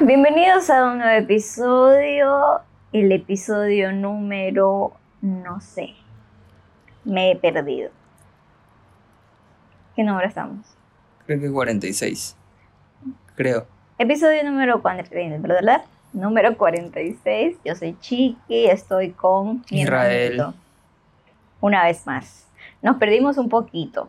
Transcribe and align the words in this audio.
Bienvenidos 0.00 0.70
a 0.70 0.92
un 0.92 0.98
nuevo 0.98 1.18
episodio, 1.18 2.60
el 2.92 3.10
episodio 3.10 3.90
número, 3.90 4.92
no 5.22 5.60
sé, 5.60 5.94
me 7.04 7.32
he 7.32 7.36
perdido. 7.36 7.90
¿Qué 9.96 10.04
número 10.04 10.28
estamos? 10.28 10.64
Creo 11.26 11.40
que 11.40 11.50
46. 11.50 12.36
Creo. 13.34 13.66
Episodio 13.98 14.44
número 14.44 14.80
46, 14.82 15.42
¿verdad? 15.42 15.82
Número 16.12 16.56
46, 16.56 17.56
yo 17.64 17.74
soy 17.74 17.98
Chiqui, 17.98 18.66
estoy 18.66 19.10
con 19.10 19.64
mi 19.72 19.80
Israel. 19.82 20.32
hermanito. 20.34 20.54
Una 21.60 21.82
vez 21.82 22.06
más. 22.06 22.46
Nos 22.82 22.98
perdimos 22.98 23.36
un 23.36 23.48
poquito. 23.48 24.08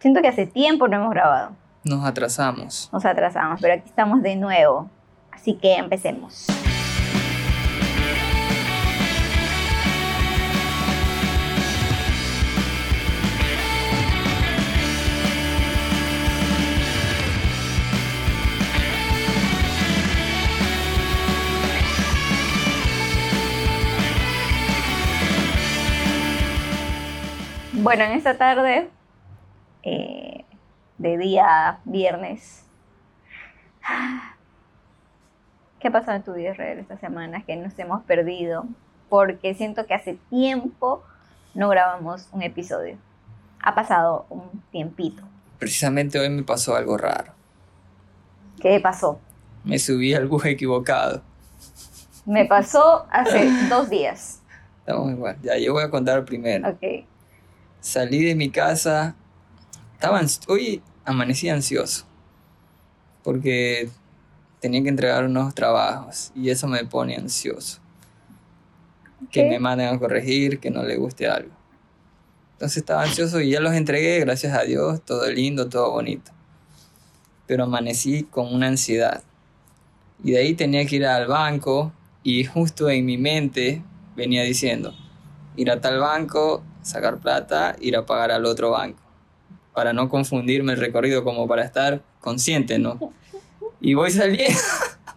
Siento 0.00 0.20
que 0.20 0.28
hace 0.28 0.46
tiempo 0.46 0.86
no 0.86 0.96
hemos 0.96 1.10
grabado. 1.14 1.52
Nos 1.86 2.04
atrasamos. 2.04 2.90
Nos 2.92 3.04
atrasamos, 3.04 3.60
pero 3.60 3.74
aquí 3.74 3.88
estamos 3.88 4.20
de 4.20 4.34
nuevo. 4.34 4.90
Así 5.30 5.54
que 5.54 5.76
empecemos. 5.76 6.46
Bueno, 27.74 28.02
en 28.02 28.12
esta 28.12 28.36
tarde, 28.36 28.88
eh, 29.84 30.35
de 30.98 31.18
día 31.18 31.80
viernes, 31.84 32.64
¿qué 35.80 35.88
ha 35.88 35.92
pasado 35.92 36.16
en 36.16 36.22
tu 36.22 36.34
vida, 36.34 36.52
Israel, 36.52 36.78
esta 36.78 36.98
semana? 36.98 37.44
Que 37.44 37.56
nos 37.56 37.78
hemos 37.78 38.02
perdido, 38.04 38.66
porque 39.08 39.54
siento 39.54 39.86
que 39.86 39.94
hace 39.94 40.18
tiempo 40.30 41.02
no 41.54 41.68
grabamos 41.68 42.28
un 42.32 42.42
episodio. 42.42 42.96
Ha 43.62 43.74
pasado 43.74 44.26
un 44.28 44.62
tiempito. 44.70 45.22
Precisamente 45.58 46.18
hoy 46.18 46.28
me 46.28 46.42
pasó 46.42 46.76
algo 46.76 46.96
raro. 46.96 47.32
¿Qué 48.60 48.78
pasó? 48.80 49.20
Me 49.64 49.78
subí 49.78 50.14
al 50.14 50.26
bus 50.26 50.44
equivocado. 50.44 51.22
Me 52.24 52.44
pasó 52.44 53.06
hace 53.10 53.50
dos 53.68 53.88
días. 53.90 54.42
Estamos 54.80 55.10
igual. 55.10 55.36
Ya, 55.42 55.58
yo 55.58 55.72
voy 55.72 55.82
a 55.82 55.90
contar 55.90 56.24
primero. 56.24 56.68
Ok. 56.68 57.06
Salí 57.80 58.24
de 58.24 58.34
mi 58.34 58.50
casa. 58.50 59.16
Estaba 59.96 60.20
hoy 60.48 60.82
amanecí 61.06 61.48
ansioso. 61.48 62.04
Porque 63.24 63.88
tenía 64.60 64.82
que 64.82 64.90
entregar 64.90 65.24
unos 65.24 65.54
trabajos. 65.54 66.32
Y 66.34 66.50
eso 66.50 66.68
me 66.68 66.84
pone 66.84 67.16
ansioso. 67.16 67.78
Que 69.30 69.48
me 69.48 69.58
manden 69.58 69.88
a 69.88 69.98
corregir, 69.98 70.60
que 70.60 70.70
no 70.70 70.82
le 70.82 70.96
guste 70.96 71.26
algo. 71.26 71.50
Entonces 72.52 72.76
estaba 72.76 73.04
ansioso 73.04 73.40
y 73.40 73.48
ya 73.48 73.60
los 73.60 73.72
entregué, 73.72 74.20
gracias 74.20 74.52
a 74.52 74.64
Dios. 74.64 75.02
Todo 75.02 75.30
lindo, 75.30 75.70
todo 75.70 75.90
bonito. 75.92 76.30
Pero 77.46 77.64
amanecí 77.64 78.24
con 78.24 78.54
una 78.54 78.66
ansiedad. 78.66 79.22
Y 80.22 80.32
de 80.32 80.40
ahí 80.40 80.52
tenía 80.52 80.84
que 80.84 80.96
ir 80.96 81.06
al 81.06 81.26
banco. 81.26 81.90
Y 82.22 82.44
justo 82.44 82.90
en 82.90 83.06
mi 83.06 83.16
mente 83.16 83.82
venía 84.14 84.42
diciendo, 84.42 84.94
ir 85.56 85.70
a 85.70 85.80
tal 85.80 86.00
banco, 86.00 86.62
sacar 86.82 87.16
plata, 87.16 87.76
ir 87.80 87.96
a 87.96 88.04
pagar 88.04 88.30
al 88.30 88.44
otro 88.44 88.72
banco. 88.72 89.05
Para 89.76 89.92
no 89.92 90.08
confundirme 90.08 90.72
el 90.72 90.78
recorrido, 90.80 91.22
como 91.22 91.46
para 91.46 91.62
estar 91.62 92.02
consciente, 92.20 92.78
¿no? 92.78 93.12
Y 93.80 93.92
voy 93.94 94.10
saliendo. 94.10 94.58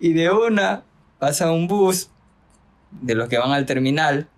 y 0.00 0.12
de 0.12 0.30
una 0.30 0.82
pasa 1.18 1.50
un 1.52 1.68
bus 1.68 2.10
de 2.90 3.14
los 3.14 3.28
que 3.28 3.38
van 3.38 3.52
al 3.52 3.66
terminal. 3.66 4.28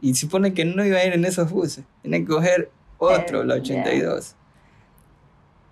Y 0.00 0.14
se 0.14 0.22
supone 0.22 0.52
que 0.54 0.64
no 0.64 0.84
iba 0.84 0.98
a 0.98 1.04
ir 1.04 1.12
en 1.14 1.24
esos 1.24 1.50
buses. 1.50 1.84
Tiene 2.02 2.20
que 2.20 2.26
coger 2.26 2.70
otro, 2.98 3.42
Eh, 3.42 3.46
la 3.46 3.56
ya. 3.58 3.62
82. 3.62 4.34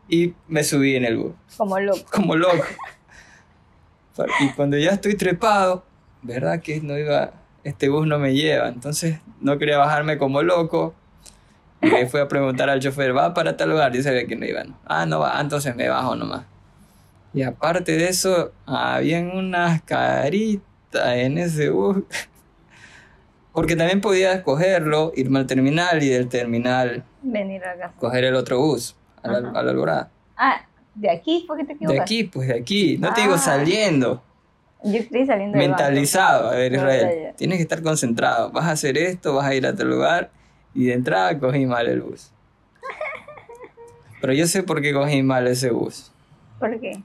Y 0.08 0.34
me 0.46 0.62
subí 0.62 0.96
en 0.96 1.04
el 1.04 1.16
bus 1.16 1.32
Como 1.56 1.78
loco. 1.80 2.04
como 2.12 2.36
loco. 2.36 2.64
Y 4.40 4.48
cuando 4.50 4.78
ya 4.78 4.90
estoy 4.90 5.16
trepado, 5.16 5.84
¿verdad 6.22 6.60
que 6.62 6.80
no 6.80 6.96
iba, 6.96 7.32
este 7.64 7.88
bus 7.88 8.06
no 8.06 8.20
me 8.20 8.32
lleva? 8.32 8.68
Entonces 8.68 9.18
no 9.40 9.58
quería 9.58 9.78
bajarme 9.78 10.18
como 10.18 10.42
loco. 10.42 10.94
Y 11.84 11.90
le 11.90 12.06
fui 12.06 12.20
a 12.20 12.28
preguntar 12.28 12.70
al 12.70 12.80
chofer, 12.80 13.16
¿va 13.16 13.34
para 13.34 13.56
tal 13.56 13.70
lugar? 13.70 13.94
Y 13.96 14.02
sabía 14.02 14.26
que 14.26 14.36
no 14.36 14.46
iba. 14.46 14.64
¿no? 14.64 14.78
Ah, 14.86 15.06
no 15.06 15.20
va, 15.20 15.40
entonces 15.40 15.74
me 15.76 15.88
bajo 15.88 16.14
nomás. 16.16 16.44
Y 17.32 17.42
aparte 17.42 17.92
de 17.96 18.08
eso, 18.08 18.52
habían 18.66 19.30
unas 19.36 19.82
caritas 19.82 20.62
en 21.16 21.38
ese 21.38 21.70
bus. 21.70 21.98
Porque 23.52 23.76
también 23.76 24.00
podía 24.00 24.32
escogerlo, 24.32 25.12
irme 25.14 25.38
al 25.38 25.46
terminal 25.46 26.02
y 26.02 26.08
del 26.08 26.28
terminal 26.28 27.04
Venir 27.22 27.64
acá. 27.64 27.92
coger 27.98 28.24
el 28.24 28.34
otro 28.34 28.58
bus, 28.58 28.96
a 29.22 29.28
la, 29.30 29.38
a 29.50 29.62
la 29.62 29.70
Alborada. 29.70 30.10
Ah, 30.36 30.60
¿de 30.94 31.08
aquí 31.10 31.44
fue 31.46 31.58
que 31.58 31.62
te 31.62 31.68
De 31.68 31.74
equivocaste? 31.74 32.02
aquí, 32.02 32.24
pues 32.24 32.48
de 32.48 32.54
aquí. 32.58 32.98
No 32.98 33.14
te 33.14 33.20
digo 33.20 33.34
Ah. 33.34 33.38
saliendo. 33.38 34.22
Yo 34.82 34.98
estoy 34.98 35.24
saliendo 35.24 35.56
del 35.56 35.68
banco. 35.70 35.82
mentalizado. 35.82 36.48
A 36.50 36.54
ver, 36.56 36.72
No, 36.72 36.78
Israel, 36.78 37.18
ya. 37.30 37.32
tienes 37.36 37.56
que 37.58 37.62
estar 37.62 37.80
concentrado. 37.82 38.50
Vas 38.50 38.64
a 38.66 38.72
hacer 38.72 38.98
esto, 38.98 39.34
vas 39.34 39.46
a 39.46 39.54
ir 39.54 39.66
a 39.66 39.74
tal 39.74 39.88
lugar. 39.88 40.30
Y 40.74 40.86
de 40.86 40.94
entrada 40.94 41.38
cogí 41.38 41.66
mal 41.66 41.86
el 41.86 42.00
bus. 42.02 42.30
Pero 44.20 44.32
yo 44.32 44.46
sé 44.46 44.62
por 44.62 44.80
qué 44.80 44.92
cogí 44.92 45.22
mal 45.22 45.46
ese 45.46 45.70
bus. 45.70 46.10
¿Por 46.58 46.80
qué? 46.80 47.00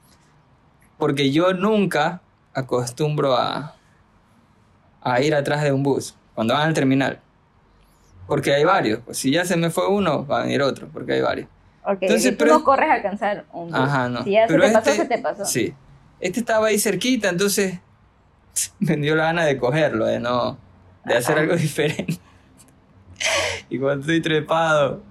Porque 0.98 1.32
yo 1.32 1.54
nunca 1.54 2.22
acostumbro 2.54 3.36
a, 3.36 3.76
a 5.02 5.22
ir 5.22 5.36
atrás 5.36 5.62
de 5.64 5.72
un 5.72 5.84
bus 5.84 6.16
cuando 6.34 6.54
van 6.54 6.68
al 6.70 6.74
terminal. 6.74 7.20
Porque 8.28 8.54
hay 8.54 8.64
varios. 8.64 9.00
Pues 9.06 9.18
si 9.18 9.32
ya 9.32 9.44
se 9.46 9.58
me 9.58 9.70
fue 9.70 9.88
uno, 9.88 10.26
va 10.26 10.40
a 10.40 10.44
venir 10.44 10.62
otro, 10.62 10.88
porque 10.92 11.14
hay 11.14 11.22
varios. 11.22 11.48
Ok, 11.84 11.98
Entonces, 12.02 12.32
tú 12.32 12.38
pero 12.40 12.52
no 12.54 12.58
es- 12.60 12.64
corres 12.64 12.90
a 12.90 12.94
alcanzar 12.94 13.46
un 13.54 13.70
bus. 13.70 13.80
Ajá, 13.80 14.08
no. 14.10 14.24
Si 14.24 14.32
ya 14.32 14.46
Pero 14.48 14.64
se 14.64 14.68
te 14.70 14.74
pasó, 14.74 14.90
este- 14.92 15.02
se 15.04 15.08
te 15.10 15.18
pasó. 15.20 15.46
Sí. 15.46 15.74
Este 16.20 16.40
estaba 16.40 16.68
ahí 16.68 16.78
cerquita, 16.80 17.30
entonces 17.30 17.80
me 18.80 18.96
dio 18.98 19.16
la 19.16 19.26
gana 19.26 19.46
de 19.46 19.58
cogerlo, 19.58 20.06
de 20.06 20.20
no, 20.20 20.58
de 21.06 21.18
hacer 21.18 21.38
algo 21.40 21.56
diferente. 21.58 22.18
Y 23.70 23.80
cuando 23.80 24.02
estoy 24.02 24.22
trepado, 24.22 25.02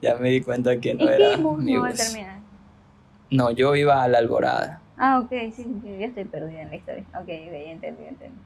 ya 0.00 0.16
me 0.16 0.30
di 0.30 0.40
cuenta 0.40 0.78
que 0.80 0.94
no 0.94 1.04
¿Y 1.04 1.08
era 1.14 1.36
qué 1.36 1.42
bus 1.42 1.62
mi 1.62 1.74
no 1.74 1.82
va 1.82 1.88
a 1.88 1.90
bus. 1.90 1.98
terminar? 1.98 2.38
No, 3.30 3.50
yo 3.50 3.74
iba 3.76 4.02
a 4.02 4.08
la 4.08 4.18
alborada. 4.18 4.80
Ah, 4.96 5.20
ok, 5.20 5.30
sí, 5.54 5.66
yo 5.82 5.90
estoy 6.06 6.24
perdida 6.24 6.62
en 6.62 6.70
la 6.70 6.76
historia. 6.76 7.04
Ok, 7.14 7.22
ok, 7.22 7.28
ya 7.28 7.70
entendí, 7.72 8.04
entendí. 8.04 8.38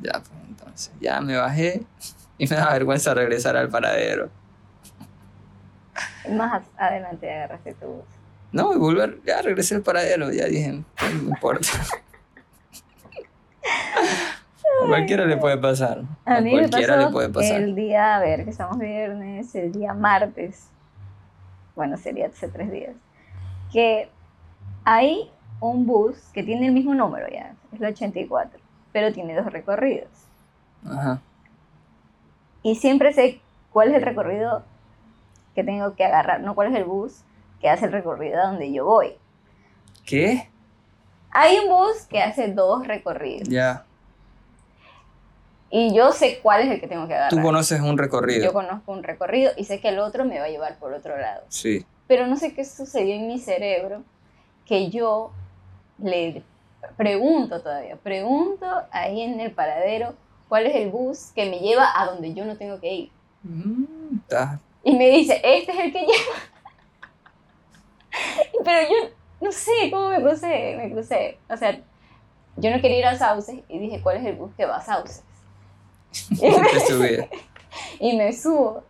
Ya, 0.00 0.12
pues 0.12 0.30
entonces, 0.48 0.92
ya 1.00 1.20
me 1.20 1.36
bajé 1.36 1.82
y 2.38 2.46
me 2.46 2.56
da 2.56 2.72
vergüenza 2.72 3.14
regresar 3.14 3.56
al 3.56 3.68
paradero. 3.68 4.30
Más 6.30 6.62
adelante 6.76 7.30
agarraste 7.30 7.74
tu 7.74 7.86
bus. 7.86 8.04
No, 8.52 8.72
y 8.74 8.78
volver, 8.78 9.20
ya 9.26 9.42
regresé 9.42 9.74
al 9.74 9.82
paradero, 9.82 10.30
ya 10.32 10.46
dije, 10.46 10.72
no 10.72 10.84
me 11.22 11.28
importa. 11.30 11.68
Cualquiera 14.88 15.24
le 15.24 15.36
puede 15.36 15.58
pasar. 15.58 16.02
A 16.24 16.40
mí 16.40 16.52
me 16.54 16.68
cualquiera 16.68 16.94
pasó 16.96 17.06
le 17.06 17.12
puede 17.12 17.28
pasar. 17.28 17.60
el 17.60 17.74
día, 17.74 18.16
a 18.16 18.20
ver, 18.20 18.44
que 18.44 18.50
estamos 18.50 18.78
viernes, 18.78 19.54
el 19.54 19.72
día 19.72 19.94
martes, 19.94 20.68
bueno, 21.76 21.96
sería 21.96 22.26
hace 22.26 22.48
tres 22.48 22.70
días, 22.70 22.94
que 23.72 24.10
hay 24.84 25.30
un 25.60 25.86
bus 25.86 26.16
que 26.32 26.42
tiene 26.42 26.66
el 26.66 26.72
mismo 26.72 26.94
número 26.94 27.26
ya, 27.28 27.54
es 27.72 27.80
el 27.80 27.86
84, 27.86 28.60
pero 28.92 29.12
tiene 29.12 29.34
dos 29.34 29.46
recorridos. 29.52 30.08
Ajá. 30.86 31.20
Y 32.62 32.76
siempre 32.76 33.12
sé 33.12 33.40
cuál 33.72 33.88
es 33.88 33.94
el 33.94 34.02
recorrido 34.02 34.64
que 35.54 35.64
tengo 35.64 35.94
que 35.94 36.04
agarrar, 36.04 36.40
no 36.40 36.54
cuál 36.54 36.68
es 36.68 36.76
el 36.76 36.84
bus 36.84 37.22
que 37.60 37.68
hace 37.68 37.86
el 37.86 37.92
recorrido 37.92 38.40
a 38.40 38.46
donde 38.46 38.72
yo 38.72 38.84
voy. 38.84 39.14
¿Qué? 40.04 40.48
Hay 41.30 41.58
un 41.58 41.68
bus 41.68 42.06
que 42.08 42.22
hace 42.22 42.52
dos 42.52 42.86
recorridos 42.86 43.48
Ya. 43.48 43.84
Y 45.70 45.94
yo 45.94 46.12
sé 46.12 46.40
cuál 46.42 46.62
es 46.62 46.70
el 46.70 46.80
que 46.80 46.86
tengo 46.88 47.06
que 47.06 47.14
agarrar. 47.14 47.30
Tú 47.30 47.42
conoces 47.42 47.80
un 47.80 47.98
recorrido. 47.98 48.44
Yo 48.44 48.52
conozco 48.52 48.92
un 48.92 49.02
recorrido 49.02 49.52
y 49.56 49.64
sé 49.64 49.80
que 49.80 49.88
el 49.90 49.98
otro 49.98 50.24
me 50.24 50.38
va 50.38 50.46
a 50.46 50.48
llevar 50.48 50.78
por 50.78 50.92
otro 50.92 51.16
lado. 51.18 51.42
Sí. 51.48 51.84
Pero 52.06 52.26
no 52.26 52.36
sé 52.36 52.54
qué 52.54 52.64
sucedió 52.64 53.14
en 53.14 53.26
mi 53.28 53.38
cerebro 53.38 54.02
que 54.64 54.88
yo 54.90 55.32
le 55.98 56.42
pregunto 56.96 57.60
todavía, 57.60 57.96
pregunto 57.96 58.66
ahí 58.90 59.22
en 59.22 59.40
el 59.40 59.50
paradero 59.50 60.14
cuál 60.48 60.66
es 60.66 60.74
el 60.76 60.90
bus 60.90 61.32
que 61.34 61.50
me 61.50 61.58
lleva 61.58 61.90
a 61.94 62.06
donde 62.06 62.32
yo 62.32 62.44
no 62.44 62.56
tengo 62.56 62.80
que 62.80 62.92
ir. 62.94 63.10
Mm, 63.42 63.84
Y 64.84 64.96
me 64.96 65.08
dice, 65.10 65.40
este 65.44 65.72
es 65.72 65.78
el 65.78 65.92
que 65.92 66.00
lleva. 66.00 66.34
Pero 68.64 68.88
yo 68.88 69.10
no 69.40 69.52
sé 69.52 69.90
cómo 69.90 70.08
me 70.08 70.20
crucé, 70.22 70.76
me 70.76 70.90
crucé. 70.90 71.38
O 71.50 71.56
sea, 71.56 71.78
yo 72.56 72.70
no 72.70 72.80
quería 72.80 72.98
ir 72.98 73.06
a 73.06 73.16
Sauces 73.18 73.60
y 73.68 73.78
dije, 73.78 74.00
¿cuál 74.02 74.16
es 74.16 74.24
el 74.24 74.36
bus 74.36 74.50
que 74.56 74.66
va 74.66 74.76
a 74.76 74.80
Sauces? 74.82 75.22
te 76.40 76.80
subí. 76.80 77.18
Y 78.00 78.16
me 78.16 78.32
subo. 78.32 78.82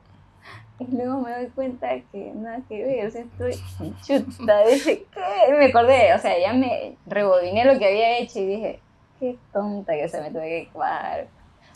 Y 0.79 0.87
luego 0.95 1.21
me 1.21 1.33
doy 1.33 1.47
cuenta 1.49 1.89
que 2.13 2.33
nada 2.35 2.61
que 2.69 2.85
ver, 2.85 3.09
o 3.09 3.11
sea, 3.11 3.23
estoy 3.23 3.61
chuta, 4.07 4.65
dije, 4.67 5.05
¿qué? 5.13 5.53
Me 5.53 5.67
acordé, 5.67 6.15
o 6.15 6.19
sea, 6.19 6.39
ya 6.39 6.53
me 6.53 6.97
rebobiné 7.07 7.65
lo 7.65 7.79
que 7.79 7.87
había 7.87 8.19
hecho 8.19 8.39
y 8.39 8.47
dije, 8.47 8.81
qué 9.19 9.37
tonta 9.53 9.95
que 9.95 10.09
se 10.09 10.21
me 10.21 10.31
tuve 10.31 10.49
que 10.49 10.69
cuadrar. 10.73 11.27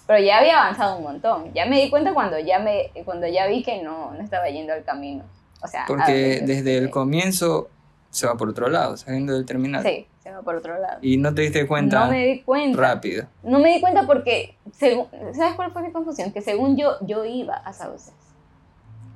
Pero 0.07 0.25
ya 0.25 0.39
había 0.39 0.63
avanzado 0.63 0.99
un 0.99 1.03
montón. 1.05 1.53
Ya 1.53 1.67
me 1.67 1.81
di 1.81 1.91
cuenta 1.91 2.15
cuando 2.15 2.39
ya 2.39 2.59
me 2.59 2.91
cuando 3.05 3.27
ya 3.27 3.47
vi 3.47 3.63
que 3.63 3.83
no, 3.83 4.13
no 4.13 4.23
estaba 4.23 4.49
yendo 4.49 4.73
al 4.73 4.85
camino. 4.85 5.25
O 5.63 5.67
sea, 5.67 5.85
Porque 5.87 6.41
desde 6.45 6.77
el 6.77 6.91
comienzo 6.91 7.69
se 8.11 8.27
va 8.27 8.37
por 8.37 8.49
otro 8.49 8.69
lado, 8.69 8.97
saliendo 8.97 9.33
del 9.33 9.47
terminal. 9.47 9.83
Sí, 9.83 10.07
se 10.23 10.31
va 10.31 10.43
por 10.43 10.55
otro 10.57 10.79
lado. 10.79 10.99
Y 11.03 11.17
no 11.17 11.35
te 11.35 11.43
diste 11.43 11.67
cuenta 11.67 12.05
No 12.05 12.11
me 12.11 12.27
di 12.27 12.43
cuenta. 12.43 12.79
rápido. 12.81 13.27
No 13.43 13.59
me 13.59 13.71
di 13.75 13.81
cuenta 13.81 14.07
porque, 14.07 14.57
según, 14.73 15.07
¿sabes 15.35 15.55
cuál 15.55 15.73
fue 15.73 15.83
mi 15.83 15.91
confusión? 15.93 16.33
Que 16.33 16.41
según 16.41 16.77
yo, 16.77 16.93
yo 17.01 17.25
iba 17.25 17.55
a 17.57 17.73
Sauces. 17.73 18.15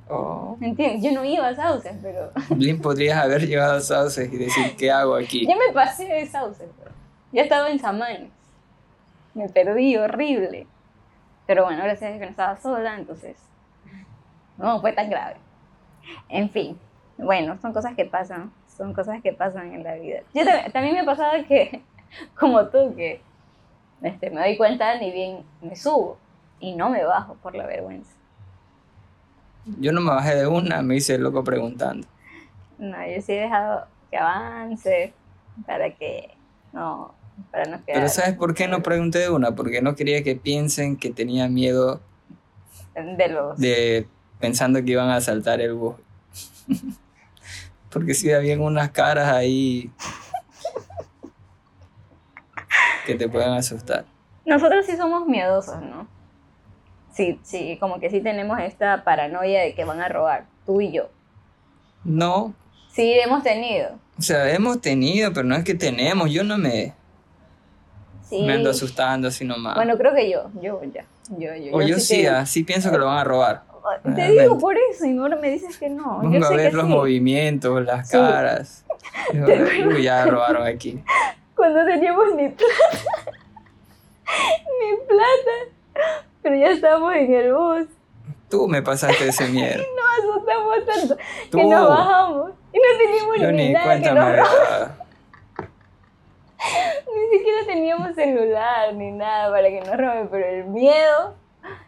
Oh, 0.09 0.55
¿Me 0.59 0.67
entiendes? 0.69 1.03
Yo 1.03 1.11
no 1.17 1.23
iba 1.25 1.47
a 1.47 1.55
Sauces, 1.55 1.93
pero 2.01 2.31
bien 2.55 2.81
podrías 2.81 3.23
haber 3.23 3.45
llegado 3.47 3.75
a 3.75 3.79
Sauces 3.81 4.31
y 4.31 4.37
decir, 4.37 4.75
¿qué 4.77 4.91
hago 4.91 5.15
aquí? 5.15 5.45
ya 5.47 5.55
me 5.55 5.73
pasé 5.73 6.05
de 6.05 6.25
Sauces. 6.27 6.69
pero 6.79 6.91
Ya 7.31 7.43
estaba 7.43 7.69
en 7.69 7.79
Samanes. 7.79 8.31
Me 9.33 9.47
perdí 9.49 9.95
horrible. 9.97 10.67
Pero 11.45 11.63
bueno, 11.65 11.83
gracias 11.83 12.03
a 12.03 12.07
Dios 12.07 12.19
que 12.19 12.25
no 12.25 12.31
estaba 12.31 12.57
sola, 12.57 12.95
entonces 12.97 13.37
no 14.57 14.81
fue 14.81 14.91
tan 14.91 15.09
grave. 15.09 15.35
En 16.29 16.49
fin, 16.49 16.77
bueno, 17.17 17.57
son 17.61 17.71
cosas 17.73 17.95
que 17.95 18.05
pasan, 18.05 18.51
son 18.77 18.93
cosas 18.93 19.21
que 19.21 19.33
pasan 19.33 19.73
en 19.73 19.83
la 19.83 19.95
vida. 19.95 20.19
Yo 20.33 20.45
también, 20.45 20.71
también 20.71 20.93
me 20.93 20.99
ha 21.01 21.05
pasado 21.05 21.43
que, 21.47 21.81
como 22.39 22.67
tú, 22.67 22.93
que 22.95 23.21
este, 24.01 24.29
me 24.29 24.41
doy 24.41 24.57
cuenta 24.57 24.99
ni 24.99 25.11
bien 25.11 25.43
me 25.61 25.75
subo 25.75 26.17
y 26.59 26.75
no 26.75 26.89
me 26.89 27.03
bajo 27.03 27.35
por 27.35 27.55
la 27.55 27.65
vergüenza. 27.65 28.11
Yo 29.79 29.91
no 29.91 30.01
me 30.01 30.11
bajé 30.11 30.35
de 30.35 30.47
una, 30.47 30.81
me 30.81 30.95
hice 30.95 31.17
loco 31.17 31.43
preguntando. 31.43 32.07
No, 32.77 32.95
yo 33.07 33.21
sí 33.21 33.33
he 33.33 33.41
dejado 33.41 33.85
que 34.09 34.17
avance 34.17 35.13
para 35.65 35.93
que 35.93 36.29
no, 36.71 37.13
para 37.51 37.65
no 37.65 37.83
quedar 37.83 37.99
Pero 37.99 38.09
¿sabes 38.09 38.35
por 38.35 38.53
qué 38.53 38.67
no 38.67 38.81
pregunté 38.81 39.19
de 39.19 39.29
una? 39.29 39.55
Porque 39.55 39.81
no 39.81 39.95
quería 39.95 40.23
que 40.23 40.35
piensen 40.35 40.95
que 40.95 41.09
tenía 41.09 41.49
miedo 41.49 41.99
de 42.95 43.27
los... 43.27 43.57
de 43.59 44.07
pensando 44.39 44.83
que 44.83 44.91
iban 44.91 45.09
a 45.09 45.17
asaltar 45.17 45.59
el 45.59 45.73
bus. 45.73 45.95
Porque 47.97 48.13
sí 48.13 48.31
habían 48.31 48.61
unas 48.61 48.91
caras 48.91 49.31
ahí 49.31 49.89
que 53.05 53.15
te 53.15 53.27
pueden 53.29 53.51
asustar. 53.53 54.05
Nosotros 54.45 54.85
sí 54.85 54.95
somos 54.97 55.25
miedosos, 55.27 55.81
¿no? 55.81 56.07
Sí, 57.13 57.39
sí, 57.43 57.77
como 57.79 57.99
que 57.99 58.09
sí 58.09 58.21
tenemos 58.21 58.59
esta 58.59 59.03
paranoia 59.03 59.61
de 59.61 59.73
que 59.73 59.83
van 59.85 60.01
a 60.01 60.07
robar, 60.09 60.45
tú 60.65 60.81
y 60.81 60.91
yo. 60.91 61.09
No, 62.03 62.53
Sí, 62.91 63.13
hemos 63.13 63.43
tenido. 63.43 63.91
o 64.17 64.21
sea, 64.21 64.49
hemos 64.51 64.81
tenido, 64.81 65.31
pero 65.33 65.45
no 65.45 65.55
es 65.55 65.63
que 65.63 65.75
tenemos. 65.75 66.31
Yo 66.31 66.43
no 66.43 66.57
me, 66.57 66.93
Sí. 68.27 68.41
me 68.43 68.53
ando 68.53 68.69
asustando 68.71 69.27
así 69.27 69.45
nomás. 69.45 69.75
Bueno, 69.75 69.97
creo 69.97 70.13
que 70.15 70.29
yo, 70.29 70.49
yo 70.61 70.81
ya. 70.93 71.05
Yo, 71.37 71.53
yo, 71.55 71.75
o 71.75 71.81
yo 71.81 71.99
sí, 71.99 72.21
te- 72.23 72.29
ah, 72.29 72.45
sí 72.45 72.63
pienso 72.63 72.89
que 72.91 72.97
lo 72.97 73.05
van 73.05 73.17
a 73.19 73.23
robar. 73.23 73.63
Te 74.03 74.09
realmente. 74.09 74.41
digo 74.41 74.57
por 74.57 74.75
eso 74.91 75.05
y 75.05 75.17
ahora 75.17 75.35
me 75.37 75.49
dices 75.49 75.77
que 75.77 75.89
no. 75.89 76.21
yo 76.23 76.29
Pongo 76.29 76.45
a 76.45 76.47
sé 76.49 76.55
ver 76.55 76.69
que 76.71 76.75
los 76.77 76.85
sí. 76.85 76.91
movimientos, 76.91 77.85
las 77.85 78.09
Sí. 78.09 78.17
caras. 78.17 78.85
"Uy, 79.87 80.03
ya 80.03 80.25
robaron 80.25 80.65
aquí. 80.67 81.03
Cuando 81.55 81.83
teníamos 81.85 82.33
mi 82.35 82.49
plata. 82.49 82.73
mi 84.79 84.97
plata. 85.07 86.03
Pero 86.43 86.55
ya 86.55 86.67
estábamos 86.71 87.15
en 87.15 87.33
el 87.33 87.53
bus. 87.53 87.87
Tú 88.49 88.67
me 88.67 88.81
pasaste 88.81 89.27
ese 89.27 89.47
miedo. 89.49 89.77
Nos 89.95 90.29
asustamos 90.31 90.75
tanto 90.85 91.17
Tú. 91.51 91.57
que 91.57 91.63
nos 91.65 91.89
bajamos. 91.89 92.51
Y 92.73 92.77
no 92.77 92.97
teníamos 92.97 93.37
Yo 93.39 93.51
ni 93.51 93.73
nada 93.73 93.99
que 93.99 94.11
nos. 94.11 94.49
Ni 97.15 97.37
siquiera 97.37 97.65
teníamos 97.65 98.15
celular 98.15 98.93
ni 98.93 99.11
nada 99.11 99.51
para 99.51 99.67
que 99.69 99.79
nos 99.81 99.97
roben, 99.97 100.27
pero 100.29 100.45
el 100.45 100.65
miedo 100.65 101.35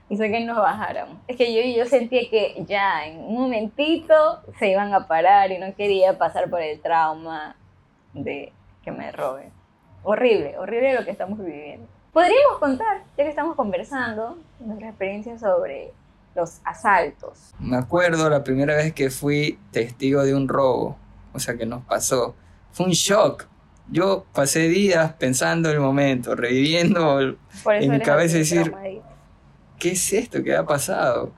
hizo 0.10 0.24
que 0.24 0.44
nos 0.44 0.58
bajáramos. 0.58 1.18
Es 1.28 1.38
que 1.38 1.54
yo, 1.54 1.62
yo 1.78 1.88
sentía 1.88 2.22
que 2.30 2.64
ya 2.68 3.06
en 3.06 3.20
un 3.20 3.36
momentito 3.36 4.42
se 4.58 4.70
iban 4.70 4.94
a 4.94 5.08
parar 5.08 5.52
y 5.52 5.58
no 5.58 5.74
quería 5.76 6.18
pasar 6.18 6.50
por 6.50 6.62
el 6.62 6.80
trauma 6.82 7.56
de 8.14 8.52
que 8.84 8.92
me 8.92 9.12
roben. 9.12 9.52
Horrible, 10.04 10.58
horrible 10.58 10.96
lo 10.96 11.06
que 11.06 11.12
estamos 11.12 11.40
viviendo. 11.40 11.88
Podríamos 12.12 12.58
contar, 12.60 13.04
ya 13.18 13.24
que 13.24 13.30
estamos 13.30 13.56
conversando, 13.56 14.38
nuestra 14.60 14.90
experiencia 14.90 15.38
sobre 15.38 15.94
los 16.36 16.60
asaltos. 16.64 17.54
Me 17.60 17.78
acuerdo 17.78 18.30
la 18.30 18.44
primera 18.44 18.76
vez 18.76 18.94
que 18.94 19.10
fui 19.10 19.60
testigo 19.72 20.24
de 20.24 20.34
un 20.34 20.48
robo, 20.48 20.98
o 21.34 21.40
sea 21.40 21.56
que 21.56 21.66
nos 21.66 21.84
pasó. 21.86 22.36
Fue 22.72 22.88
un 22.88 22.94
shock. 22.94 23.46
Yo 23.92 24.26
pasé 24.34 24.68
días 24.70 25.14
pensando 25.14 25.70
el 25.70 25.80
momento, 25.80 26.36
reviviendo 26.36 27.20
En 27.20 27.92
mi 27.92 28.00
cabeza 28.00 28.38
decir-. 28.38 28.74
Qué 29.80 29.92
es 29.92 30.14
esto, 30.14 30.44
qué 30.44 30.56
ha 30.56 30.66
pasado. 30.66 31.34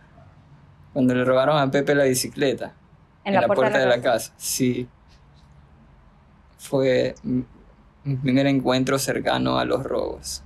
Cuando 0.94 1.16
le 1.16 1.24
robaron 1.24 1.58
a 1.58 1.72
Pepe 1.72 1.96
la 1.96 2.04
bicicleta 2.04 2.74
en 3.24 3.36
la, 3.36 3.48
puerta, 3.48 3.78
de 3.78 3.86
la, 3.86 4.02
casa. 4.02 4.32
casa. 4.32 4.34
Sí. 4.38 4.90
Fue 6.58 7.16
mi 7.24 8.16
primer 8.16 8.48
encuentro 8.48 9.00
cercano 9.00 9.58
a 9.58 9.66
los 9.66 9.84
robos. 9.84 10.44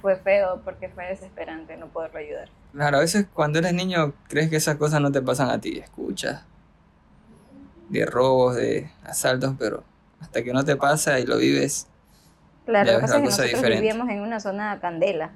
Fue 0.00 0.16
feo 0.16 0.60
porque 0.64 0.88
fue 0.90 1.06
desesperante 1.06 1.76
no 1.76 1.88
poderlo 1.88 2.18
ayudar. 2.18 2.48
Claro, 2.72 2.98
a 2.98 3.00
veces 3.00 3.26
cuando 3.32 3.58
eres 3.58 3.72
niño 3.72 4.12
crees 4.28 4.50
que 4.50 4.56
esas 4.56 4.76
cosas 4.76 5.00
no 5.00 5.10
te 5.10 5.22
pasan 5.22 5.50
a 5.50 5.60
ti, 5.60 5.78
escuchas 5.78 6.44
de 7.88 8.04
robos, 8.04 8.54
de 8.56 8.90
asaltos, 9.02 9.54
pero 9.58 9.82
hasta 10.20 10.44
que 10.44 10.52
no 10.52 10.62
te 10.64 10.76
pasa 10.76 11.18
y 11.18 11.26
lo 11.26 11.38
vives, 11.38 11.88
Claro, 12.66 12.86
Ya 12.86 12.92
lo 12.92 12.98
que 12.98 13.02
pasa 13.02 13.14
es 13.16 13.20
que 13.22 13.24
nosotros 13.24 13.50
diferente. 13.52 13.80
vivíamos 13.80 14.10
en 14.10 14.20
una 14.20 14.40
zona 14.40 14.78
candela 14.78 15.30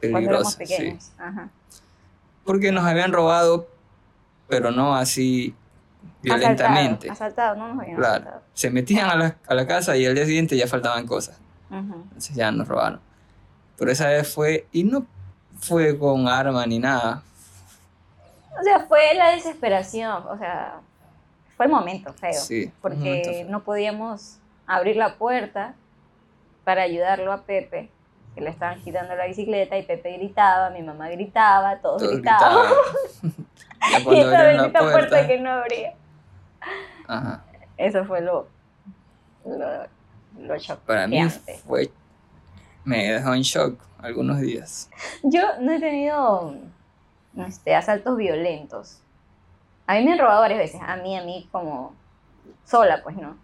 cuando 0.00 0.30
éramos 0.30 0.54
peligroso. 0.56 0.56
Sí. 0.58 0.58
pequeños. 0.76 1.12
Ajá. 1.18 1.48
Porque 2.44 2.72
nos 2.72 2.84
habían 2.84 3.12
robado, 3.12 3.68
pero 4.48 4.70
no 4.70 4.94
así 4.94 5.54
violentamente. 6.22 7.10
Asaltado, 7.10 7.52
asaltado, 7.52 7.56
no 7.56 7.74
nos 7.74 7.82
habían 7.82 7.96
Claro. 7.96 8.14
asaltado. 8.14 8.42
Se 8.54 8.70
metían 8.70 9.10
a 9.10 9.16
la, 9.16 9.36
a 9.46 9.54
la 9.54 9.66
casa 9.66 9.96
y 9.96 10.06
al 10.06 10.14
día 10.14 10.24
siguiente 10.26 10.56
ya 10.56 10.66
faltaban 10.66 11.06
cosas. 11.06 11.38
Entonces 11.70 12.34
ya 12.36 12.50
nos 12.52 12.68
robaron. 12.68 13.00
Pero 13.76 13.90
esa 13.90 14.08
vez 14.08 14.32
fue, 14.32 14.66
y 14.72 14.84
no 14.84 15.06
fue 15.58 15.98
con 15.98 16.28
arma 16.28 16.64
ni 16.66 16.78
nada. 16.78 17.22
O 18.58 18.62
sea, 18.62 18.80
fue 18.86 19.14
la 19.14 19.30
desesperación, 19.32 20.22
o 20.28 20.38
sea, 20.38 20.80
fue 21.56 21.66
el 21.66 21.72
momento 21.72 22.12
feo. 22.14 22.32
Sí, 22.32 22.54
un 22.54 22.60
momento 22.60 22.78
porque 22.80 23.22
feo. 23.24 23.50
no 23.50 23.62
podíamos 23.64 24.38
abrir 24.66 24.96
la 24.96 25.16
puerta 25.16 25.74
para 26.64 26.82
ayudarlo 26.82 27.32
a 27.32 27.42
Pepe, 27.42 27.90
que 28.36 28.42
le 28.42 28.50
estaban 28.50 28.78
quitando 28.82 29.16
la 29.16 29.24
bicicleta 29.26 29.78
y 29.78 29.82
Pepe 29.82 30.18
gritaba, 30.18 30.68
mi 30.68 30.82
mamá 30.82 31.08
gritaba, 31.08 31.78
todos, 31.78 32.02
Todos 32.02 32.12
gritaban. 32.16 32.66
gritaban. 33.22 33.46
ya 34.04 34.12
y 34.14 34.20
esta 34.20 34.42
bendita 34.42 34.78
puerta. 34.80 35.08
puerta. 35.08 35.26
que 35.26 35.40
no 35.40 35.50
abría. 35.50 35.94
Ajá. 37.08 37.44
Eso 37.78 38.04
fue 38.04 38.20
lo, 38.20 38.46
lo, 39.46 39.56
lo 40.38 40.54
Para 40.84 41.06
mí 41.06 41.16
choqueante. 41.16 41.54
fue. 41.66 41.90
Me 42.84 43.10
dejó 43.12 43.32
en 43.32 43.40
shock 43.40 43.80
algunos 43.98 44.38
días. 44.38 44.90
Yo 45.22 45.40
no 45.60 45.72
he 45.72 45.80
tenido 45.80 46.54
este, 47.46 47.74
asaltos 47.74 48.18
violentos. 48.18 49.00
A 49.86 49.94
mí 49.94 50.04
me 50.04 50.12
han 50.12 50.18
robado 50.18 50.42
varias 50.42 50.58
veces. 50.58 50.80
A 50.86 50.96
mí, 50.96 51.16
a 51.16 51.22
mí 51.22 51.48
como 51.50 51.94
sola, 52.66 53.00
pues 53.02 53.16
no. 53.16 53.34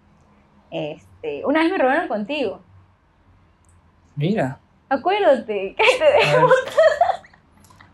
Este, 0.71 1.47
una 1.47 1.61
vez 1.63 1.73
me 1.73 1.79
robaron 1.79 2.09
contigo. 2.09 2.61
Mira. 4.17 4.59
Acuérdate. 4.93 5.75
que 5.79 5.85
te 5.99 6.05
ver. 6.05 6.45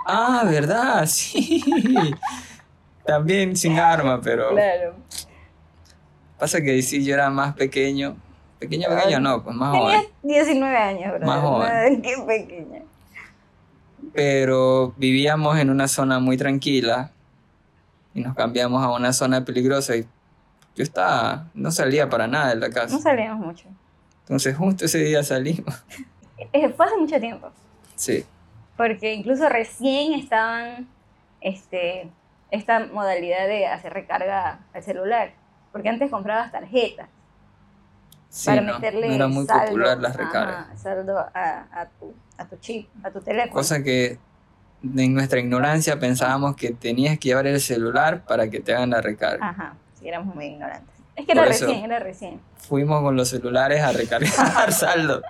Ah, 0.04 0.42
¿verdad? 0.44 1.06
Sí. 1.06 1.62
También 3.04 3.56
sin 3.56 3.78
arma, 3.78 4.20
pero. 4.20 4.50
Claro. 4.50 4.96
Pasa 6.38 6.60
que 6.60 6.82
sí, 6.82 7.04
yo 7.04 7.14
era 7.14 7.30
más 7.30 7.54
pequeño. 7.54 8.16
Pequeño, 8.58 8.88
pequeño 8.88 9.20
no, 9.20 9.42
pues 9.44 9.54
más 9.56 9.72
Tenía 9.72 9.98
joven. 9.98 10.10
19 10.22 10.76
años, 10.76 11.12
¿verdad? 11.12 11.26
Más 11.26 11.40
joven. 11.40 12.02
Qué 12.02 12.14
pequeña. 12.26 12.82
Pero 14.12 14.92
vivíamos 14.96 15.58
en 15.58 15.70
una 15.70 15.86
zona 15.88 16.18
muy 16.18 16.36
tranquila 16.36 17.12
y 18.14 18.20
nos 18.20 18.34
cambiamos 18.34 18.82
a 18.82 18.90
una 18.90 19.12
zona 19.12 19.44
peligrosa 19.44 19.96
y 19.96 20.02
yo 20.74 20.82
estaba, 20.82 21.46
no 21.54 21.70
salía 21.70 22.08
para 22.08 22.26
nada 22.26 22.50
de 22.50 22.56
la 22.56 22.70
casa. 22.70 22.94
No 22.94 23.00
salíamos 23.00 23.46
mucho. 23.46 23.68
Entonces 24.22 24.56
justo 24.56 24.84
ese 24.84 24.98
día 24.98 25.22
salimos. 25.22 25.84
Fue 26.76 26.86
hace 26.86 26.96
mucho 26.96 27.18
tiempo. 27.20 27.50
Sí, 27.96 28.24
Porque 28.76 29.12
incluso 29.14 29.48
recién 29.48 30.12
estaban 30.14 30.88
este, 31.40 32.08
esta 32.50 32.80
modalidad 32.86 33.46
de 33.48 33.66
hacer 33.66 33.92
recarga 33.92 34.60
al 34.72 34.82
celular. 34.82 35.32
Porque 35.72 35.88
antes 35.88 36.10
comprabas 36.10 36.50
tarjetas. 36.52 37.08
sí, 38.28 38.46
para 38.46 38.60
no, 38.60 38.74
meterle 38.74 39.08
no 39.08 39.14
era 39.14 39.28
muy 39.28 39.44
saldo, 39.46 39.66
popular 39.66 39.98
las 39.98 40.16
recargas. 40.16 40.56
ajá, 40.66 40.76
saldo 40.76 41.18
a, 41.18 41.66
a 41.72 41.86
tu, 41.98 42.14
a 42.36 42.44
tu 42.46 42.56
chip, 42.56 42.88
a 43.04 43.10
tu 43.10 43.20
teléfono. 43.20 43.52
Cosa 43.52 43.82
que 43.82 44.18
en 44.82 45.14
nuestra 45.14 45.40
ignorancia 45.40 45.98
pensábamos 45.98 46.54
que 46.56 46.70
tenías 46.72 47.18
que 47.18 47.30
llevar 47.30 47.46
el 47.48 47.60
celular 47.60 48.24
para 48.24 48.48
que 48.48 48.60
te 48.60 48.74
hagan 48.74 48.90
la 48.90 49.00
recarga. 49.00 49.48
Ajá, 49.48 49.74
sí, 49.98 50.08
éramos 50.08 50.34
muy 50.34 50.46
ignorantes. 50.46 50.94
Es 51.16 51.26
que 51.26 51.32
era 51.32 51.42
Por 51.42 51.48
recién, 51.48 51.84
era 51.84 51.98
recién. 51.98 52.40
Fuimos 52.56 53.02
con 53.02 53.16
los 53.16 53.28
celulares 53.28 53.82
a 53.82 53.90
recargar 53.92 54.72
saldo. 54.72 55.20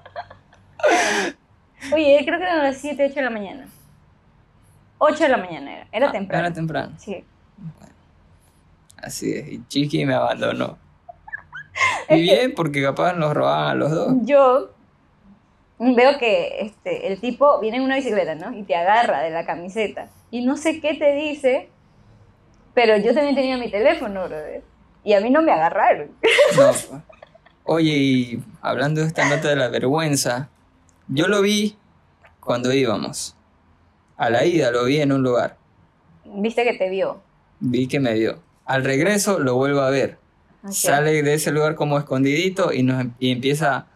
Oye, 1.92 2.20
creo 2.24 2.38
que 2.38 2.44
eran 2.44 2.62
las 2.62 2.76
7, 2.78 3.06
8 3.06 3.14
de 3.14 3.22
la 3.22 3.30
mañana. 3.30 3.68
8 4.98 5.22
de 5.24 5.28
la 5.28 5.36
mañana 5.36 5.72
era, 5.74 5.86
era 5.92 6.08
Ah, 6.08 6.12
temprano. 6.12 6.44
Era 6.46 6.54
temprano. 6.54 6.92
Sí. 6.98 7.24
Así 9.00 9.32
es. 9.32 9.48
Y 9.48 9.64
Chiqui 9.68 10.04
me 10.04 10.14
abandonó. 10.14 10.76
Y 12.10 12.22
bien, 12.22 12.54
porque 12.56 12.82
capaz 12.82 13.12
nos 13.12 13.34
robaban 13.34 13.68
a 13.70 13.74
los 13.74 13.90
dos. 13.92 14.12
Yo 14.22 14.70
veo 15.78 16.18
que 16.18 16.60
este, 16.62 17.06
el 17.06 17.20
tipo 17.20 17.60
viene 17.60 17.76
en 17.76 17.84
una 17.84 17.94
bicicleta, 17.96 18.34
¿no? 18.34 18.52
Y 18.56 18.64
te 18.64 18.74
agarra 18.74 19.20
de 19.20 19.30
la 19.30 19.46
camiseta. 19.46 20.08
Y 20.30 20.44
no 20.44 20.56
sé 20.56 20.80
qué 20.80 20.94
te 20.94 21.14
dice, 21.14 21.68
pero 22.74 22.96
yo 22.96 23.14
también 23.14 23.36
tenía 23.36 23.56
mi 23.58 23.70
teléfono, 23.70 24.26
brother. 24.26 24.64
Y 25.04 25.12
a 25.12 25.20
mí 25.20 25.30
no 25.30 25.40
me 25.42 25.52
agarraron. 25.52 26.10
No, 26.56 26.62
pues. 26.66 26.90
Oye, 27.64 27.92
y 27.92 28.42
hablando 28.60 29.02
de 29.02 29.06
esta 29.06 29.28
nota 29.28 29.48
de 29.48 29.56
la 29.56 29.68
vergüenza, 29.68 30.48
yo 31.08 31.26
lo 31.28 31.42
vi 31.42 31.76
cuando 32.40 32.72
íbamos. 32.72 33.36
A 34.16 34.30
la 34.30 34.44
ida 34.44 34.70
lo 34.70 34.84
vi 34.84 35.00
en 35.00 35.12
un 35.12 35.22
lugar. 35.22 35.56
Viste 36.24 36.64
que 36.64 36.74
te 36.74 36.90
vio. 36.90 37.20
Vi 37.60 37.86
que 37.88 38.00
me 38.00 38.14
vio. 38.14 38.42
Al 38.64 38.84
regreso 38.84 39.38
lo 39.38 39.54
vuelvo 39.54 39.80
a 39.80 39.90
ver. 39.90 40.18
Ok. 40.64 40.72
Sale 40.72 41.22
de 41.22 41.34
ese 41.34 41.52
lugar 41.52 41.74
como 41.76 41.98
escondidito 41.98 42.72
y, 42.72 42.82
nos, 42.82 43.06
y 43.18 43.30
empieza 43.30 43.86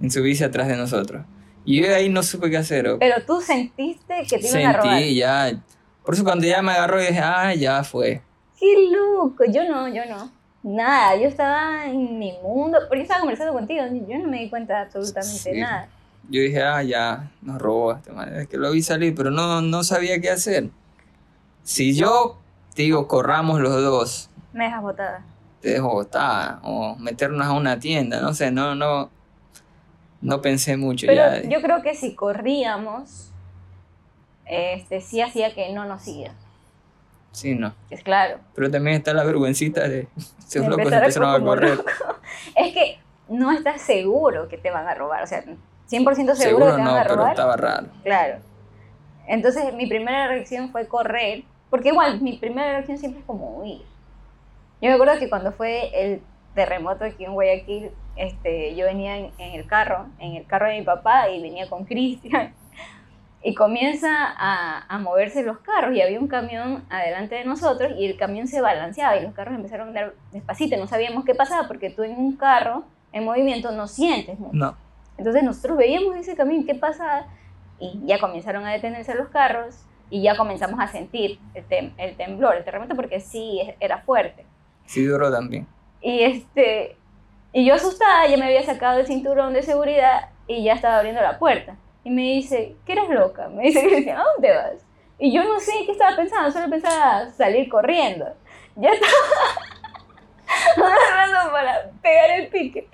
en 0.00 0.10
subirse 0.10 0.44
atrás 0.44 0.68
de 0.68 0.76
nosotros. 0.76 1.24
Y 1.64 1.80
yo 1.80 1.88
de 1.88 1.94
ahí 1.94 2.08
no 2.08 2.22
supe 2.22 2.50
qué 2.50 2.56
hacer. 2.56 2.96
Pero 2.98 3.24
tú 3.26 3.40
sentiste 3.40 4.26
que 4.28 4.38
te 4.38 4.48
iban 4.48 4.66
a 4.66 4.72
robar. 4.74 4.98
Sentí 4.98 5.14
ya. 5.16 5.62
Por 6.04 6.14
eso 6.14 6.24
cuando 6.24 6.46
ya 6.46 6.62
me 6.62 6.72
agarró 6.72 6.98
dije, 6.98 7.20
ah, 7.20 7.54
ya 7.54 7.84
fue. 7.84 8.22
¡Qué 8.58 8.66
loco! 8.90 9.44
Yo 9.48 9.68
no, 9.68 9.86
yo 9.88 10.02
no. 10.06 10.30
Nada, 10.62 11.14
yo 11.16 11.28
estaba 11.28 11.86
en 11.86 12.18
mi 12.18 12.32
mundo. 12.42 12.78
Porque 12.88 13.02
estaba 13.02 13.20
conversando 13.20 13.52
contigo. 13.52 13.84
Yo 14.08 14.18
no 14.18 14.28
me 14.28 14.40
di 14.40 14.50
cuenta 14.50 14.80
absolutamente 14.82 15.52
Sí. 15.54 15.60
nada. 15.60 15.88
Yo 16.30 16.40
dije, 16.42 16.62
ah, 16.62 16.82
ya, 16.82 17.30
nos 17.42 17.60
robó 17.60 17.92
este 17.92 18.12
man. 18.12 18.34
Es 18.34 18.48
que 18.48 18.56
lo 18.58 18.70
vi 18.70 18.82
salir, 18.82 19.14
pero 19.14 19.30
no, 19.30 19.62
no 19.62 19.82
sabía 19.82 20.20
qué 20.20 20.30
hacer. 20.30 20.70
Si 21.62 21.94
yo 21.94 22.38
te 22.74 22.82
digo, 22.82 23.08
corramos 23.08 23.60
los 23.60 23.72
dos, 23.82 24.30
Me 24.52 24.64
dejas 24.64 24.82
botada. 24.82 25.24
te 25.60 25.70
dejo 25.70 25.88
botada, 25.90 26.60
o 26.62 26.96
meternos 26.96 27.46
a 27.46 27.52
una 27.52 27.78
tienda, 27.78 28.20
no 28.20 28.32
sé, 28.34 28.50
no, 28.50 28.74
no, 28.74 29.10
no 30.20 30.40
pensé 30.42 30.76
mucho 30.76 31.06
Pero 31.06 31.22
ya. 31.42 31.42
yo 31.48 31.60
creo 31.62 31.82
que 31.82 31.94
si 31.94 32.14
corríamos, 32.14 33.30
este, 34.46 35.00
sí 35.00 35.20
hacía 35.20 35.54
que 35.54 35.72
no 35.72 35.84
nos 35.86 36.02
siga. 36.02 36.32
Sí, 37.32 37.54
no. 37.54 37.74
Es 37.90 38.02
claro. 38.02 38.38
Pero 38.54 38.70
también 38.70 38.96
está 38.96 39.12
la 39.14 39.24
vergüencita 39.24 39.88
de 39.88 40.08
esos 40.48 40.66
locos 40.66 40.90
empezaron 40.92 41.34
a 41.34 41.44
correr. 41.44 41.76
loco. 41.76 41.90
Es 42.56 42.72
que 42.74 42.98
no 43.28 43.50
estás 43.52 43.82
seguro 43.82 44.48
que 44.48 44.56
te 44.58 44.70
van 44.70 44.88
a 44.88 44.94
robar. 44.94 45.22
O 45.22 45.26
sea, 45.26 45.44
100% 45.90 46.14
seguro, 46.14 46.34
que 46.34 46.42
Seguro 46.42 46.76
te 46.76 46.82
no, 46.82 46.92
van 46.92 46.98
a 46.98 47.02
pero 47.02 47.14
robar. 47.16 47.30
estaba 47.32 47.56
raro. 47.56 47.86
Claro. 48.02 48.38
Entonces 49.26 49.74
mi 49.74 49.86
primera 49.86 50.26
reacción 50.28 50.70
fue 50.70 50.86
correr, 50.86 51.44
porque 51.70 51.88
igual 51.88 52.20
mi 52.20 52.38
primera 52.38 52.72
reacción 52.72 52.98
siempre 52.98 53.20
es 53.20 53.26
como 53.26 53.58
huir. 53.58 53.82
Yo 54.80 54.88
me 54.88 54.92
acuerdo 54.94 55.18
que 55.18 55.28
cuando 55.28 55.52
fue 55.52 55.90
el 55.94 56.22
terremoto 56.54 57.04
aquí 57.04 57.24
en 57.24 57.34
Guayaquil, 57.34 57.90
este, 58.16 58.74
yo 58.74 58.86
venía 58.86 59.16
en, 59.18 59.30
en 59.38 59.54
el 59.54 59.66
carro, 59.66 60.06
en 60.18 60.34
el 60.36 60.46
carro 60.46 60.66
de 60.68 60.78
mi 60.78 60.82
papá 60.84 61.28
y 61.30 61.40
venía 61.42 61.68
con 61.68 61.84
Cristian. 61.84 62.54
Y 63.40 63.54
comienza 63.54 64.08
a, 64.36 64.84
a 64.88 64.98
moverse 64.98 65.44
los 65.44 65.58
carros 65.58 65.94
y 65.94 66.02
había 66.02 66.18
un 66.18 66.26
camión 66.26 66.84
adelante 66.90 67.36
de 67.36 67.44
nosotros 67.44 67.92
y 67.96 68.04
el 68.04 68.16
camión 68.16 68.48
se 68.48 68.60
balanceaba 68.60 69.16
y 69.16 69.22
los 69.22 69.32
carros 69.32 69.54
empezaron 69.54 69.86
a 69.86 69.88
andar 69.90 70.14
despacito. 70.32 70.76
No 70.76 70.88
sabíamos 70.88 71.24
qué 71.24 71.36
pasaba 71.36 71.68
porque 71.68 71.88
tú 71.88 72.02
en 72.02 72.18
un 72.18 72.34
carro 72.36 72.82
en 73.12 73.24
movimiento 73.24 73.70
no 73.70 73.86
sientes 73.86 74.40
mucho. 74.40 74.56
No, 74.56 74.76
Entonces 75.18 75.42
nosotros 75.42 75.76
veíamos 75.76 76.16
ese 76.16 76.34
camino, 76.36 76.64
¿qué 76.66 76.74
pasa? 76.74 77.26
Y 77.78 78.00
ya 78.06 78.18
comenzaron 78.18 78.64
a 78.66 78.72
detenerse 78.72 79.14
los 79.14 79.28
carros 79.28 79.84
y 80.10 80.22
ya 80.22 80.36
comenzamos 80.36 80.80
a 80.80 80.86
sentir 80.88 81.38
el, 81.54 81.68
tem- 81.68 81.92
el 81.98 82.16
temblor, 82.16 82.56
el 82.56 82.64
terremoto, 82.64 82.94
porque 82.96 83.20
sí, 83.20 83.60
era 83.80 83.98
fuerte. 83.98 84.46
sí 84.86 85.04
duró 85.04 85.30
también. 85.30 85.66
Y, 86.00 86.22
este, 86.22 86.96
y 87.52 87.66
yo 87.66 87.74
asustada, 87.74 88.26
ya 88.26 88.36
me 88.36 88.46
había 88.46 88.62
sacado 88.62 89.00
el 89.00 89.06
cinturón 89.06 89.52
de 89.52 89.62
seguridad 89.62 90.30
y 90.46 90.64
ya 90.64 90.72
estaba 90.74 90.98
abriendo 90.98 91.20
la 91.20 91.38
puerta. 91.38 91.76
Y 92.04 92.10
me 92.10 92.22
dice, 92.22 92.76
¿qué 92.86 92.92
eres 92.92 93.10
loca? 93.10 93.48
Me 93.48 93.64
dice 93.64 94.10
¿a 94.12 94.22
dónde 94.22 94.54
vas? 94.54 94.84
Y 95.18 95.32
yo 95.32 95.42
no 95.44 95.58
sé 95.58 95.72
qué 95.84 95.92
estaba 95.92 96.16
pensando, 96.16 96.50
solo 96.52 96.70
pensaba 96.70 97.28
salir 97.30 97.68
corriendo. 97.68 98.26
Ya 98.76 98.90
estaba 98.90 99.12
agarrando 100.76 101.52
para 101.52 101.90
pegar 102.02 102.30
el 102.40 102.48
pique. 102.48 102.88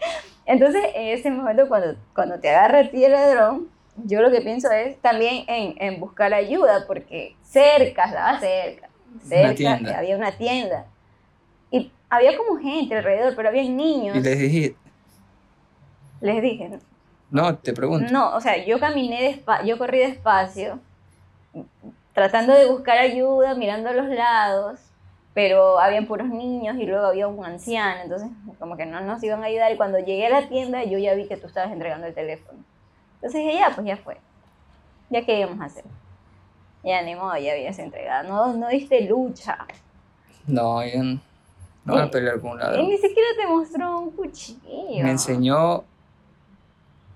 Entonces, 0.47 0.83
en 0.95 1.09
ese 1.09 1.31
momento, 1.31 1.69
cuando, 1.69 1.97
cuando 2.15 2.39
te 2.39 2.51
agarra 2.51 2.81
a 2.81 2.91
ti 2.91 3.05
el 3.05 3.13
ladrón, 3.13 3.69
yo 3.97 4.21
lo 4.21 4.31
que 4.31 4.41
pienso 4.41 4.71
es 4.71 5.01
también 5.01 5.45
en, 5.49 5.75
en 5.79 6.01
buscar 6.01 6.35
ayuda, 6.35 6.85
porque 6.87 7.37
cerca, 7.43 8.05
estaba 8.05 8.39
cerca, 8.41 8.89
cerca, 9.23 9.99
había 9.99 10.17
una 10.17 10.33
tienda. 10.33 10.87
Y 11.71 11.91
había 12.11 12.37
como 12.37 12.59
gente 12.59 12.97
alrededor, 12.97 13.35
pero 13.37 13.49
había 13.49 13.63
niños. 13.63 14.17
Y 14.17 14.21
les 14.21 14.39
dije, 14.39 14.77
Les 16.21 16.43
dije, 16.43 16.79
no, 17.31 17.57
te 17.57 17.73
pregunto. 17.73 18.13
no, 18.13 18.35
o 18.35 18.41
sea, 18.41 18.65
yo 18.65 18.79
caminé 18.79 19.23
despacio, 19.23 19.67
yo 19.67 19.79
corrí 19.79 19.99
despacio, 20.01 20.79
tratando 22.13 22.53
de 22.53 22.67
buscar 22.67 22.99
ayuda, 22.99 23.55
mirando 23.55 23.91
a 23.91 23.93
los 23.93 24.09
lados, 24.09 24.81
pero 25.35 25.79
habían 25.81 26.07
puros 26.07 26.29
niños 26.29 26.77
y 26.79 26.87
luego 26.87 27.07
había 27.07 27.27
un 27.27 27.45
anciano, 27.45 28.03
entonces 28.03 28.29
como 28.59 28.77
que 28.77 28.87
no 28.87 29.01
nos 29.01 29.23
iban 29.25 29.43
a 29.43 29.47
ayudar 29.47 29.73
y 29.73 29.77
cuando 29.77 29.99
llegué 29.99 30.27
a 30.27 30.31
la 30.31 30.49
tienda 30.49 30.85
yo 30.85 30.97
ya 30.99 31.15
vi 31.15 31.27
que 31.27 31.37
tú 31.37 31.49
estabas 31.49 31.73
entregando 31.73 32.07
el 32.07 32.15
teléfono. 32.15 32.59
Entonces 33.17 33.41
dije, 33.41 33.55
ya, 33.59 33.71
pues 33.75 33.87
ya 33.87 33.97
fue. 33.97 34.17
Ya 35.11 35.25
qué 35.25 35.41
íbamos 35.41 35.61
a 35.61 35.65
hacer. 35.65 35.85
Ya 36.85 37.03
ni 37.03 37.15
modo, 37.15 37.37
ya 37.37 37.53
habías 37.53 37.79
entregado. 37.79 38.29
No, 38.29 38.53
no 38.57 38.69
diste 38.69 39.01
lucha. 39.09 39.59
No, 40.47 40.85
yo 40.87 41.03
no, 41.03 41.21
no 41.85 41.93
voy 41.95 42.03
a 42.03 42.11
pelear 42.11 42.39
con 42.41 42.53
un 42.53 42.59
ladrón. 42.61 42.87
ni 42.89 42.97
siquiera 42.99 43.29
te 43.41 43.47
mostró 43.47 43.99
un 44.01 44.11
cuchillo. 44.13 45.03
Me 45.03 45.11
enseñó 45.11 45.85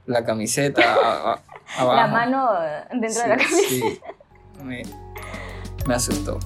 la 0.06 0.24
camiseta 0.24 0.82
a- 0.82 1.32
a- 1.34 1.42
abajo. 1.78 1.94
La 1.94 2.06
mano 2.06 2.50
dentro 2.90 3.10
Sí, 3.10 3.20
de 3.20 3.28
la 3.28 3.36
camisa. 3.36 3.68
sí. 3.68 4.00
Me, 4.64 4.82
me 5.86 5.94
asustó. 5.94 6.38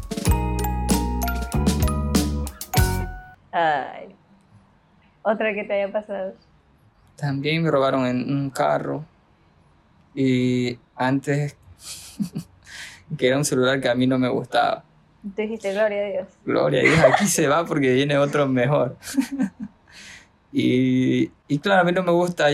Ay. 3.53 4.15
Otra 5.23 5.55
que 5.55 5.65
te 5.65 5.75
haya 5.75 5.93
pasado. 5.93 6.35
También 7.17 7.63
me 7.63 7.71
robaron 7.71 8.07
en 8.07 8.33
un 8.33 8.51
carro. 8.51 9.05
Y 10.15 10.79
antes, 10.97 11.57
que 13.19 13.29
era 13.29 13.37
un 13.37 13.45
celular 13.45 13.81
que 13.81 13.89
a 13.89 13.95
mí 13.95 14.07
no 14.07 14.19
me 14.19 14.29
gustaba. 14.29 14.85
Tú 15.23 15.43
dijiste, 15.43 15.73
gloria 15.73 16.01
a 16.01 16.09
Dios. 16.09 16.29
Gloria 16.45 16.81
a 16.81 16.83
Dios, 16.83 16.99
aquí 17.13 17.27
se 17.27 17.47
va 17.47 17.65
porque 17.65 17.93
viene 17.93 18.19
otro 18.19 18.49
mejor. 18.49 18.97
y, 20.53 21.31
y 21.47 21.59
claro, 21.61 21.83
a 21.83 21.85
mí 21.85 21.93
no 21.93 22.03
me 22.03 22.11
gusta 22.11 22.49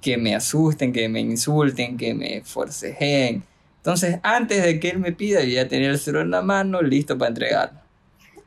que 0.00 0.16
me 0.16 0.34
asusten, 0.34 0.92
que 0.92 1.08
me 1.08 1.20
insulten, 1.20 1.96
que 1.98 2.14
me 2.14 2.42
forcejeen. 2.42 3.44
Entonces, 3.76 4.18
antes 4.22 4.62
de 4.62 4.80
que 4.80 4.90
él 4.90 4.98
me 4.98 5.12
pida, 5.12 5.42
yo 5.42 5.50
ya 5.50 5.68
tenía 5.68 5.90
el 5.90 5.98
celular 5.98 6.24
en 6.24 6.30
la 6.30 6.42
mano, 6.42 6.80
listo 6.82 7.16
para 7.18 7.28
entregarlo. 7.28 7.79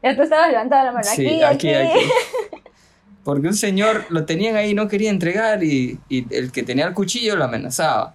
Ya 0.03 0.15
tú 0.15 0.23
estabas 0.23 0.49
levantando 0.49 0.85
la 0.85 0.91
mano. 0.91 1.03
Sí, 1.05 1.41
aquí, 1.41 1.69
aquí, 1.69 1.73
aquí. 1.73 1.99
aquí. 1.99 2.61
Porque 3.23 3.47
un 3.47 3.55
señor 3.55 4.05
lo 4.09 4.25
tenían 4.25 4.57
ahí 4.57 4.71
y 4.71 4.73
no 4.73 4.89
quería 4.89 5.09
entregar 5.09 5.63
y, 5.63 5.97
y 6.09 6.25
el 6.35 6.51
que 6.51 6.63
tenía 6.63 6.85
el 6.85 6.93
cuchillo 6.93 7.37
lo 7.37 7.45
amenazaba 7.45 8.13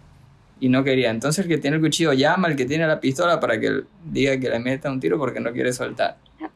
y 0.61 0.69
no 0.69 0.85
quería. 0.85 1.11
Entonces 1.11 1.45
el 1.45 1.51
que 1.51 1.59
tiene 1.59 1.77
el 1.77 1.83
cuchillo 1.83 2.13
llama 2.13 2.49
al 2.49 2.57
que 2.57 2.67
tiene 2.67 2.87
la 2.87 3.01
pistola 3.01 3.41
para 3.41 3.59
que 3.59 3.83
diga 4.05 4.39
que 4.39 4.51
le 4.51 4.59
meta 4.59 4.91
un 4.91 5.01
tiro 5.01 5.19
porque 5.19 5.41
no 5.41 5.53
quiere 5.53 5.73
soltar. 5.73 6.17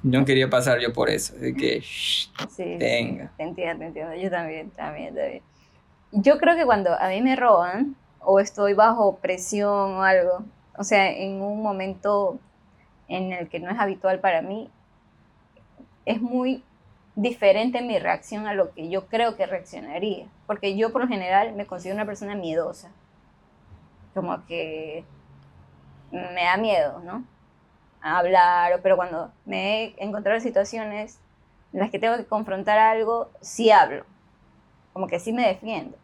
No 0.00 0.24
quería 0.24 0.48
pasar 0.48 0.78
yo 0.78 0.92
por 0.92 1.10
eso. 1.10 1.34
Así 1.36 1.54
que, 1.54 1.80
shh, 1.80 2.30
Sí, 2.56 2.76
Venga. 2.78 3.32
Te 3.36 3.42
entiendo, 3.42 3.80
te 3.80 3.86
entiendo. 3.86 4.14
Yo 4.14 4.30
también, 4.30 4.70
también, 4.70 5.12
también. 5.12 5.42
Yo 6.12 6.38
creo 6.38 6.54
que 6.54 6.64
cuando 6.64 6.94
a 6.96 7.08
mí 7.08 7.20
me 7.20 7.34
roban 7.34 7.96
o 8.20 8.38
estoy 8.38 8.74
bajo 8.74 9.16
presión 9.16 9.96
o 9.96 10.02
algo, 10.04 10.44
o 10.76 10.84
sea, 10.84 11.10
en 11.10 11.42
un 11.42 11.60
momento 11.62 12.38
en 13.08 13.32
el 13.32 13.48
que 13.48 13.60
no 13.60 13.70
es 13.70 13.78
habitual 13.78 14.20
para 14.20 14.42
mí, 14.42 14.70
es 16.04 16.20
muy 16.20 16.62
diferente 17.16 17.82
mi 17.82 17.98
reacción 17.98 18.46
a 18.46 18.54
lo 18.54 18.72
que 18.72 18.88
yo 18.88 19.06
creo 19.06 19.36
que 19.36 19.46
reaccionaría. 19.46 20.26
Porque 20.46 20.76
yo 20.76 20.92
por 20.92 21.02
lo 21.02 21.08
general 21.08 21.54
me 21.54 21.66
considero 21.66 21.96
una 21.96 22.06
persona 22.06 22.34
miedosa. 22.34 22.90
Como 24.14 24.46
que 24.46 25.04
me 26.10 26.44
da 26.44 26.56
miedo, 26.56 27.00
¿no? 27.00 27.24
A 28.00 28.18
hablar, 28.18 28.80
pero 28.82 28.96
cuando 28.96 29.32
me 29.44 29.84
he 29.84 29.94
encontrado 29.98 30.36
en 30.36 30.42
situaciones 30.42 31.18
en 31.72 31.80
las 31.80 31.90
que 31.90 31.98
tengo 31.98 32.16
que 32.16 32.26
confrontar 32.26 32.78
algo, 32.78 33.30
sí 33.40 33.70
hablo. 33.70 34.04
Como 34.92 35.06
que 35.06 35.18
sí 35.18 35.32
me 35.32 35.46
defiendo. 35.46 35.96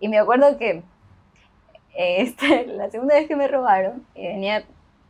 Y 0.00 0.08
me 0.08 0.18
acuerdo 0.18 0.58
que 0.58 0.82
este, 1.94 2.66
la 2.66 2.90
segunda 2.90 3.14
vez 3.14 3.28
que 3.28 3.36
me 3.36 3.48
robaron, 3.48 4.06
y 4.14 4.26
venía 4.26 4.64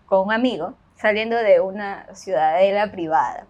con 0.06 0.26
un 0.26 0.32
amigo 0.32 0.74
saliendo 1.02 1.36
de 1.36 1.60
una 1.60 2.06
ciudadela 2.14 2.92
privada. 2.92 3.48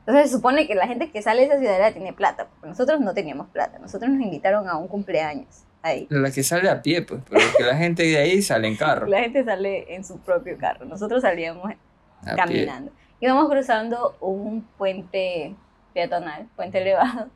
Entonces 0.00 0.30
se 0.30 0.36
supone 0.36 0.66
que 0.66 0.74
la 0.74 0.88
gente 0.88 1.10
que 1.10 1.22
sale 1.22 1.42
de 1.42 1.46
esa 1.46 1.58
ciudadela 1.58 1.92
tiene 1.92 2.12
plata, 2.12 2.48
nosotros 2.64 3.00
no 3.00 3.14
teníamos 3.14 3.48
plata, 3.50 3.78
nosotros 3.78 4.10
nos 4.10 4.20
invitaron 4.20 4.68
a 4.68 4.76
un 4.76 4.88
cumpleaños 4.88 5.64
ahí. 5.80 6.08
La 6.10 6.30
que 6.32 6.42
sale 6.42 6.68
a 6.68 6.82
pie, 6.82 7.02
pues, 7.02 7.22
pero 7.30 7.40
que 7.56 7.62
la 7.62 7.76
gente 7.76 8.02
de 8.02 8.18
ahí 8.18 8.42
sale 8.42 8.66
en 8.66 8.76
carro. 8.76 9.06
La 9.08 9.20
gente 9.20 9.44
sale 9.44 9.94
en 9.94 10.04
su 10.04 10.18
propio 10.18 10.58
carro, 10.58 10.84
nosotros 10.84 11.22
salíamos 11.22 11.64
a 11.64 11.68
pie. 11.68 12.36
caminando. 12.36 12.90
Íbamos 13.20 13.48
cruzando 13.48 14.16
un 14.20 14.62
puente 14.76 15.54
peatonal, 15.94 16.48
puente 16.56 16.82
elevado, 16.82 17.30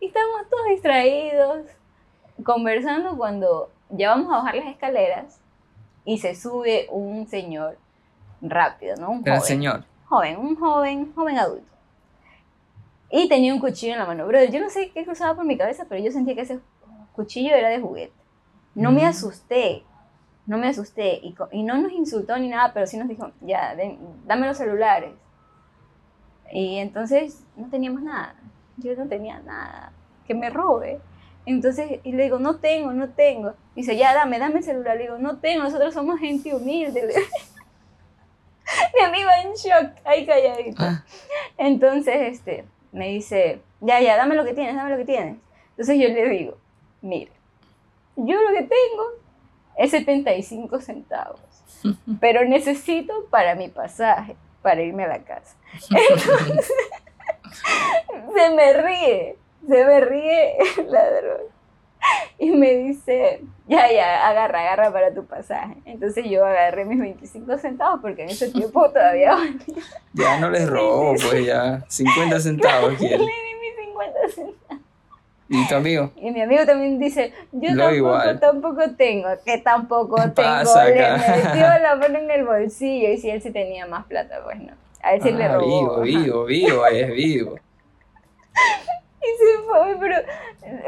y 0.00 0.08
estábamos 0.08 0.50
todos 0.50 0.66
distraídos, 0.68 1.66
conversando 2.44 3.16
cuando 3.16 3.72
ya 3.88 4.10
vamos 4.10 4.30
a 4.32 4.36
bajar 4.36 4.56
las 4.56 4.66
escaleras 4.66 5.40
y 6.04 6.18
se 6.18 6.34
sube 6.34 6.86
un 6.90 7.26
señor 7.26 7.78
rápido, 8.50 8.96
¿no? 8.96 9.10
Un 9.10 9.22
Era 9.24 9.36
joven. 9.36 9.48
señor. 9.48 9.84
Joven, 10.06 10.36
un 10.38 10.56
joven, 10.56 11.12
joven 11.14 11.38
adulto. 11.38 11.66
Y 13.10 13.28
tenía 13.28 13.54
un 13.54 13.60
cuchillo 13.60 13.92
en 13.94 13.98
la 14.00 14.06
mano. 14.06 14.26
Bro, 14.26 14.44
yo 14.44 14.60
no 14.60 14.70
sé 14.70 14.90
qué 14.90 15.04
cruzaba 15.04 15.34
por 15.34 15.44
mi 15.44 15.56
cabeza, 15.56 15.86
pero 15.88 16.02
yo 16.04 16.10
sentía 16.10 16.34
que 16.34 16.40
ese 16.42 16.60
cuchillo 17.14 17.54
era 17.54 17.68
de 17.68 17.80
juguete. 17.80 18.12
No 18.74 18.90
me 18.90 19.02
Mm. 19.02 19.06
asusté, 19.06 19.84
no 20.46 20.58
me 20.58 20.68
asusté. 20.68 21.20
Y, 21.22 21.34
y 21.52 21.62
no 21.62 21.76
nos 21.78 21.92
insultó 21.92 22.36
ni 22.38 22.48
nada, 22.48 22.72
pero 22.74 22.86
sí 22.86 22.96
nos 22.96 23.08
dijo, 23.08 23.30
ya, 23.40 23.74
den- 23.76 23.98
dame 24.26 24.46
los 24.48 24.56
celulares. 24.58 25.12
Y 26.52 26.76
entonces 26.78 27.44
no 27.56 27.68
teníamos 27.68 28.02
nada. 28.02 28.34
Yo 28.78 28.94
no 28.96 29.06
tenía 29.06 29.38
nada. 29.40 29.92
Que 30.26 30.34
me 30.34 30.50
robe. 30.50 31.00
Entonces, 31.46 32.00
y 32.02 32.12
le 32.12 32.24
digo, 32.24 32.38
no 32.38 32.56
tengo, 32.56 32.92
no 32.92 33.10
tengo. 33.10 33.54
Dice, 33.76 33.96
ya, 33.96 34.14
dame, 34.14 34.38
dame 34.38 34.56
el 34.58 34.64
celular. 34.64 34.96
Le 34.96 35.02
digo, 35.04 35.18
no 35.18 35.38
tengo, 35.38 35.62
nosotros 35.62 35.94
somos 35.94 36.18
gente 36.18 36.54
humilde. 36.54 37.14
Mi 38.94 39.04
amigo 39.04 39.28
en 39.42 39.52
shock, 39.54 39.92
ahí 40.04 40.26
calladito. 40.26 40.82
Ah, 40.82 41.04
Entonces, 41.58 42.14
este, 42.34 42.64
me 42.92 43.08
dice, 43.08 43.60
ya, 43.80 44.00
ya, 44.00 44.16
dame 44.16 44.34
lo 44.34 44.44
que 44.44 44.54
tienes, 44.54 44.76
dame 44.76 44.90
lo 44.90 44.96
que 44.96 45.04
tienes. 45.04 45.36
Entonces 45.70 45.98
yo 45.98 46.08
le 46.08 46.28
digo, 46.28 46.56
mire, 47.02 47.32
yo 48.16 48.40
lo 48.40 48.50
que 48.50 48.62
tengo 48.62 49.04
es 49.76 49.90
75 49.90 50.80
centavos, 50.80 51.40
pero 52.20 52.44
necesito 52.44 53.26
para 53.30 53.54
mi 53.54 53.68
pasaje, 53.68 54.36
para 54.62 54.82
irme 54.82 55.04
a 55.04 55.08
la 55.08 55.18
casa. 55.24 55.56
Entonces, 55.90 56.72
se 58.34 58.50
me 58.54 58.72
ríe, 58.72 59.36
se 59.66 59.84
me 59.84 60.00
ríe 60.00 60.56
el 60.78 60.90
ladrón. 60.90 61.53
Y 62.38 62.50
me 62.50 62.74
dice, 62.74 63.40
ya, 63.68 63.90
ya, 63.92 64.28
agarra, 64.28 64.60
agarra 64.60 64.92
para 64.92 65.14
tu 65.14 65.24
pasaje. 65.24 65.74
Entonces 65.84 66.24
yo 66.28 66.44
agarré 66.44 66.84
mis 66.84 66.98
25 67.00 67.56
centavos 67.58 68.00
porque 68.02 68.24
en 68.24 68.30
ese 68.30 68.50
tiempo 68.50 68.90
todavía 68.92 69.34
valía. 69.34 69.58
ya 70.12 70.38
no 70.40 70.50
les 70.50 70.68
robó, 70.68 71.14
pues 71.14 71.46
ya 71.46 71.84
50 71.88 72.40
centavos 72.40 73.00
Le 73.00 73.08
di 73.08 73.16
mis 73.16 73.86
50 73.86 74.28
centavos. 74.34 74.82
¿Y 75.48 75.68
tu 75.68 75.74
amigo? 75.76 76.10
Y 76.16 76.30
mi 76.32 76.40
amigo 76.42 76.66
también 76.66 76.98
dice, 76.98 77.32
yo 77.52 77.70
Lo 77.72 77.84
tampoco, 77.84 77.94
igual. 77.94 78.40
tampoco 78.40 78.90
tengo, 78.96 79.28
que 79.44 79.58
tampoco 79.58 80.16
tengo. 80.16 80.34
Pasa 80.34 80.84
Le 80.86 81.04
acá. 81.04 81.36
metió 81.36 81.66
la 81.82 81.96
mano 81.96 82.18
en 82.18 82.30
el 82.30 82.44
bolsillo 82.44 83.10
y 83.12 83.18
si 83.18 83.30
él 83.30 83.40
sí 83.42 83.50
tenía 83.52 83.86
más 83.86 84.04
plata, 84.06 84.40
pues 84.44 84.58
no. 84.60 84.72
A 85.02 85.14
él 85.14 85.22
sí 85.22 85.30
le 85.30 85.44
Ah, 85.44 85.54
robó. 85.54 86.00
vivo, 86.00 86.00
vivo, 86.00 86.44
vivo, 86.46 86.86
es 86.86 87.08
vivo. 87.12 87.54
Y 89.34 89.38
se 89.38 89.62
fue, 89.64 89.96
pero, 89.98 90.16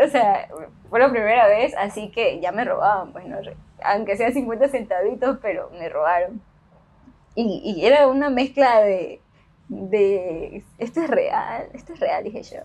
o 0.05 0.09
sea, 0.09 0.49
fue 0.91 1.01
la 1.01 1.11
primera 1.11 1.47
vez, 1.49 1.75
así 1.77 2.11
que 2.11 2.41
ya 2.41 2.53
me 2.53 2.65
robaban, 2.65 3.13
pues 3.13 3.27
no, 3.27 3.39
aunque 3.83 4.17
sea 4.17 4.31
50 4.31 4.69
centavitos, 4.69 5.39
pero 5.41 5.71
me 5.71 5.89
robaron. 5.89 6.41
Y, 7.35 7.63
y 7.65 7.87
era 7.87 8.07
una 8.07 8.31
mezcla 8.31 8.81
de, 8.81 9.21
de, 9.69 10.65
esto 10.79 11.03
es 11.03 11.11
real, 11.11 11.69
esto 11.73 11.93
es 11.93 12.01
real, 12.01 12.25
dije 12.25 12.43
yo. 12.43 12.59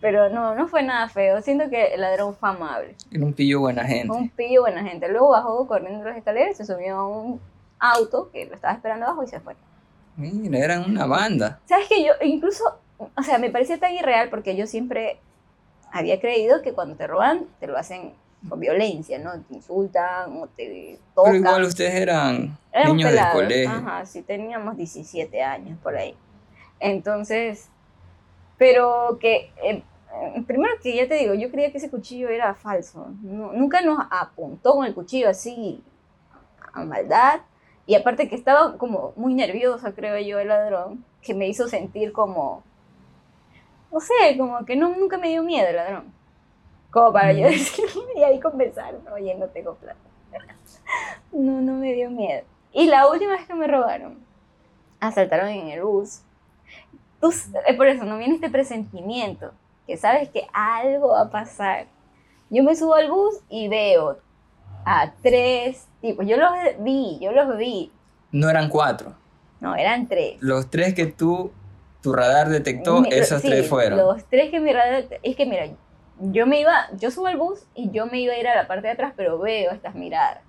Pero 0.00 0.30
no, 0.30 0.54
no 0.54 0.68
fue 0.68 0.82
nada 0.84 1.08
feo, 1.08 1.42
siento 1.42 1.68
que 1.70 1.94
el 1.94 2.00
ladrón 2.00 2.34
fue 2.34 2.50
amable. 2.50 2.94
Era 3.10 3.24
un 3.24 3.32
pillo 3.32 3.60
buena 3.60 3.84
gente. 3.84 4.12
Un 4.12 4.28
pillo 4.28 4.62
buena 4.62 4.84
gente. 4.84 5.08
Luego 5.08 5.30
bajó 5.30 5.66
corriendo 5.66 6.04
las 6.04 6.16
escaleras, 6.16 6.56
se 6.56 6.64
subió 6.64 6.96
a 6.96 7.08
un 7.08 7.40
auto 7.80 8.30
que 8.30 8.46
lo 8.46 8.54
estaba 8.54 8.74
esperando 8.74 9.06
abajo 9.06 9.24
y 9.24 9.26
se 9.26 9.40
fue. 9.40 9.56
Mira, 10.16 10.58
eran 10.58 10.90
una 10.90 11.06
banda. 11.06 11.60
¿Sabes 11.66 11.88
que 11.88 12.04
Yo 12.04 12.12
incluso, 12.22 12.64
o 12.98 13.22
sea, 13.22 13.38
me 13.38 13.50
parecía 13.50 13.78
tan 13.78 13.92
irreal 13.94 14.28
porque 14.30 14.56
yo 14.56 14.66
siempre 14.66 15.18
había 15.92 16.20
creído 16.20 16.62
que 16.62 16.72
cuando 16.72 16.96
te 16.96 17.06
roban, 17.06 17.46
te 17.60 17.66
lo 17.66 17.76
hacen 17.78 18.12
con 18.48 18.60
violencia, 18.60 19.18
¿no? 19.18 19.32
Te 19.42 19.54
insultan 19.54 20.36
o 20.40 20.46
te 20.48 20.98
tocan. 21.14 21.32
Pero 21.32 21.44
igual 21.44 21.62
ustedes 21.64 21.94
eran 21.94 22.56
Éramos 22.72 22.96
niños 22.96 23.10
pelados. 23.10 23.34
de 23.38 23.42
colegio. 23.44 23.70
Ajá, 23.70 24.06
sí, 24.06 24.22
teníamos 24.22 24.76
17 24.76 25.42
años 25.42 25.78
por 25.82 25.96
ahí. 25.96 26.14
Entonces, 26.80 27.68
pero 28.56 29.18
que, 29.20 29.50
eh, 29.62 29.82
primero 30.46 30.74
que 30.82 30.94
ya 30.96 31.08
te 31.08 31.14
digo, 31.14 31.34
yo 31.34 31.50
creía 31.50 31.70
que 31.72 31.78
ese 31.78 31.90
cuchillo 31.90 32.28
era 32.28 32.54
falso. 32.54 33.08
Nu- 33.22 33.52
nunca 33.52 33.80
nos 33.80 33.98
apuntó 34.10 34.74
con 34.74 34.86
el 34.86 34.94
cuchillo 34.94 35.28
así 35.28 35.82
a 36.72 36.84
maldad. 36.84 37.40
Y 37.86 37.94
aparte 37.94 38.28
que 38.28 38.34
estaba 38.34 38.76
como 38.76 39.12
muy 39.16 39.34
nerviosa, 39.34 39.92
creo 39.92 40.18
yo, 40.18 40.38
el 40.38 40.48
ladrón, 40.48 41.04
que 41.22 41.34
me 41.34 41.48
hizo 41.48 41.68
sentir 41.68 42.12
como, 42.12 42.62
no 43.92 44.00
sé, 44.00 44.36
como 44.36 44.64
que 44.64 44.76
no, 44.76 44.88
nunca 44.96 45.18
me 45.18 45.28
dio 45.28 45.42
miedo 45.42 45.68
el 45.68 45.76
ladrón. 45.76 46.12
Como 46.90 47.12
para 47.12 47.32
yo 47.32 47.46
Mm. 47.46 47.50
decirle 47.50 48.02
y 48.16 48.22
ahí 48.22 48.40
conversar, 48.40 48.94
oye, 49.12 49.34
no 49.34 49.46
tengo 49.46 49.74
plata. 49.74 49.98
No, 51.32 51.60
no 51.60 51.74
me 51.74 51.92
dio 51.92 52.10
miedo. 52.10 52.42
Y 52.72 52.86
la 52.86 53.08
última 53.08 53.32
vez 53.32 53.46
que 53.46 53.54
me 53.54 53.66
robaron, 53.66 54.18
asaltaron 55.00 55.48
en 55.48 55.68
el 55.68 55.82
bus. 55.82 56.20
Tú, 57.20 57.30
es 57.30 57.76
por 57.76 57.86
eso, 57.88 58.04
no 58.04 58.16
viene 58.18 58.34
este 58.36 58.48
presentimiento, 58.50 59.52
que 59.86 59.96
sabes 59.96 60.28
que 60.30 60.46
algo 60.52 61.08
va 61.08 61.22
a 61.22 61.30
pasar. 61.30 61.86
Yo 62.50 62.62
me 62.62 62.74
subo 62.76 62.94
al 62.94 63.10
bus 63.10 63.34
y 63.48 63.68
veo 63.68 64.18
a 64.86 65.12
tres 65.22 65.86
tipos. 66.00 66.26
Yo 66.26 66.36
los 66.36 66.50
vi, 66.78 67.18
yo 67.20 67.32
los 67.32 67.56
vi. 67.58 67.92
No 68.32 68.48
eran 68.48 68.68
cuatro. 68.70 69.12
No, 69.60 69.74
eran 69.74 70.06
tres. 70.06 70.36
Los 70.40 70.70
tres 70.70 70.94
que 70.94 71.06
tú, 71.06 71.50
tu 72.02 72.12
radar 72.12 72.48
detectó, 72.48 73.00
Mi- 73.02 73.08
esos 73.12 73.42
sí, 73.42 73.48
tres 73.48 73.68
fueron. 73.68 73.98
Los 73.98 74.24
tres 74.26 74.50
que 74.50 74.60
mi 74.60 74.72
radar. 74.72 75.04
Es 75.22 75.36
que 75.36 75.46
mira, 75.46 75.66
yo 76.20 76.46
me 76.46 76.60
iba, 76.60 76.88
yo 76.98 77.10
subo 77.10 77.26
al 77.26 77.36
bus 77.36 77.60
y 77.74 77.90
yo 77.90 78.06
me 78.06 78.20
iba 78.20 78.34
a 78.34 78.38
ir 78.38 78.46
a 78.48 78.54
la 78.54 78.66
parte 78.68 78.86
de 78.88 78.92
atrás, 78.92 79.12
pero 79.16 79.38
veo 79.38 79.70
estas 79.72 79.94
miradas. 79.94 80.40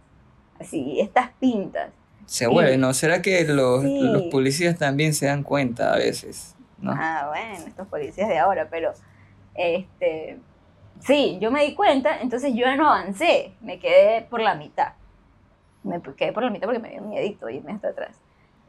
Así, 0.60 1.00
estas 1.00 1.32
pintas. 1.40 1.92
Se 2.26 2.46
vuelve, 2.48 2.78
¿no? 2.78 2.94
¿Será 2.94 3.22
que 3.22 3.44
los, 3.46 3.82
Sí. 3.82 4.00
los 4.02 4.24
policías 4.24 4.78
también 4.78 5.14
se 5.14 5.26
dan 5.26 5.44
cuenta 5.44 5.94
a 5.94 5.98
veces? 5.98 6.56
¿no? 6.80 6.94
Ah, 6.96 7.26
bueno, 7.30 7.66
estos 7.68 7.88
policías 7.88 8.30
de 8.30 8.38
ahora, 8.38 8.68
pero 8.70 8.94
este 9.56 10.40
sí, 11.02 11.38
yo 11.42 11.52
me 11.52 11.64
di 11.66 11.76
cuenta, 11.76 12.20
entonces 12.22 12.54
yo 12.54 12.62
ya 12.66 12.76
no 12.76 12.88
avancé, 12.92 13.54
me 13.62 13.80
quedé 13.80 14.22
por 14.24 14.42
la 14.42 14.56
mitad. 14.56 14.94
Me 15.84 16.02
quedé 16.02 16.34
por 16.34 16.44
la 16.44 16.50
mitad 16.50 16.68
porque 16.68 16.80
me 16.82 16.90
dio 16.90 17.02
miedito 17.02 17.50
irme 17.50 17.72
hasta 17.72 17.90
atrás. 17.90 18.19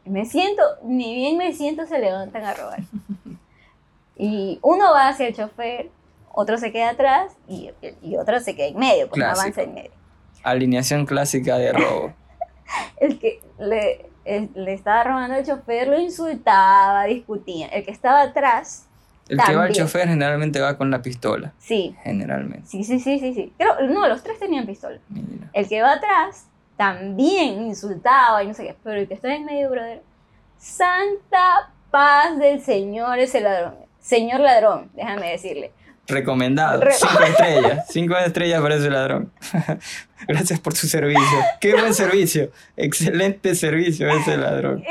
Me 0.05 0.25
siento, 0.25 0.63
ni 0.85 1.15
bien 1.15 1.37
me 1.37 1.53
siento, 1.53 1.87
se 1.87 1.99
levantan 1.99 2.45
a 2.45 2.55
robar. 2.55 2.81
Y 4.17 4.59
uno 4.63 4.93
va 4.93 5.09
hacia 5.09 5.29
el 5.29 5.35
chofer, 5.35 5.91
otro 6.33 6.59
se 6.59 6.73
queda 6.73 6.91
atrás 6.91 7.33
y, 7.49 7.71
y 8.03 8.17
otro 8.17 8.39
se 8.41 8.55
queda 8.55 8.67
en 8.67 8.79
medio, 8.79 9.09
pues 9.09 9.19
no 9.19 9.27
avanza 9.31 9.63
en 9.63 9.75
medio. 9.75 9.91
Alineación 10.43 11.07
clásica 11.07 11.57
de 11.59 11.73
robo. 11.73 12.13
El 13.01 13.19
que 13.19 13.41
le, 13.59 14.07
el- 14.25 14.51
le 14.55 14.73
estaba 14.75 15.03
robando 15.05 15.35
al 15.37 15.45
chofer 15.45 15.89
lo 15.89 15.99
insultaba, 15.99 17.05
discutía. 17.05 17.67
El 17.69 17.85
que 17.85 17.91
estaba 17.91 18.23
atrás, 18.23 18.87
El 19.29 19.39
que 19.43 19.57
va 19.57 19.65
al 19.65 19.73
chofer 19.73 20.07
generalmente 20.09 20.61
va 20.61 20.77
con 20.77 20.91
la 20.91 21.03
pistola. 21.03 21.53
sí, 21.59 21.97
Generalmente. 22.05 22.67
Sí, 22.69 22.85
sí, 22.85 23.01
sí, 23.01 23.19
sí, 23.19 23.35
sí. 23.35 23.53
Creo, 23.59 23.81
no, 23.89 24.07
los 24.07 24.23
tres 24.23 24.39
tenían 24.39 24.67
pistola. 24.67 24.99
Mira. 25.09 25.49
El 25.53 25.69
que 25.69 25.83
va 25.83 25.95
atrás 25.95 26.47
también 26.81 27.61
insultaba 27.67 28.43
y 28.43 28.47
no 28.47 28.55
sé 28.55 28.65
qué, 28.65 28.75
pero 28.83 28.97
el 29.01 29.07
que 29.07 29.13
está 29.13 29.35
en 29.35 29.45
medio, 29.45 29.69
brother, 29.69 30.01
santa 30.57 31.71
paz 31.91 32.39
del 32.39 32.63
Señor 32.63 33.19
ese 33.19 33.43
ladrón. 33.43 33.75
Señor 33.99 34.41
ladrón, 34.41 34.91
déjame 34.95 35.31
decirle. 35.33 35.73
Recomendado. 36.07 36.81
Re- 36.81 36.93
Cinco 36.95 37.23
estrellas. 37.29 37.87
Cinco 37.91 38.17
estrellas 38.17 38.63
para 38.63 38.77
ese 38.77 38.89
ladrón. 38.89 39.31
Gracias 40.27 40.59
por 40.59 40.75
su 40.75 40.87
servicio. 40.89 41.39
Qué 41.61 41.75
buen 41.75 41.93
servicio. 41.93 42.51
Excelente 42.79 43.55
servicio 43.55 44.09
ese 44.09 44.39
ladrón. 44.39 44.83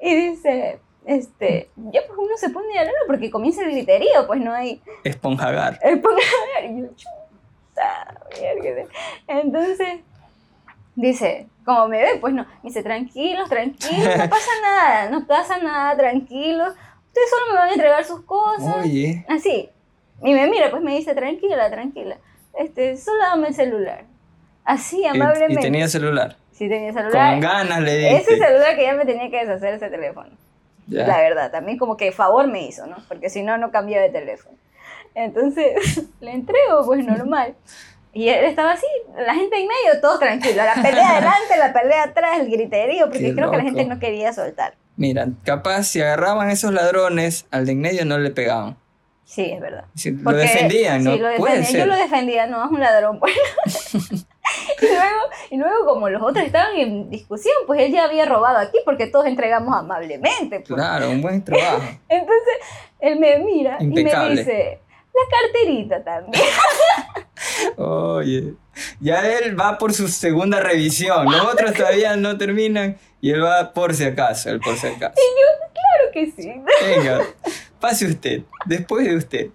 Y, 0.00 0.08
y 0.08 0.14
dice, 0.30 0.78
este, 1.04 1.68
ya 1.92 2.00
pues 2.06 2.16
uno 2.16 2.36
se 2.36 2.50
pone 2.50 2.78
a 2.78 2.82
hablar 2.82 2.94
porque 3.08 3.28
comienza 3.28 3.64
el 3.64 3.72
griterío, 3.72 4.24
pues 4.28 4.40
no 4.40 4.54
hay, 4.54 4.80
Esponjagar. 5.02 5.80
miércoles. 8.40 8.88
Entonces, 9.26 9.98
dice, 11.06 11.46
como 11.64 11.88
me 11.88 12.00
ve, 12.00 12.18
pues 12.20 12.34
no, 12.34 12.42
me 12.44 12.68
dice, 12.68 12.82
tranquilos, 12.82 13.48
tranquilos, 13.48 14.16
no 14.16 14.28
pasa 14.28 14.50
nada, 14.62 15.10
no 15.10 15.26
pasa 15.26 15.58
nada, 15.58 15.96
tranquilos, 15.96 16.74
ustedes 17.06 17.30
solo 17.30 17.52
me 17.52 17.58
van 17.58 17.68
a 17.68 17.72
entregar 17.72 18.04
sus 18.04 18.22
cosas, 18.22 18.84
Oye. 18.84 19.24
así. 19.28 19.68
Y 20.22 20.34
me 20.34 20.48
mira, 20.48 20.70
pues 20.70 20.82
me 20.82 20.96
dice, 20.96 21.14
tranquila, 21.14 21.70
tranquila, 21.70 22.18
este, 22.58 22.96
solo 22.96 23.22
dame 23.22 23.48
el 23.48 23.54
celular. 23.54 24.04
Así, 24.64 25.06
amablemente. 25.06 25.60
y 25.60 25.62
tenía 25.62 25.88
celular. 25.88 26.36
Sí, 26.52 26.68
tenía 26.68 26.92
celular. 26.92 27.32
Con 27.32 27.40
ganas 27.40 27.80
le 27.80 27.96
diste. 27.96 28.16
Ese 28.16 28.36
celular 28.36 28.76
que 28.76 28.82
ya 28.82 28.94
me 28.94 29.06
tenía 29.06 29.30
que 29.30 29.46
deshacer 29.46 29.74
ese 29.74 29.88
teléfono. 29.88 30.30
Ya. 30.88 31.06
La 31.06 31.18
verdad, 31.18 31.50
también 31.50 31.78
como 31.78 31.96
que 31.96 32.12
favor 32.12 32.46
me 32.48 32.66
hizo, 32.66 32.86
¿no? 32.86 32.96
Porque 33.06 33.30
si 33.30 33.42
no, 33.42 33.56
no 33.56 33.70
cambiaba 33.70 34.02
de 34.02 34.10
teléfono. 34.10 34.56
Entonces, 35.14 36.04
le 36.20 36.32
entrego, 36.32 36.84
pues 36.84 37.06
normal. 37.06 37.54
Y 38.12 38.28
él 38.28 38.44
estaba 38.46 38.72
así, 38.72 38.86
la 39.16 39.34
gente 39.34 39.56
en 39.60 39.66
medio, 39.68 40.00
todos 40.00 40.18
tranquilos. 40.18 40.56
La 40.56 40.74
pelea 40.82 41.10
adelante, 41.16 41.56
la 41.58 41.72
pelea 41.72 42.02
atrás, 42.04 42.38
el 42.40 42.50
griterío, 42.50 43.06
porque 43.06 43.18
Qué 43.20 43.34
creo 43.34 43.50
que 43.50 43.56
la 43.58 43.62
loco. 43.64 43.76
gente 43.76 43.94
no 43.94 44.00
quería 44.00 44.32
soltar. 44.32 44.74
Mira, 44.96 45.28
capaz 45.44 45.84
si 45.84 46.00
agarraban 46.00 46.50
esos 46.50 46.72
ladrones, 46.72 47.46
al 47.50 47.66
de 47.66 47.72
en 47.72 47.80
medio 47.80 48.04
no 48.04 48.18
le 48.18 48.30
pegaban. 48.30 48.76
Sí, 49.24 49.44
es 49.52 49.60
verdad. 49.60 49.84
Si 49.94 50.10
lo 50.10 50.24
Porque- 50.24 50.38
defendían, 50.40 51.04
¿no? 51.04 51.12
sí, 51.12 51.18
lo 51.18 51.36
Puede 51.36 51.58
defendían. 51.58 51.64
ser. 51.64 51.80
Yo 51.80 51.86
lo 51.86 51.96
defendía, 51.96 52.46
no, 52.46 52.64
es 52.64 52.70
un 52.70 52.80
ladrón. 52.80 53.20
Pues. 53.20 53.34
y, 53.94 54.86
luego, 54.86 55.20
y 55.50 55.56
luego, 55.58 55.84
como 55.86 56.08
los 56.08 56.22
otros 56.22 56.46
estaban 56.46 56.74
en 56.78 57.10
discusión, 57.10 57.54
pues 57.66 57.80
él 57.82 57.92
ya 57.92 58.04
había 58.04 58.24
robado 58.24 58.56
aquí 58.56 58.78
porque 58.86 59.06
todos 59.06 59.26
entregamos 59.26 59.76
amablemente. 59.76 60.60
pues. 60.60 60.68
Claro, 60.74 61.10
un 61.10 61.20
buen 61.20 61.44
trabajo. 61.44 61.82
Entonces, 62.08 62.54
él 63.00 63.20
me 63.20 63.38
mira 63.40 63.76
y 63.80 63.86
me 63.88 64.00
Impecable. 64.00 64.36
dice, 64.40 64.80
la 65.14 65.36
carterita 65.38 66.02
también. 66.02 66.42
Oye, 67.76 68.54
ya 69.00 69.26
él 69.38 69.58
va 69.58 69.78
por 69.78 69.92
su 69.92 70.08
segunda 70.08 70.60
revisión. 70.60 71.24
Los 71.26 71.44
otros 71.44 71.72
todavía 71.74 72.16
no 72.16 72.36
terminan 72.38 72.96
y 73.20 73.30
él 73.30 73.42
va 73.42 73.72
por 73.72 73.94
si 73.94 74.04
acaso, 74.04 74.50
el 74.50 74.60
por 74.60 74.76
si 74.76 74.86
acaso. 74.86 75.14
claro 75.72 76.12
que 76.12 76.30
sí. 76.30 76.52
Venga, 76.82 77.22
pase 77.80 78.06
usted, 78.06 78.42
después 78.66 79.06
de 79.06 79.16
usted. 79.16 79.46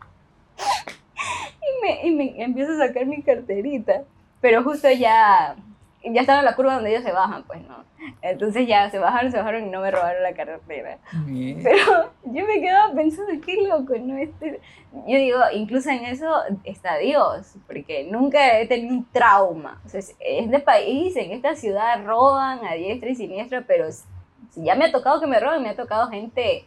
Y 1.61 1.81
me, 1.81 2.07
y 2.07 2.11
me 2.11 2.43
empiezo 2.43 2.73
a 2.73 2.87
sacar 2.87 3.05
mi 3.05 3.21
carterita. 3.21 4.03
Pero 4.41 4.63
justo 4.63 4.89
ya, 4.91 5.55
ya 6.03 6.21
estaba 6.21 6.39
en 6.39 6.45
la 6.45 6.55
curva 6.55 6.75
donde 6.75 6.91
ellos 6.91 7.03
se 7.03 7.11
bajan, 7.11 7.43
pues 7.43 7.61
no. 7.61 7.83
Entonces 8.21 8.67
ya 8.67 8.89
se 8.89 8.99
bajaron, 8.99 9.31
se 9.31 9.37
bajaron 9.37 9.67
y 9.67 9.69
no 9.69 9.81
me 9.81 9.91
robaron 9.91 10.21
la 10.21 10.33
cartera. 10.33 10.97
Bien. 11.25 11.61
Pero 11.63 12.12
yo 12.33 12.45
me 12.45 12.59
quedaba 12.61 12.93
pensando, 12.93 13.31
qué 13.45 13.67
loco, 13.67 13.93
¿no? 13.99 14.17
Este, 14.17 14.59
yo 15.07 15.17
digo, 15.17 15.39
incluso 15.53 15.89
en 15.89 16.05
eso 16.05 16.27
está 16.63 16.97
Dios, 16.97 17.53
porque 17.67 18.07
nunca 18.09 18.59
he 18.59 18.67
tenido 18.67 18.93
un 18.93 19.05
trauma. 19.11 19.81
O 19.85 19.89
sea, 19.89 19.99
es, 19.99 20.15
es 20.19 20.49
de 20.49 20.59
país, 20.59 21.15
en 21.15 21.31
esta 21.31 21.55
ciudad 21.55 22.03
roban 22.05 22.65
a 22.65 22.73
diestra 22.73 23.09
y 23.09 23.15
siniestra, 23.15 23.63
pero 23.67 23.91
si 23.91 24.63
ya 24.63 24.75
me 24.75 24.85
ha 24.85 24.91
tocado 24.91 25.19
que 25.19 25.27
me 25.27 25.39
roben, 25.39 25.63
me 25.63 25.69
ha 25.69 25.75
tocado 25.75 26.09
gente 26.09 26.65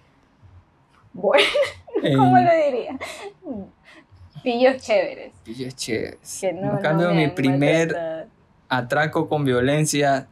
buena, 1.12 1.44
¿cómo 2.16 2.36
lo 2.38 2.50
diría? 2.64 2.98
Pillos 4.42 4.82
chéveres. 4.82 5.32
pillos 5.44 5.74
chéveres. 5.74 6.40
Que 6.40 6.52
no, 6.52 6.78
En 6.78 6.96
no 6.96 7.14
mi 7.14 7.28
primer 7.28 7.88
maltratado. 7.88 8.26
atraco 8.68 9.28
con 9.28 9.44
violencia 9.44 10.28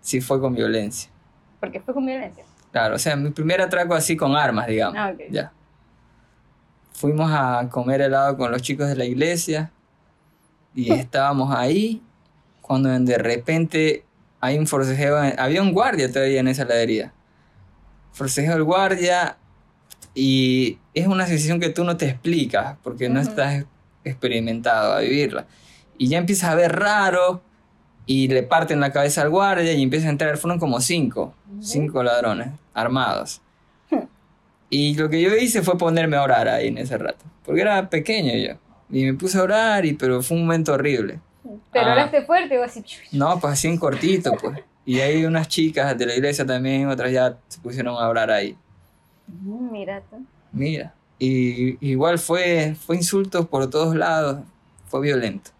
sí 0.00 0.20
fue 0.20 0.40
con 0.40 0.54
violencia. 0.54 1.10
Porque 1.60 1.80
fue 1.80 1.94
con 1.94 2.06
violencia. 2.06 2.44
Claro, 2.72 2.96
o 2.96 2.98
sea, 2.98 3.16
mi 3.16 3.30
primer 3.30 3.60
atraco 3.60 3.94
así 3.94 4.16
con 4.16 4.36
armas, 4.36 4.66
digamos. 4.66 4.96
Ah, 4.98 5.10
ok. 5.14 5.20
Ya. 5.30 5.52
Fuimos 6.92 7.30
a 7.32 7.68
comer 7.70 8.00
helado 8.00 8.36
con 8.36 8.50
los 8.50 8.60
chicos 8.62 8.88
de 8.88 8.96
la 8.96 9.04
iglesia 9.04 9.70
y 10.74 10.92
estábamos 10.92 11.54
ahí 11.54 12.02
cuando 12.60 12.88
de 12.90 13.18
repente 13.18 14.04
hay 14.40 14.58
un 14.58 14.66
forcejeo, 14.66 15.22
en- 15.24 15.38
había 15.38 15.62
un 15.62 15.72
guardia 15.72 16.12
todavía 16.12 16.40
en 16.40 16.48
esa 16.48 16.62
heladería. 16.62 17.12
Forcejeo 18.12 18.56
el 18.56 18.64
guardia 18.64 19.36
y 20.14 20.78
es 20.92 21.06
una 21.06 21.26
sensación 21.26 21.60
que 21.60 21.68
tú 21.70 21.84
no 21.84 21.96
te 21.96 22.08
explicas 22.08 22.76
porque 22.82 23.08
no 23.08 23.20
estás 23.20 23.64
experimentado 24.04 24.94
a 24.94 25.00
vivirla. 25.00 25.46
Y 25.96 26.08
ya 26.08 26.18
empiezas 26.18 26.50
a 26.50 26.54
ver 26.56 26.76
raro 26.76 27.42
y 28.08 28.26
le 28.28 28.42
parten 28.42 28.80
la 28.80 28.90
cabeza 28.90 29.20
al 29.22 29.28
guardia 29.28 29.72
y 29.74 29.82
empiezan 29.82 30.08
a 30.08 30.12
entrar, 30.12 30.36
fueron 30.38 30.58
como 30.58 30.80
cinco, 30.80 31.34
cinco 31.60 32.02
ladrones 32.02 32.48
armados. 32.74 33.40
Y 34.70 34.94
lo 34.96 35.08
que 35.08 35.20
yo 35.22 35.34
hice 35.36 35.62
fue 35.62 35.78
ponerme 35.78 36.16
a 36.16 36.22
orar 36.22 36.48
ahí 36.48 36.68
en 36.68 36.78
ese 36.78 36.98
rato, 36.98 37.24
porque 37.44 37.60
era 37.62 37.88
pequeño 37.88 38.32
yo. 38.34 38.58
Y 38.90 39.04
me 39.04 39.14
puse 39.14 39.38
a 39.38 39.42
orar, 39.42 39.84
y, 39.86 39.92
pero 39.94 40.22
fue 40.22 40.36
un 40.36 40.44
momento 40.44 40.72
horrible. 40.72 41.20
Pero 41.72 41.86
Ah. 41.86 41.90
hablaste 41.92 42.22
fuerte 42.22 42.58
o 42.58 42.64
así. 42.64 42.82
No, 43.12 43.38
pues 43.40 43.52
así 43.54 43.68
en 43.68 43.78
cortito, 43.78 44.32
pues. 44.40 44.58
Y 44.84 45.00
hay 45.00 45.24
unas 45.24 45.48
chicas 45.48 45.96
de 45.98 46.06
la 46.06 46.14
iglesia 46.14 46.44
también, 46.46 46.88
otras 46.88 47.12
ya 47.12 47.36
se 47.48 47.60
pusieron 47.60 47.94
a 47.96 48.08
orar 48.08 48.30
ahí. 48.30 48.56
Mira 49.42 50.02
tú. 50.10 50.24
Mira. 50.52 50.94
Y 51.18 51.76
igual 51.86 52.18
fue, 52.18 52.74
fue 52.78 52.96
insultos 52.96 53.46
por 53.48 53.68
todos 53.68 53.94
lados, 53.94 54.40
fue 54.86 55.00
violento. 55.02 55.50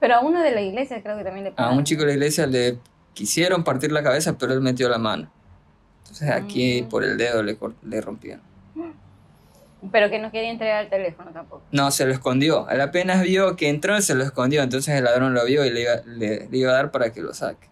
Pero 0.00 0.14
a 0.16 0.20
uno 0.20 0.40
de 0.42 0.50
la 0.52 0.60
iglesia 0.60 1.02
creo 1.02 1.16
que 1.16 1.24
también 1.24 1.44
le 1.46 1.52
A 1.56 1.70
un 1.70 1.84
chico 1.84 2.00
de 2.02 2.08
la 2.08 2.12
iglesia 2.14 2.46
le 2.46 2.78
quisieron 3.14 3.64
partir 3.64 3.92
la 3.92 4.02
cabeza, 4.02 4.36
pero 4.38 4.52
él 4.52 4.60
metió 4.60 4.88
la 4.88 4.98
mano. 4.98 5.30
Entonces 6.02 6.30
aquí 6.30 6.82
Mm. 6.82 6.88
por 6.88 7.02
el 7.04 7.16
dedo 7.16 7.42
le, 7.42 7.58
le 7.82 8.00
rompieron. 8.00 8.42
Pero 9.92 10.10
que 10.10 10.18
no 10.18 10.30
quería 10.32 10.50
entregar 10.50 10.84
el 10.84 10.90
teléfono 10.90 11.30
tampoco. 11.32 11.62
No, 11.70 11.90
se 11.90 12.06
lo 12.06 12.12
escondió. 12.12 12.68
Él 12.70 12.80
apenas 12.80 13.22
vio 13.22 13.54
que 13.56 13.68
entró, 13.68 14.00
se 14.00 14.14
lo 14.14 14.24
escondió. 14.24 14.62
Entonces 14.62 14.94
el 14.96 15.04
ladrón 15.04 15.32
lo 15.34 15.44
vio 15.44 15.64
y 15.64 15.70
le 15.70 15.82
iba, 15.82 15.92
le- 16.06 16.48
le 16.48 16.58
iba 16.58 16.72
a 16.72 16.74
dar 16.74 16.90
para 16.90 17.12
que 17.12 17.20
lo 17.22 17.32
saque. 17.34 17.68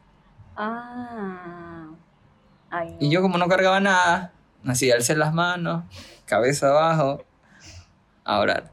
Ah. 0.56 1.88
Ay, 2.70 2.90
no. 2.92 2.96
Y 3.00 3.10
yo 3.10 3.20
como 3.22 3.36
no 3.38 3.48
cargaba 3.48 3.80
nada, 3.80 4.32
así 4.66 4.90
alcé 4.92 5.16
las 5.16 5.32
manos, 5.34 5.84
cabeza 6.26 6.68
abajo, 6.70 7.24
a 8.24 8.38
orar. 8.38 8.70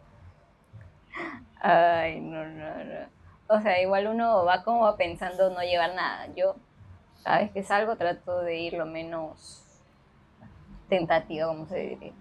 Ay, 1.62 2.20
no, 2.20 2.44
no, 2.46 2.84
no. 2.84 3.21
O 3.52 3.60
sea, 3.60 3.82
igual 3.82 4.08
uno 4.08 4.46
va 4.46 4.64
como 4.64 4.96
pensando 4.96 5.50
no 5.50 5.62
llevar 5.62 5.94
nada. 5.94 6.28
Yo, 6.36 6.56
cada 7.24 7.40
vez 7.40 7.52
que 7.52 7.64
salgo, 7.64 7.98
trato 7.98 8.40
de 8.42 8.58
ir 8.58 8.74
lo 8.74 8.86
menos 8.86 9.66
tentativa, 10.88 11.48
como 11.48 11.66
se 11.66 11.80
diría. 11.80 12.14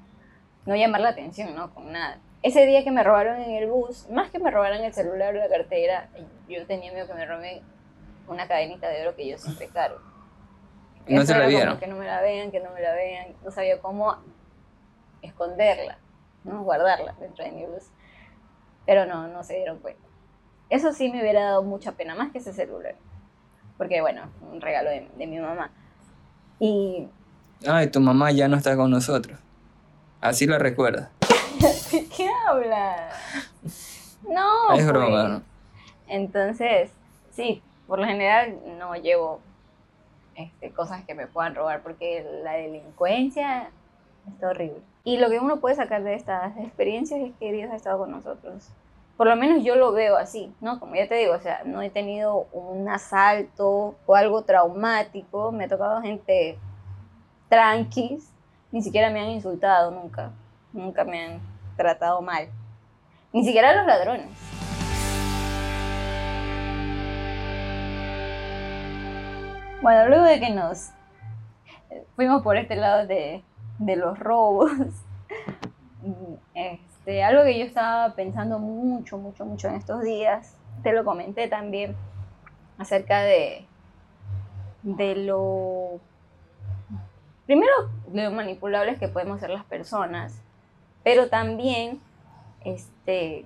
No 0.67 0.75
llamar 0.75 1.03
la 1.03 1.11
atención, 1.11 1.55
¿no? 1.55 1.73
Con 1.73 1.93
nada. 1.93 2.19
Ese 2.43 2.67
día 2.67 2.83
que 2.83 2.91
me 2.91 3.05
robaron 3.05 3.41
en 3.41 3.53
el 3.53 3.69
bus, 3.69 4.09
más 4.11 4.31
que 4.31 4.41
me 4.41 4.51
robaran 4.51 4.83
el 4.83 4.93
celular 4.93 5.35
o 5.37 5.39
la 5.39 5.49
cartera, 5.49 6.09
yo 6.49 6.67
tenía 6.67 6.93
miedo 6.93 7.07
que 7.07 7.15
me 7.15 7.27
roben 7.27 7.63
una 8.27 8.49
cadenita 8.49 8.89
de 8.89 9.03
oro 9.03 9.15
que 9.15 9.29
yo 9.29 9.39
siempre 9.39 9.69
cargo. 9.69 10.01
No 11.07 11.25
te 11.25 11.39
la 11.39 11.47
vieron. 11.47 11.79
Que 11.79 11.87
no 11.87 11.97
me 11.97 12.07
la 12.07 12.21
vean, 12.23 12.51
que 12.51 12.59
no 12.59 12.73
me 12.73 12.81
la 12.81 12.93
vean. 12.93 13.37
No 13.45 13.53
sabía 13.53 13.81
cómo 13.81 14.17
esconderla, 15.23 15.99
¿no? 16.43 16.65
Guardarla 16.65 17.15
dentro 17.21 17.45
de 17.45 17.53
mi 17.53 17.67
bus. 17.67 17.89
Pero 18.85 19.07
no, 19.07 19.29
no 19.29 19.45
se 19.45 19.55
dieron 19.55 19.79
cuenta. 19.79 20.10
Eso 20.71 20.93
sí 20.93 21.11
me 21.11 21.21
hubiera 21.21 21.43
dado 21.43 21.63
mucha 21.63 21.93
pena, 21.93 22.15
más 22.15 22.33
que 22.33 22.39
ese 22.39 22.53
celular. 22.53 22.95
Porque, 23.77 24.01
bueno, 24.01 24.23
un 24.51 24.61
regalo 24.61 24.91
de, 24.91 25.09
de 25.17 25.27
mi 25.27 25.39
mamá. 25.39 25.71
Y 26.59 27.09
Ay, 27.67 27.89
tu 27.89 28.01
mamá 28.01 28.31
ya 28.31 28.49
no 28.49 28.57
está 28.57 28.75
con 28.75 28.91
nosotros. 28.91 29.39
Así 30.21 30.47
la 30.47 30.59
recuerda. 30.59 31.11
¿De 31.93 32.07
qué 32.07 32.31
habla? 32.49 33.11
No. 34.27 34.73
es 34.73 34.87
broma, 34.87 35.07
pues. 35.09 35.29
¿no? 35.29 35.43
Entonces, 36.09 36.91
sí, 37.33 37.63
por 37.87 37.99
lo 37.99 38.07
general 38.07 38.59
no 38.79 38.95
llevo 38.95 39.41
este, 40.35 40.71
cosas 40.71 41.05
que 41.05 41.15
me 41.15 41.27
puedan 41.27 41.55
robar 41.55 41.83
porque 41.83 42.27
la 42.43 42.53
delincuencia 42.53 43.71
está 44.27 44.51
horrible. 44.51 44.81
Y 45.05 45.19
lo 45.19 45.29
que 45.29 45.39
uno 45.39 45.61
puede 45.61 45.77
sacar 45.77 46.03
de 46.03 46.15
estas 46.15 46.57
experiencias 46.59 47.21
es 47.21 47.33
que 47.39 47.53
Dios 47.53 47.71
ha 47.71 47.77
estado 47.77 47.99
con 47.99 48.11
nosotros. 48.11 48.71
Por 49.21 49.27
lo 49.27 49.37
menos 49.37 49.63
yo 49.63 49.77
lo 49.77 49.93
veo 49.93 50.17
así, 50.17 50.51
¿no? 50.63 50.81
Como 50.81 50.95
ya 50.95 51.07
te 51.07 51.17
digo, 51.17 51.35
o 51.35 51.41
sea, 51.41 51.61
no 51.67 51.83
he 51.83 51.91
tenido 51.91 52.49
un 52.55 52.89
asalto 52.89 53.95
o 54.07 54.15
algo 54.15 54.45
traumático. 54.45 55.53
Me 55.53 55.65
ha 55.65 55.69
tocado 55.69 56.01
gente 56.01 56.59
tranquis, 57.51 58.33
ni 58.73 58.81
siquiera 58.81 59.11
me 59.11 59.21
han 59.21 59.29
insultado 59.29 59.91
nunca. 59.91 60.31
Nunca 60.73 61.05
me 61.05 61.23
han 61.23 61.41
tratado 61.77 62.23
mal. 62.23 62.49
Ni 63.31 63.45
siquiera 63.45 63.77
los 63.77 63.87
ladrones. 63.87 64.31
Bueno, 69.83 70.09
luego 70.09 70.25
de 70.25 70.41
que 70.41 70.49
nos 70.49 70.93
fuimos 72.17 72.43
por 72.43 72.57
este 72.57 72.75
lado 72.75 73.07
de, 73.07 73.45
de 73.81 73.97
los 73.97 74.19
robos, 74.19 74.71
este, 77.11 77.25
algo 77.25 77.43
que 77.43 77.59
yo 77.59 77.65
estaba 77.65 78.15
pensando 78.15 78.61
mucho, 78.61 79.19
mucho, 79.19 79.45
mucho 79.45 79.69
en 79.69 79.75
estos 79.75 80.03
días, 80.03 80.57
te 80.85 80.93
lo 80.93 81.05
comenté 81.05 81.49
también, 81.49 81.97
acerca 82.79 83.23
de, 83.23 83.67
de 84.85 85.17
lo, 85.17 85.99
primero, 87.47 87.73
de 88.07 88.23
lo 88.23 88.31
manipulables 88.31 89.01
que 89.01 89.09
podemos 89.09 89.41
ser 89.41 89.51
las 89.51 89.65
personas, 89.65 90.41
pero 91.03 91.29
también 91.29 92.01
este, 92.65 93.45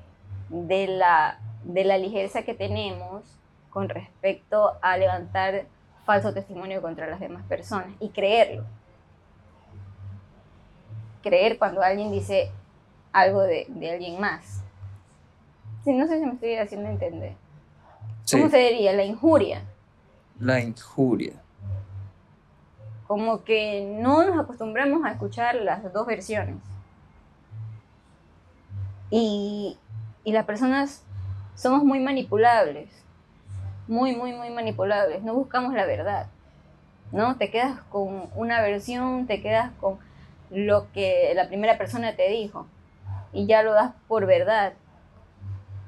de, 0.51 0.87
la, 0.87 1.39
de 1.65 1.85
la 1.85 1.97
ligereza 1.97 2.43
que 2.43 2.55
tenemos 2.55 3.23
con 3.71 3.89
respecto 3.89 4.75
a 4.83 4.99
levantar 4.99 5.65
falso 6.05 6.35
testimonio 6.35 6.83
contra 6.83 7.07
las 7.07 7.19
demás 7.19 7.45
personas 7.45 7.89
y 7.99 8.11
creerlo. 8.11 8.65
Creer 11.23 11.59
cuando 11.59 11.81
alguien 11.81 12.13
dice 12.13 12.53
algo 13.15 13.41
de, 13.43 13.67
de 13.69 13.93
alguien 13.93 14.21
más. 14.21 14.63
Sí, 15.85 15.93
no 15.95 16.07
sé 16.07 16.19
si 16.19 16.27
me 16.27 16.33
estoy 16.35 16.57
haciendo 16.57 16.89
entender. 16.91 17.37
Sí, 18.25 18.39
¿Cómo 18.39 18.51
se 18.51 18.59
diría? 18.59 18.93
La 18.93 19.05
injuria. 19.05 19.63
la 20.39 20.61
injuria. 20.61 21.33
Como 23.07 23.45
que 23.45 23.83
no 24.01 24.25
nos 24.25 24.39
acostumbramos 24.39 25.05
a 25.05 25.13
escuchar 25.13 25.55
las 25.57 25.93
dos 25.93 26.07
versiones. 26.07 26.57
Y, 29.11 29.79
y 30.25 30.33
las 30.33 30.45
personas 30.47 31.05
somos 31.55 31.85
muy 31.85 32.01
manipulables. 32.01 32.89
Muy, 33.87 34.17
muy, 34.17 34.33
muy 34.33 34.51
manipulables. 34.51 35.23
No 35.23 35.35
buscamos 35.35 35.75
la 35.75 35.87
verdad. 35.87 36.27
¿No? 37.13 37.37
Te 37.37 37.51
quedas 37.51 37.79
con 37.91 38.29
una 38.35 38.61
versión, 38.63 39.27
te 39.27 39.41
quedas 39.43 39.71
con 39.81 39.99
lo 40.51 40.91
que 40.93 41.33
la 41.35 41.49
primera 41.49 41.79
persona 41.79 42.17
te 42.17 42.29
dijo. 42.31 42.67
Y 43.35 43.47
ya 43.47 43.63
lo 43.63 43.75
das 43.75 43.93
por 44.09 44.27
verdad. 44.27 44.73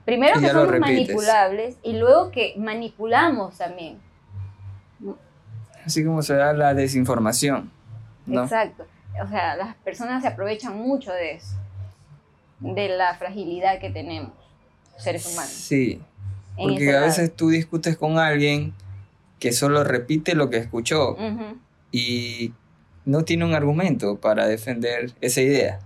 Primero 0.04 0.38
Y 0.38 0.42
que 0.42 0.50
somos 0.50 0.78
manipulables 0.78 1.78
y 1.82 1.94
luego 1.94 2.30
que 2.30 2.54
manipulamos 2.58 3.56
también. 3.56 3.98
Así 5.84 6.04
como 6.04 6.22
se 6.22 6.34
da 6.34 6.52
la 6.52 6.74
desinformación. 6.74 7.70
¿no? 8.26 8.42
Exacto. 8.42 8.84
O 9.22 9.26
sea, 9.28 9.56
las 9.56 9.74
personas 9.76 10.22
se 10.22 10.28
aprovechan 10.28 10.76
mucho 10.76 11.12
de 11.12 11.36
eso, 11.36 11.56
de 12.60 12.88
la 12.90 13.14
fragilidad 13.14 13.80
que 13.80 13.90
tenemos, 13.90 14.32
seres 14.98 15.32
humanos. 15.32 15.50
Sí, 15.50 16.02
porque 16.56 16.94
a 16.94 17.00
veces 17.00 17.34
tú 17.34 17.48
discutes 17.48 17.96
con 17.96 18.18
alguien 18.18 18.74
que 19.38 19.52
solo 19.52 19.84
repite 19.84 20.34
lo 20.34 20.50
que 20.50 20.58
escuchó 20.58 21.16
y 21.92 22.52
no 23.04 23.22
tiene 23.22 23.44
un 23.44 23.54
argumento 23.54 24.20
para 24.20 24.46
defender 24.46 25.12
esa 25.20 25.40
idea. 25.40 25.80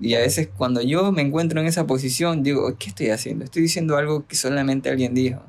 Y 0.00 0.14
a 0.14 0.18
veces 0.20 0.48
cuando 0.56 0.80
yo 0.82 1.12
me 1.12 1.22
encuentro 1.22 1.60
en 1.60 1.66
esa 1.66 1.86
posición, 1.86 2.42
digo, 2.42 2.76
¿qué 2.78 2.88
estoy 2.90 3.10
haciendo? 3.10 3.44
Estoy 3.44 3.62
diciendo 3.62 3.96
algo 3.96 4.26
que 4.26 4.36
solamente 4.36 4.90
alguien 4.90 5.14
dijo. 5.14 5.40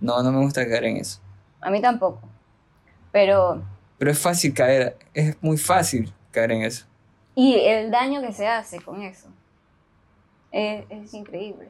No, 0.00 0.22
no 0.22 0.32
me 0.32 0.38
gusta 0.40 0.66
caer 0.68 0.84
en 0.84 0.96
eso. 0.98 1.20
A 1.60 1.70
mí 1.70 1.80
tampoco. 1.82 2.20
Pero, 3.12 3.62
Pero 3.98 4.10
es 4.10 4.18
fácil 4.18 4.54
caer, 4.54 4.96
es 5.14 5.36
muy 5.42 5.58
fácil 5.58 6.12
caer 6.30 6.52
en 6.52 6.62
eso. 6.62 6.86
y 7.34 7.54
el 7.56 7.90
daño 7.90 8.20
que 8.20 8.32
se 8.32 8.46
hace 8.48 8.80
con 8.80 9.02
eso 9.02 9.28
es, 10.52 10.84
es 10.90 11.14
increíble. 11.14 11.68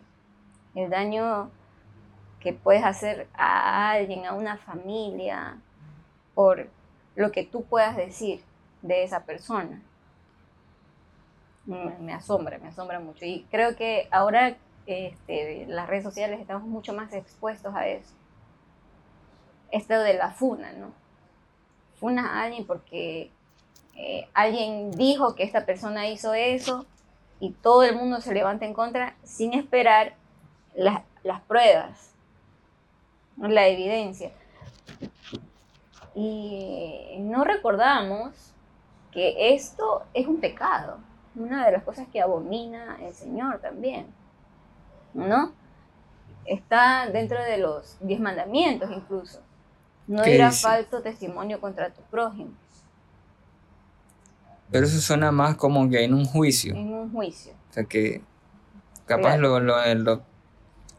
El 0.75 0.91
daño 0.91 1.51
que 2.41 2.53
puedes 2.53 2.85
hacer 2.85 3.29
a 3.35 3.91
alguien, 3.93 4.27
a 4.27 4.35
una 4.35 4.57
familia, 4.59 5.59
por 6.35 6.69
lo 7.17 7.33
que 7.33 7.45
tú 7.45 7.65
puedas 7.65 7.97
decir 7.97 8.43
de 8.83 9.03
esa 9.05 9.25
persona. 9.25 9.83
Me, 11.69 12.15
asombra, 12.15 12.59
me 12.59 12.69
asombra 12.69 12.99
mucho. 12.99 13.27
Y 13.27 13.47
creo 13.51 13.77
que 13.77 14.09
ahora 14.11 14.57
este, 14.87 15.67
las 15.67 15.87
redes 15.87 16.03
sociales 16.03 16.41
estamos 16.41 16.63
mucho 16.63 16.95
más 16.95 17.13
expuestos 17.13 17.75
a 17.75 17.87
eso. 17.87 18.15
Esto 19.71 20.01
de 20.01 20.15
la 20.15 20.31
funa, 20.31 20.73
¿no? 20.73 20.93
Funas 22.01 22.25
a 22.25 22.45
alguien 22.45 22.67
porque 22.67 23.31
eh, 23.97 24.29
alguien 24.33 24.93
dijo 24.93 25.35
que 25.35 25.43
esta 25.43 25.67
persona 25.67 26.09
hizo 26.09 26.33
eso 26.33 26.87
y 27.41 27.51
todo 27.51 27.83
el 27.83 27.97
mundo 27.97 28.23
se 28.23 28.33
levanta 28.33 28.65
en 28.65 28.73
contra 28.73 29.15
sin 29.23 29.53
esperar 29.53 30.15
las, 30.75 31.03
pruebas, 31.43 32.15
la 33.37 33.67
evidencia. 33.67 34.31
Y 36.15 37.17
no 37.21 37.45
recordamos 37.45 38.55
que 39.13 39.55
esto 39.55 40.05
es 40.15 40.27
un 40.27 40.41
pecado, 40.41 40.99
una 41.39 41.65
de 41.67 41.73
las 41.73 41.83
cosas 41.85 42.07
que 42.13 42.21
abomina 42.21 42.99
el 43.01 43.13
Señor 43.15 43.61
también, 43.61 44.07
¿no? 45.15 45.53
Está 46.45 47.09
dentro 47.11 47.43
de 47.43 47.59
los 47.59 47.97
diez 48.01 48.21
mandamientos 48.21 48.91
incluso. 48.91 49.41
No 50.07 50.23
¿Qué 50.23 50.33
dirás 50.33 50.55
dice? 50.55 50.67
falso 50.67 51.03
testimonio 51.03 51.61
contra 51.61 51.91
tu 51.91 52.01
prójimo 52.03 52.53
Pero 54.71 54.87
eso 54.87 55.01
suena 55.01 55.31
más 55.33 55.57
como 55.57 55.89
que 55.91 56.03
en 56.05 56.15
un 56.15 56.25
juicio. 56.25 56.75
en 56.75 56.93
un 56.93 57.13
juicio. 57.13 57.53
O 57.71 57.73
sea 57.73 57.85
que 57.85 58.23
capaz 59.07 59.37
Claro. 59.37 59.59
lo, 59.59 59.61
lo, 59.61 59.95
lo, 59.95 60.23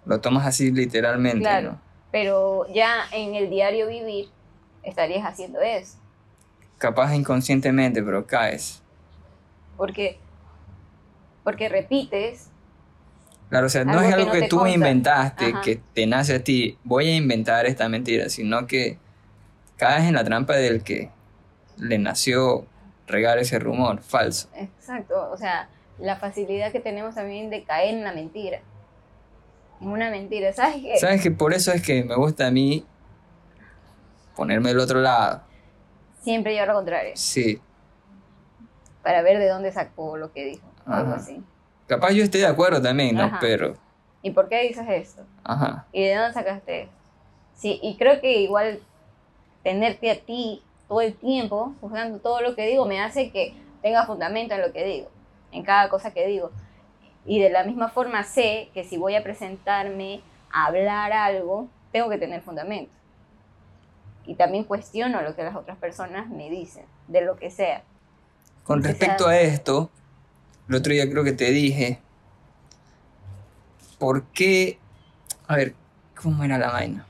lo 0.06 0.21
tomas 0.21 0.45
así 0.45 0.71
literalmente. 0.71 1.39
Claro. 1.39 1.71
¿no? 1.73 1.82
Pero 2.12 2.65
ya 2.73 3.04
en 3.12 3.36
el 3.36 3.49
diario 3.49 3.88
vivir 3.88 4.30
estarías 4.84 5.25
haciendo 5.25 5.60
eso. 5.62 5.97
Capaz 6.78 7.13
inconscientemente, 7.15 8.02
pero 8.04 8.25
caes. 8.25 8.82
Porque, 9.78 10.19
porque 11.43 11.69
repites, 11.69 12.52
Claro, 13.49 13.65
o 13.65 13.69
sea, 13.69 13.84
no 13.84 13.99
Algo 13.99 14.02
es 14.02 14.13
que 14.13 14.13
algo 14.13 14.28
no 14.28 14.32
que, 14.32 14.43
tú 14.43 14.58
consta. 14.58 14.75
inventaste, 14.75 15.45
Ajá. 15.47 15.62
que 15.62 15.78
te 15.93 16.06
nace 16.06 16.36
a 16.36 16.43
ti, 16.43 16.78
voy 16.84 17.08
a 17.10 17.15
inventar 17.15 17.65
esta 17.65 17.89
mentira, 17.89 18.30
sino 18.30 18.67
que 18.67 18.99
caes 19.78 20.06
en 20.06 20.15
la 20.15 20.23
trampa 20.23 20.56
del 20.56 20.84
que 20.84 21.12
le 21.78 21.97
nació 21.99 22.67
regar 23.08 23.39
ese 23.39 23.60
rumor 23.60 24.02
falso. 24.04 24.49
exacto, 24.54 25.30
o 25.32 25.38
sea, 25.38 25.69
la 25.97 26.17
facilidad 26.17 26.71
que 26.71 26.80
tenemos 26.80 27.15
también 27.15 27.49
de 27.49 27.63
caer 27.63 27.95
en 27.95 28.04
la 28.04 28.13
mentira. 28.13 28.62
En 29.82 29.88
una 29.89 30.12
mentira, 30.12 30.52
¿sabes 30.54 30.78
qué? 30.82 30.97
¿Sabes 30.97 31.21
que 31.21 31.32
por 31.32 31.54
eso 31.54 31.71
es 31.71 31.82
que 31.82 32.04
me 32.04 32.15
gusta 32.15 32.47
a 32.47 32.52
mí 32.52 32.86
ponerme 34.36 34.69
del 34.69 34.80
otro 34.80 34.99
lado? 35.02 35.41
Siempre 36.21 36.54
llevar 36.54 36.67
lo 36.69 36.73
contrario, 36.75 37.12
Sí, 37.15 37.62
para 39.04 39.21
ver 39.21 39.39
de 39.39 39.47
dónde 39.47 39.71
sacó 39.71 40.17
lo 40.17 40.32
que 40.32 40.45
dijo, 40.45 40.68
algo 40.86 41.13
así. 41.13 41.44
capaz 41.88 42.12
yo 42.12 42.24
estoy 42.24 42.42
de 42.42 42.48
acuerdo 42.48 42.82
también, 42.82 43.15
¿no? 43.15 43.24
Ajá. 43.24 43.38
Pero, 43.42 43.76
¿Y 44.22 44.32
por 44.32 44.50
qué 44.50 44.63
dices 44.68 44.86
esto? 44.89 45.24
ajá, 45.44 45.86
¿Y 45.92 46.04
de 46.04 46.15
dónde 46.15 46.34
sacaste 46.34 46.82
esto? 46.84 46.94
Sí, 47.56 47.80
y 47.84 47.98
creo 47.98 48.20
que 48.22 48.42
igual 48.42 48.80
tenerte 49.63 50.12
a 50.12 50.20
ti 50.20 50.62
todo 50.88 51.02
el 51.02 51.13
tiempo, 51.15 51.74
juzgando 51.82 52.20
todo 52.20 52.42
lo 52.42 52.56
que 52.56 52.65
digo, 52.68 52.86
me 52.86 53.02
hace 53.02 53.32
que 53.32 53.54
tenga 53.82 54.06
fundamento 54.06 54.56
en 54.56 54.62
lo 54.62 54.72
que 54.74 54.84
digo, 54.84 55.10
en 55.52 55.63
cada 55.63 55.89
cosa 55.89 56.12
que 56.12 56.26
digo. 56.26 56.52
Y 57.26 57.39
de 57.39 57.50
la 57.50 57.63
misma 57.63 57.89
forma 57.89 58.24
sé 58.24 58.70
que 58.74 58.84
si 58.84 58.98
voy 58.98 59.15
a 59.15 59.24
presentarme 59.24 60.22
a 60.52 60.65
hablar 60.68 61.12
algo, 61.13 61.68
tengo 61.92 62.10
que 62.10 62.18
tener 62.18 62.42
fundamento. 62.42 62.92
Y 64.26 64.36
también 64.36 64.63
cuestiono 64.63 65.22
lo 65.22 65.36
que 65.36 65.44
las 65.44 65.56
otras 65.56 65.78
personas 65.78 66.30
me 66.30 66.50
dicen, 66.50 66.86
de 67.08 67.22
lo 67.22 67.36
que 67.36 67.50
sea. 67.52 67.84
Con 68.63 68.80
O 68.80 68.82
sea- 68.82 68.92
respecto 68.92 69.28
a 69.28 69.38
esto, 69.39 69.89
el 70.69 70.75
otro 70.75 70.93
día 70.93 71.10
creo 71.10 71.23
que 71.23 71.34
te 71.34 71.51
dije, 71.51 71.99
¿por 73.97 74.23
qué? 74.27 74.77
A 75.47 75.55
ver, 75.55 75.73
¿cómo 76.21 76.43
era 76.43 76.60
la 76.60 76.71
vaina? 76.71 77.08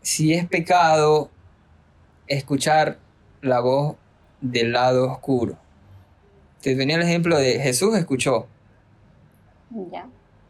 Si 0.00 0.32
es 0.32 0.46
pecado 0.46 1.28
escuchar 2.28 2.98
la 3.42 3.58
voz 3.58 3.96
del 4.40 4.72
lado 4.72 5.10
oscuro. 5.10 5.58
Te 6.62 6.74
venía 6.76 6.96
el 6.96 7.02
ejemplo 7.02 7.36
de 7.36 7.58
Jesús 7.58 7.96
escuchó 7.96 8.46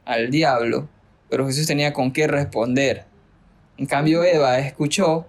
al 0.04 0.30
diablo, 0.30 0.88
pero 1.30 1.46
Jesús 1.46 1.66
tenía 1.66 1.92
con 1.92 2.12
qué 2.12 2.26
responder. 2.26 3.06
En 3.78 3.86
cambio, 3.86 4.22
Eva 4.22 4.58
escuchó, 4.58 5.26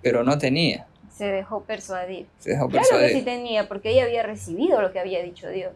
pero 0.00 0.22
no 0.22 0.38
tenía. 0.38 0.86
Se 1.16 1.26
dejó 1.26 1.62
persuadir. 1.64 2.26
Se 2.38 2.50
dejó 2.50 2.68
Claro 2.68 2.84
que 2.86 2.90
persuadir. 2.90 3.16
sí 3.18 3.22
tenía, 3.24 3.68
porque 3.68 3.90
ella 3.90 4.04
había 4.04 4.22
recibido 4.22 4.80
lo 4.80 4.92
que 4.92 4.98
había 5.00 5.22
dicho 5.22 5.48
Dios. 5.48 5.72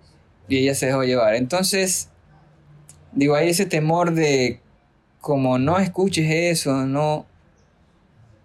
y 0.49 0.59
ella 0.59 0.75
se 0.75 0.87
dejó 0.87 1.03
llevar. 1.05 1.35
Entonces, 1.35 2.09
digo, 3.13 3.35
hay 3.35 3.49
ese 3.51 3.67
temor 3.67 4.13
de 4.13 4.61
como 5.21 5.59
no 5.59 5.79
escuches 5.79 6.31
eso, 6.31 6.87
no, 6.87 7.27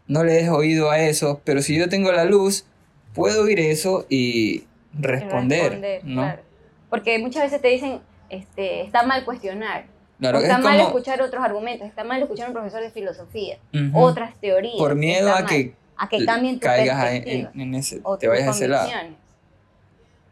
no 0.07 0.23
le 0.23 0.33
des 0.33 0.49
oído 0.49 0.89
a 0.89 0.99
eso, 0.99 1.41
pero 1.43 1.61
si 1.61 1.77
yo 1.77 1.87
tengo 1.89 2.11
la 2.11 2.25
luz, 2.25 2.65
puedo 3.13 3.43
oír 3.43 3.59
eso 3.59 4.05
y 4.09 4.63
responder, 4.99 6.01
¿no? 6.03 6.21
claro. 6.23 6.41
Porque 6.89 7.19
muchas 7.19 7.43
veces 7.43 7.61
te 7.61 7.67
dicen, 7.69 7.99
este, 8.29 8.81
está 8.81 9.03
mal 9.03 9.23
cuestionar, 9.23 9.85
Claro, 10.19 10.39
está 10.39 10.57
es 10.57 10.63
mal 10.63 10.77
como 10.77 10.87
escuchar 10.89 11.21
otros 11.21 11.43
argumentos, 11.43 11.87
está 11.87 12.03
mal 12.03 12.21
escuchar 12.21 12.45
a 12.45 12.49
un 12.49 12.53
profesor 12.53 12.81
de 12.81 12.91
filosofía, 12.91 13.57
ujú, 13.73 13.99
otras 13.99 14.35
teorías. 14.41 14.75
por 14.77 14.95
miedo 14.95 15.29
a 15.31 15.41
mal, 15.41 15.45
que, 15.45 15.73
a 16.03 16.09
que 16.09 16.25
cambien 16.25 16.59
tu 16.59 16.65
caigas 16.65 16.97
en, 16.97 17.11
perspectiva 17.23 17.51
en- 17.53 17.61
en 17.61 17.75
ese, 17.75 17.99
o 18.03 18.17
te 18.17 18.27
vayas 18.27 18.47
a 18.47 18.51
ese 18.51 18.67
lado. 18.67 18.89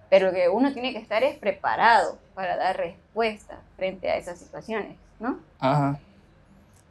Pero 0.10 0.28
lo 0.28 0.34
que 0.34 0.50
uno 0.50 0.74
tiene 0.74 0.92
que 0.92 1.00
estar 1.00 1.24
es 1.24 1.38
preparado 1.38 2.18
para 2.34 2.58
dar 2.58 2.78
respuesta 2.78 3.60
frente 3.78 4.10
a 4.10 4.18
esas 4.18 4.40
situaciones, 4.40 4.98
¿no? 5.20 5.40
Ajá. 5.60 6.00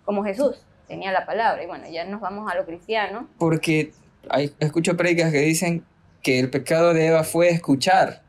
Como 0.05 0.23
Jesús 0.25 0.57
tenía 0.87 1.11
la 1.13 1.27
palabra, 1.27 1.63
y 1.63 1.67
bueno, 1.67 1.85
ya 1.91 2.05
nos 2.05 2.21
vamos 2.21 2.51
a 2.51 2.55
lo 2.57 2.65
cristiano. 2.65 3.29
Porque 3.39 3.93
hay, 4.31 4.55
escucho 4.61 4.97
predicas 4.97 5.33
que 5.33 5.41
dicen 5.41 5.85
que 6.23 6.39
el 6.39 6.49
pecado 6.51 6.95
de 6.95 7.07
Eva 7.09 7.25
fue 7.25 7.49
escuchar 7.49 8.23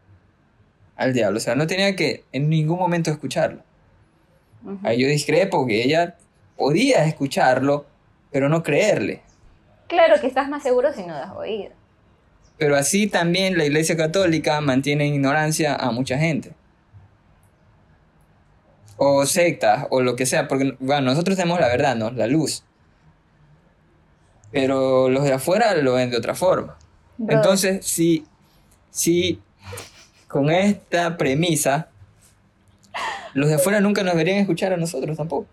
al 0.95 1.13
diablo. 1.13 1.37
O 1.37 1.41
sea, 1.41 1.55
no 1.55 1.67
tenía 1.67 1.95
que 1.95 2.23
en 2.31 2.49
ningún 2.49 2.79
momento 2.79 3.11
escucharlo. 3.11 3.61
Ujú. 4.63 4.79
Ahí 4.83 4.99
yo 5.01 5.07
discrepo 5.07 5.65
que 5.67 5.83
ella 5.83 6.15
podía 6.57 7.05
escucharlo, 7.05 7.85
pero 8.31 8.49
no 8.49 8.63
creerle. 8.63 9.21
Claro 9.89 10.21
que 10.21 10.27
estás 10.27 10.47
más 10.47 10.63
seguro 10.63 10.93
si 10.93 11.03
no 11.03 11.13
das 11.13 11.31
oído. 11.35 11.71
Pero 12.57 12.77
así 12.77 13.07
también 13.07 13.57
la 13.57 13.65
Iglesia 13.65 13.97
Católica 13.97 14.61
mantiene 14.61 15.05
en 15.07 15.15
ignorancia 15.15 15.75
a 15.75 15.91
mucha 15.91 16.17
gente. 16.17 16.53
o 19.01 19.25
sectas 19.25 19.87
o 19.89 20.01
lo 20.01 20.15
que 20.15 20.25
sea, 20.25 20.47
porque 20.47 20.75
bueno, 20.79 21.03
nosotros 21.03 21.37
tenemos 21.37 21.59
la 21.59 21.67
verdad, 21.67 21.95
¿no? 21.95 22.11
La 22.11 22.27
luz. 22.27 22.63
Pero 24.51 25.09
los 25.09 25.23
de 25.23 25.33
afuera 25.33 25.73
lo 25.75 25.93
ven 25.93 26.09
de 26.11 26.17
otra 26.17 26.35
forma. 26.35 26.77
Entonces, 27.29 27.85
si, 27.85 28.25
si 28.91 29.41
con 30.27 30.49
esta 30.49 31.15
premisa, 31.15 31.87
los 33.33 33.47
de 33.47 33.55
afuera 33.55 33.79
nunca 33.79 34.03
nos 34.03 34.13
deberían 34.13 34.39
escuchar 34.39 34.73
a 34.73 34.77
nosotros 34.77 35.15
tampoco. 35.15 35.47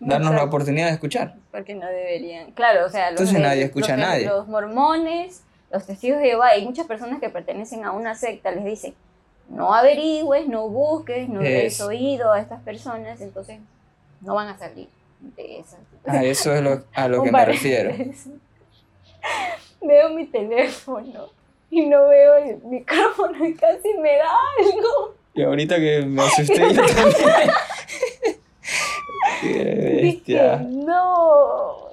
Darnos 0.00 0.34
la 0.34 0.44
oportunidad 0.44 0.86
de 0.86 0.92
escuchar. 0.92 1.34
Porque 1.50 1.74
no 1.74 1.86
deberían. 1.86 2.52
Claro, 2.52 2.86
o 2.86 2.88
sea, 2.88 3.10
los, 3.10 3.20
Entonces 3.20 3.42
nadie 3.42 3.64
escucha 3.64 3.96
los 3.96 4.04
a 4.04 4.08
nadie. 4.08 4.26
Los 4.26 4.46
mormones, 4.48 5.42
los 5.72 5.86
testigos 5.86 6.20
de 6.20 6.28
Jehová 6.28 6.56
y 6.56 6.64
muchas 6.64 6.86
personas 6.86 7.20
que 7.20 7.28
pertenecen 7.28 7.84
a 7.84 7.92
una 7.92 8.14
secta 8.14 8.50
les 8.50 8.64
dicen, 8.64 8.94
no 9.48 9.74
averigües, 9.74 10.46
no 10.46 10.68
busques, 10.68 11.28
no 11.28 11.40
des 11.40 11.74
Eso. 11.74 11.88
oído 11.88 12.32
a 12.32 12.40
estas 12.40 12.62
personas, 12.62 13.20
entonces 13.20 13.58
no 14.20 14.34
van 14.34 14.48
a 14.48 14.58
salir 14.58 14.88
de 15.20 15.60
esas. 15.60 15.80
A 16.06 16.22
eso 16.24 16.54
es 16.54 16.62
lo, 16.62 16.84
a 16.94 17.08
lo 17.08 17.22
que 17.22 17.32
me 17.32 17.44
refiero. 17.44 17.92
Veo 19.82 20.10
mi 20.10 20.26
teléfono 20.26 21.28
y 21.70 21.86
no 21.86 22.08
veo 22.08 22.36
el 22.38 22.62
micrófono 22.64 23.46
y 23.46 23.54
casi 23.54 23.94
me 24.00 24.16
da 24.16 24.30
algo. 24.58 25.14
Y 25.34 25.42
ahorita 25.42 25.76
que 25.76 26.02
me 26.04 26.22
asusté 26.22 26.54
yo 26.74 26.84
también. 26.84 27.50
Qué 29.40 30.00
Dije, 30.02 30.58
no, 30.60 31.88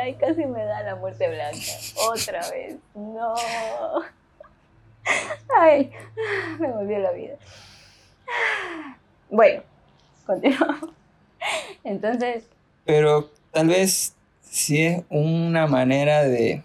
ay, 0.00 0.14
casi 0.14 0.46
me 0.46 0.64
da 0.64 0.82
la 0.82 0.96
muerte 0.96 1.28
blanca. 1.28 1.58
Otra 2.08 2.40
vez, 2.50 2.76
no. 2.94 3.34
Ay, 5.58 5.90
me 6.58 6.70
volvió 6.70 6.98
la 6.98 7.12
vida. 7.12 7.34
Bueno, 9.30 9.62
continuamos. 10.26 10.90
Entonces, 11.84 12.44
Pero 12.84 13.30
tal 13.50 13.68
vez 13.68 14.14
sí 14.42 14.82
es 14.82 15.02
una 15.08 15.66
manera 15.66 16.24
de 16.24 16.62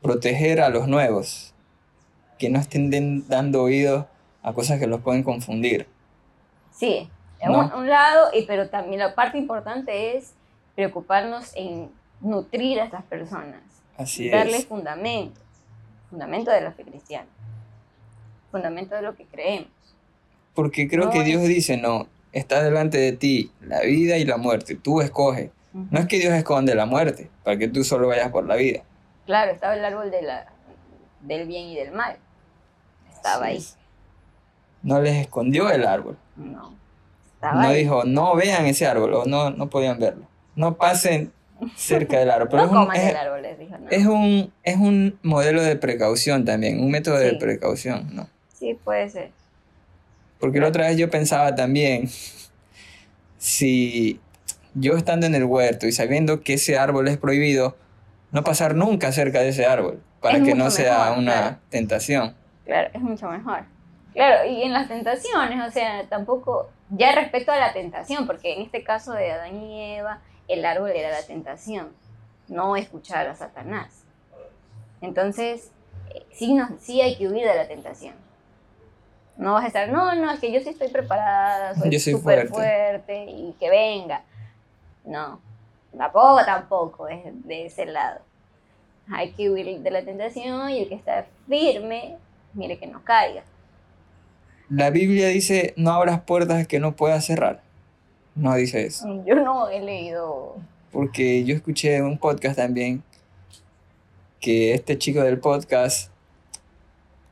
proteger 0.00 0.60
a 0.60 0.68
los 0.68 0.88
nuevos, 0.88 1.54
que 2.38 2.50
no 2.50 2.58
estén 2.58 3.28
dando 3.28 3.62
oídos 3.62 4.06
a 4.42 4.52
cosas 4.52 4.80
que 4.80 4.86
los 4.86 5.00
pueden 5.00 5.22
confundir. 5.22 5.86
sí, 6.74 7.08
No. 7.50 7.58
un, 7.60 7.72
un 7.72 7.88
lado, 7.88 8.28
y, 8.32 8.42
pero 8.46 8.68
también 8.68 9.00
la 9.00 9.14
parte 9.14 9.38
importante 9.38 10.16
es 10.16 10.34
preocuparnos 10.74 11.52
en 11.56 11.90
nutrir 12.20 12.80
a 12.80 12.84
estas 12.84 13.02
personas. 13.04 13.60
Así 13.96 14.28
darles 14.30 14.60
es. 14.60 14.66
fundamento, 14.66 15.40
fundamento 16.10 16.50
de 16.50 16.60
la 16.60 16.72
fe 16.72 16.82
cristiana, 16.84 17.26
fundamento 18.50 18.94
de 18.94 19.02
lo 19.02 19.14
que 19.16 19.24
creemos. 19.26 19.68
Porque 20.54 20.88
creo 20.88 21.06
No 21.06 21.10
que 21.10 21.20
es- 21.20 21.24
Dios 21.24 21.42
dice, 21.42 21.76
no, 21.76 22.06
está 22.32 22.62
delante 22.62 22.98
de 22.98 23.12
ti 23.12 23.50
la 23.60 23.80
vida 23.80 24.16
y 24.18 24.24
la 24.24 24.36
muerte, 24.36 24.74
tú 24.76 25.00
escoges. 25.00 25.50
No 25.72 25.98
es 26.00 26.06
que 26.06 26.18
Dios 26.18 26.34
esconde 26.34 26.74
la 26.74 26.84
muerte, 26.84 27.30
para 27.44 27.56
que 27.56 27.66
tú 27.68 27.82
solo 27.82 28.08
vayas 28.08 28.30
por 28.30 28.44
la 28.46 28.56
vida. 28.56 28.82
Claro, 29.24 29.52
estaba 29.52 29.74
el 29.74 29.82
árbol 29.84 30.10
de 30.10 30.20
la, 30.22 30.46
del 31.22 31.46
bien 31.48 31.68
y 31.68 31.76
del 31.76 31.92
mal. 31.92 32.16
Estaba 33.10 33.44
Así 33.46 33.52
ahí. 33.52 33.56
es. 33.56 33.78
No 34.82 35.00
les 35.00 35.16
escondió 35.16 35.70
el 35.70 35.86
árbol. 35.86 36.18
No. 36.36 36.74
Estaba 37.42 37.60
No 37.62 37.68
ahí. 37.68 37.82
dijo, 37.82 38.04
no 38.04 38.36
vean 38.36 38.66
ese 38.66 38.86
árbol, 38.86 39.14
o 39.14 39.24
no, 39.24 39.50
no 39.50 39.68
podían 39.68 39.98
verlo. 39.98 40.26
No 40.54 40.76
pasen 40.76 41.32
cerca 41.76 42.18
del 42.20 42.30
árbol. 42.30 42.48
Pero 42.50 42.62
no 42.62 42.68
es, 42.68 42.72
un, 42.72 42.78
coman 42.84 42.96
es- 42.96 43.10
el 43.10 43.16
árbol, 43.16 43.42
les 43.42 43.58
dijo. 43.58 43.78
No. 43.78 43.88
es 43.90 44.06
un, 44.06 44.52
es 44.62 44.76
un 44.76 45.18
modelo 45.22 45.60
de 45.62 45.74
precaución 45.76 46.44
también, 46.44 46.78
un 46.80 46.90
método 46.90 47.16
de 47.18 47.34
precaución, 47.34 48.10
¿no? 48.14 48.28
Sí, 48.52 48.78
puede 48.84 49.08
ser. 49.10 49.30
Porque 50.38 50.60
la 50.60 50.68
otra 50.68 50.86
vez 50.86 50.96
yo 50.96 51.10
pensaba 51.10 51.54
también, 51.56 52.08
si 53.38 54.20
yo 54.74 54.96
estando 54.96 55.26
en 55.26 55.34
el 55.34 55.44
huerto 55.44 55.86
y 55.86 55.92
sabiendo 55.92 56.42
que 56.42 56.54
ese 56.54 56.78
árbol 56.78 57.08
es 57.08 57.16
prohibido, 57.18 57.76
no 58.30 58.44
pasar 58.44 58.74
nunca 58.74 59.12
cerca 59.12 59.40
de 59.40 59.48
ese 59.48 59.66
árbol, 59.66 60.00
para 60.20 60.38
Es 60.38 60.44
que 60.44 60.54
no 60.54 60.70
sea 60.70 61.12
una 61.12 61.32
claro. 61.32 61.56
tentación. 61.70 62.34
Claro, 62.64 62.88
es 62.92 63.00
mucho 63.00 63.28
mejor. 63.28 63.64
Claro, 64.12 64.48
y 64.48 64.62
en 64.62 64.72
las 64.72 64.88
tentaciones, 64.88 65.66
o 65.66 65.70
sea, 65.70 66.06
tampoco, 66.08 66.68
ya 66.90 67.12
respecto 67.12 67.50
a 67.50 67.56
la 67.56 67.72
tentación, 67.72 68.26
porque 68.26 68.54
en 68.54 68.62
este 68.62 68.84
caso 68.84 69.12
de 69.12 69.32
Adán 69.32 69.62
y 69.62 69.96
Eva, 69.96 70.20
el 70.48 70.64
árbol 70.64 70.90
era 70.90 71.10
la 71.10 71.26
tentación, 71.26 71.92
no 72.48 72.76
escuchar 72.76 73.26
a 73.28 73.34
Satanás. 73.34 74.04
Entonces, 75.00 75.72
eh, 76.14 76.26
sí, 76.30 76.52
nos, 76.52 76.70
sí 76.80 77.00
hay 77.00 77.16
que 77.16 77.28
huir 77.28 77.46
de 77.46 77.54
la 77.54 77.66
tentación. 77.66 78.14
No 79.36 79.54
vas 79.54 79.64
a 79.64 79.68
estar, 79.68 79.88
no, 79.88 80.14
no, 80.14 80.30
es 80.30 80.40
que 80.40 80.52
yo 80.52 80.60
sí 80.60 80.68
estoy 80.68 80.88
preparada, 80.88 81.74
soy 81.74 81.98
súper 81.98 82.48
fuerte". 82.48 82.52
fuerte 82.52 83.24
y 83.24 83.56
que 83.58 83.70
venga. 83.70 84.22
No, 85.04 85.40
tampoco, 85.96 86.44
tampoco 86.44 87.08
es 87.08 87.22
de 87.46 87.66
ese 87.66 87.86
lado. 87.86 88.20
Hay 89.10 89.32
que 89.32 89.50
huir 89.50 89.80
de 89.80 89.90
la 89.90 90.04
tentación 90.04 90.70
y 90.70 90.82
el 90.82 90.88
que 90.88 90.94
está 90.94 91.26
firme, 91.48 92.18
mire 92.52 92.78
que 92.78 92.86
no 92.86 93.02
caiga. 93.02 93.42
La 94.74 94.88
Biblia 94.88 95.28
dice, 95.28 95.74
no 95.76 95.90
abras 95.90 96.22
puertas 96.22 96.66
que 96.66 96.80
no 96.80 96.96
puedas 96.96 97.26
cerrar. 97.26 97.60
No 98.34 98.54
dice 98.54 98.86
eso. 98.86 99.22
Yo 99.26 99.34
no 99.34 99.68
he 99.68 99.82
leído. 99.82 100.56
Porque 100.90 101.44
yo 101.44 101.54
escuché 101.54 101.96
en 101.96 102.06
un 102.06 102.16
podcast 102.16 102.56
también 102.56 103.02
que 104.40 104.72
este 104.72 104.96
chico 104.96 105.20
del 105.20 105.38
podcast 105.38 106.10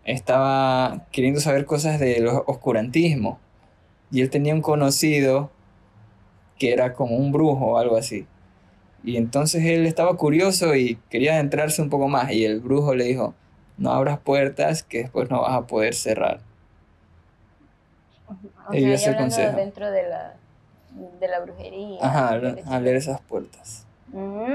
estaba 0.05 1.07
queriendo 1.12 1.40
saber 1.40 1.64
cosas 1.64 1.98
del 1.98 2.26
oscurantismo. 2.26 3.38
Y 4.11 4.20
él 4.20 4.29
tenía 4.29 4.53
un 4.53 4.61
conocido 4.61 5.50
que 6.59 6.74
era 6.74 6.92
como 6.92 7.16
un 7.16 7.33
brujo 7.33 7.68
o 7.68 7.79
algo 7.79 7.96
así. 7.96 8.26
Y 9.03 9.16
entonces 9.16 9.64
él 9.64 9.87
estaba 9.87 10.14
curioso 10.18 10.74
y 10.74 10.98
quería 11.09 11.37
adentrarse 11.37 11.81
un 11.81 11.88
poco 11.88 12.07
más. 12.07 12.33
Y 12.33 12.44
el 12.44 12.61
brujo 12.61 12.94
le 12.94 13.05
dijo, 13.05 13.35
no 13.79 13.92
abras 13.92 14.18
puertas 14.18 14.83
que 14.83 14.98
después 14.98 15.31
no 15.31 15.40
vas 15.40 15.55
a 15.55 15.66
poder 15.66 15.94
cerrar. 15.94 16.49
O 18.70 18.74
Ellos 18.74 19.00
sea, 19.00 19.11
ese 19.12 19.20
consejo. 19.20 19.56
dentro 19.56 19.90
de 19.90 20.09
la, 20.09 20.35
de 21.20 21.28
la 21.28 21.40
brujería. 21.40 21.98
Ajá, 22.02 22.37
leer 22.80 22.96
esas 22.96 23.20
puertas. 23.20 23.87
Mm, 24.09 24.52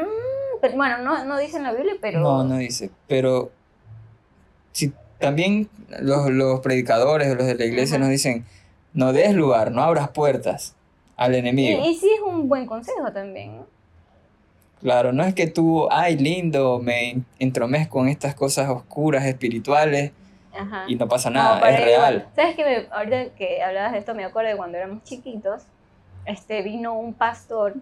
pero 0.62 0.75
bueno, 0.75 0.97
no, 0.99 1.23
no 1.25 1.38
dice 1.38 1.58
en 1.58 1.63
la 1.63 1.73
Biblia, 1.73 1.93
pero. 2.01 2.19
No, 2.19 2.43
no 2.43 2.58
dice. 2.58 2.89
Pero 3.08 3.51
si 4.71 4.93
también 5.19 5.69
los, 6.01 6.30
los 6.30 6.60
predicadores 6.62 7.32
o 7.32 7.36
los 7.36 7.45
de 7.47 7.56
la 7.56 7.65
iglesia 7.65 7.95
Ajá. 7.95 8.04
nos 8.04 8.10
dicen, 8.12 8.45
no 8.93 9.13
des 9.13 9.34
lugar, 9.34 9.71
no 9.71 9.82
abras 9.82 10.10
puertas 10.10 10.75
al 11.17 11.34
Y, 11.34 11.38
enemigo. 11.38 11.86
y 11.86 11.95
sí 11.95 12.10
es 12.13 12.21
un 12.21 12.49
buen 12.49 12.65
consejo 12.65 13.12
también, 13.13 13.58
¿no? 13.58 13.65
Claro, 14.82 15.13
no 15.13 15.23
es 15.23 15.34
que 15.34 15.47
tú, 15.47 15.88
ay, 15.89 16.17
lindo, 16.17 16.80
me 16.80 17.21
entromezco 17.39 18.01
en 18.01 18.10
estas 18.10 18.36
cosas 18.36 18.69
oscuras, 18.69 19.25
espirituales, 19.25 20.12
Ajá. 20.57 20.85
y 20.87 20.95
no 20.95 21.07
pasa 21.07 21.29
nada, 21.29 21.57
es 21.69 21.79
igual, 21.79 21.83
real. 21.85 22.27
¿Sabes 22.35 22.55
qué? 22.55 22.63
Me- 22.65 22.87
ahorita 22.91 23.35
que 23.35 23.61
hablabas 23.63 23.91
de 23.93 23.97
esto, 23.99 24.13
me 24.15 24.23
acuerdo 24.25 24.49
de 24.51 24.57
cuando 24.57 24.77
éramos 24.77 25.03
chiquitos. 25.03 25.63
Este, 26.25 26.61
vino 26.63 26.93
un 26.93 27.13
pastor 27.13 27.73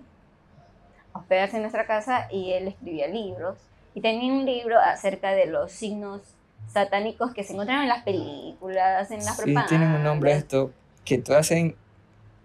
a 1.14 1.20
hospedarse 1.20 1.56
en 1.58 1.62
nuestra 1.64 1.86
casa 1.86 2.28
y 2.32 2.52
él 2.54 2.68
escribía 2.68 3.08
libros. 3.08 3.58
Y 3.96 4.02
tenía 4.02 4.34
un 4.34 4.46
libro 4.46 4.80
acerca 4.80 5.32
de 5.32 5.46
los 5.46 5.72
signos 5.72 6.22
satánicos 6.68 7.34
que 7.34 7.44
se 7.44 7.54
encontraban 7.54 7.84
en 7.84 7.90
las 7.90 8.04
películas, 8.04 9.12
en 9.12 9.18
las 9.18 9.36
Sí, 9.36 9.44
propagandas. 9.44 9.68
tienen 9.70 9.92
un 9.92 10.04
nombre 10.04 10.32
esto 10.34 10.72
que 11.06 11.18
tú 11.20 11.34
hacen 11.36 11.76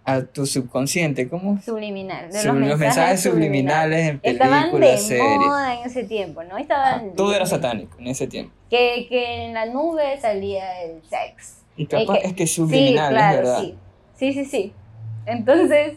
a 0.08 0.22
tu 0.22 0.46
subconsciente, 0.46 1.28
¿cómo? 1.28 1.60
Subliminal. 1.62 2.30
De 2.32 2.40
Sub- 2.40 2.54
los, 2.54 2.78
mensajes 2.78 3.22
subliminales 3.22 4.08
en 4.08 4.20
Estaban 4.22 4.64
de 4.64 4.70
películas, 4.70 5.02
series. 5.02 5.38
moda 5.38 5.74
en 5.74 5.86
ese 5.86 6.04
tiempo, 6.04 6.42
¿no? 6.44 6.56
Ah, 6.56 6.60
Estaban. 6.60 7.12
todo 7.14 7.34
era 7.34 7.44
satánico 7.46 7.96
en 7.98 8.06
ese 8.06 8.26
tiempo. 8.26 8.52
Que, 8.70 9.06
que 9.08 9.44
en 9.46 9.54
la 9.54 9.66
nube 9.66 10.18
salía 10.20 10.82
el 10.82 11.02
sex. 11.02 11.58
Y 11.76 11.86
capaz 11.86 12.20
que- 12.20 12.26
es 12.26 12.32
que 12.34 12.42
es 12.44 12.54
subliminal, 12.54 13.08
sí, 13.08 13.14
claro, 13.14 13.36
es 13.38 13.44
verdad. 13.44 13.60
Sí. 13.60 13.74
sí, 14.16 14.32
sí, 14.32 14.44
sí. 14.46 14.72
Entonces, 15.26 15.94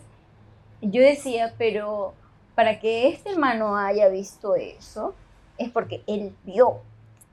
yo 0.81 1.01
decía, 1.01 1.53
pero 1.57 2.13
para 2.55 2.79
que 2.79 3.07
este 3.07 3.31
hermano 3.31 3.77
haya 3.77 4.09
visto 4.09 4.55
eso, 4.55 5.15
es 5.57 5.69
porque 5.69 6.01
él 6.07 6.33
vio 6.43 6.81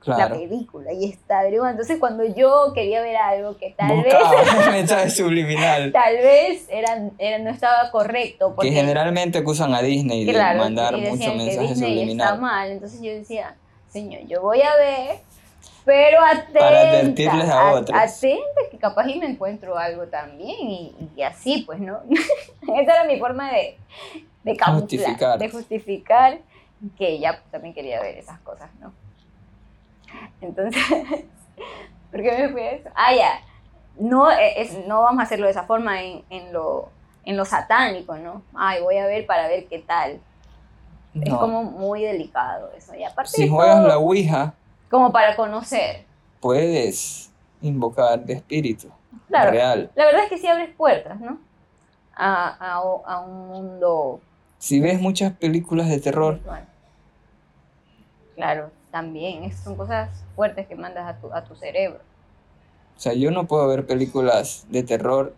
la 0.05 0.15
Claro. 0.15 0.35
película 0.39 0.93
y 0.93 1.09
está 1.09 1.39
averiguando. 1.39 1.71
Entonces, 1.71 1.99
cuando 1.99 2.23
yo 2.23 2.71
quería 2.73 3.01
ver 3.01 3.17
algo 3.17 3.57
que 3.57 3.71
tal 3.71 4.01
vez, 4.01 4.13
Buscaba 4.13 4.41
el 4.67 4.71
mensaje 4.71 5.09
subliminal. 5.09 5.91
tal 5.91 6.15
vez 6.17 6.67
era, 6.69 7.09
era- 7.17 7.39
no 7.39 7.49
estaba 7.49 7.91
correcto, 7.91 8.53
porque 8.55 8.69
que 8.69 8.75
generalmente 8.75 9.37
acusan 9.39 9.73
a 9.73 9.81
Disney 9.81 10.23
de 10.25 10.31
claro, 10.33 10.59
mandar 10.59 10.97
y 10.97 11.01
decían 11.01 11.37
mucho 11.37 11.49
que 11.51 11.57
mensaje 11.57 11.73
Disney 11.85 12.11
está 12.11 12.35
mal. 12.35 12.71
Entonces 12.71 13.01
yo 13.01 13.11
decía, 13.11 13.55
señor, 13.89 14.21
yo 14.27 14.41
voy 14.41 14.61
a 14.61 14.75
ver, 14.77 15.17
pero 15.83 16.19
atenta. 16.23 16.59
Para 16.59 16.79
advertirles 16.81 17.49
a 17.49 17.71
otros. 17.73 17.97
Atenta 17.99 18.61
que 18.71 18.77
capaz 18.77 19.07
y 19.07 19.19
me 19.19 19.25
encuentro 19.25 19.77
algo 19.77 20.03
también 20.07 20.59
y, 20.69 20.95
y 21.17 21.21
así, 21.23 21.63
pues, 21.65 21.79
¿no? 21.79 21.99
Esa 22.61 22.93
era 22.93 23.03
mi 23.03 23.17
forma 23.19 23.51
de, 23.51 23.75
de 24.43 24.55
camuflar, 24.55 24.81
Justificar. 24.81 25.39
de 25.39 25.49
justificar 25.49 26.37
que 26.97 27.09
ella 27.09 27.41
también 27.51 27.73
quería 27.73 27.99
ver 28.01 28.17
esas 28.17 28.39
cosas, 28.39 28.69
¿no? 28.79 28.93
Entonces, 30.41 30.81
¿por 32.11 32.21
qué 32.21 32.31
me 32.37 32.49
fui 32.49 32.61
a 32.61 32.71
eso? 32.71 32.89
Ah, 32.95 33.13
ya. 33.13 33.39
no, 33.99 34.31
eh, 34.31 34.61
es, 34.61 34.73
no 34.87 35.01
vamos 35.03 35.19
a 35.19 35.23
hacerlo 35.23 35.45
de 35.45 35.51
esa 35.51 35.63
forma 35.63 36.01
en, 36.01 36.23
en, 36.29 36.53
lo, 36.53 36.89
en 37.25 37.37
lo 37.37 37.45
satánico, 37.45 38.15
¿no? 38.17 38.41
Ay, 38.55 38.81
voy 38.81 38.97
a 38.97 39.05
ver 39.05 39.25
para 39.25 39.47
ver 39.47 39.67
qué 39.67 39.79
tal. 39.79 40.19
Es 41.21 41.33
como 41.33 41.63
muy 41.63 42.03
delicado 42.03 42.71
eso. 42.77 42.95
Y 42.95 43.03
aparte 43.03 43.31
Si 43.31 43.49
juegas 43.49 43.77
todo, 43.77 43.87
la 43.87 43.97
Ouija, 43.97 44.53
como 44.89 45.11
para 45.11 45.35
conocer. 45.35 46.05
puedes 46.39 47.29
invocar 47.61 48.23
de 48.23 48.33
espíritu 48.33 48.89
Claro. 49.27 49.51
real. 49.51 49.91
La 49.95 50.05
verdad 50.05 50.23
es 50.23 50.29
que 50.29 50.37
sí 50.37 50.47
abres 50.47 50.73
puertas, 50.75 51.19
¿no? 51.19 51.37
A, 52.15 52.55
a, 52.59 52.73
a 52.75 53.19
un 53.21 53.47
mundo 53.49 54.21
Si 54.59 54.79
ves 54.79 54.99
muchas 55.01 55.33
películas 55.33 55.89
de 55.89 55.99
terror, 55.99 56.35
virtual. 56.35 56.67
Claro, 58.35 58.71
también. 58.91 59.51
Son 59.55 59.75
cosas 59.75 60.09
fuertes 60.35 60.67
que 60.67 60.75
mandas 60.75 61.07
a 61.07 61.19
tu, 61.19 61.33
a 61.33 61.43
tu 61.43 61.55
cerebro. 61.55 61.99
o 62.95 62.99
sea, 62.99 63.13
yo 63.13 63.31
no 63.31 63.47
puedo 63.47 63.67
ver 63.67 63.85
películas 63.85 64.65
de 64.69 64.83
terror 64.83 65.33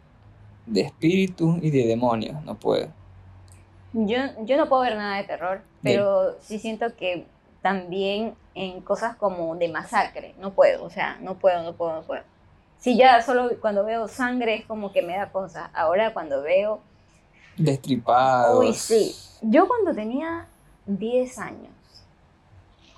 de 0.65 0.81
espíritus 0.81 1.57
y 1.61 1.71
de 1.71 1.87
demonios, 1.87 2.43
no 2.43 2.55
puedo. 2.55 2.87
Yo, 3.93 4.17
yo 4.45 4.57
no 4.57 4.69
puedo 4.69 4.83
ver 4.83 4.95
nada 4.95 5.17
de 5.17 5.23
terror, 5.23 5.61
pero 5.83 6.37
sí 6.41 6.59
siento 6.59 6.95
que 6.95 7.25
también 7.61 8.35
en 8.55 8.81
cosas 8.81 9.15
como 9.17 9.55
de 9.55 9.67
masacre, 9.67 10.33
no 10.39 10.53
puedo, 10.53 10.83
o 10.83 10.89
sea, 10.89 11.17
no 11.21 11.37
puedo, 11.37 11.61
no 11.63 11.73
puedo, 11.73 11.95
no 11.95 12.01
puedo. 12.03 12.23
Si 12.79 12.97
ya 12.97 13.21
solo 13.21 13.49
cuando 13.59 13.83
veo 13.83 14.07
sangre 14.07 14.55
es 14.55 14.65
como 14.65 14.91
que 14.91 15.01
me 15.01 15.15
da 15.15 15.31
cosas. 15.31 15.69
Ahora 15.73 16.13
cuando 16.13 16.41
veo 16.41 16.81
Destripados. 17.57 18.59
Uy, 18.59 18.73
sí. 18.73 19.15
Yo 19.41 19.67
cuando 19.67 19.93
tenía 19.93 20.47
10 20.85 21.37
años, 21.39 21.71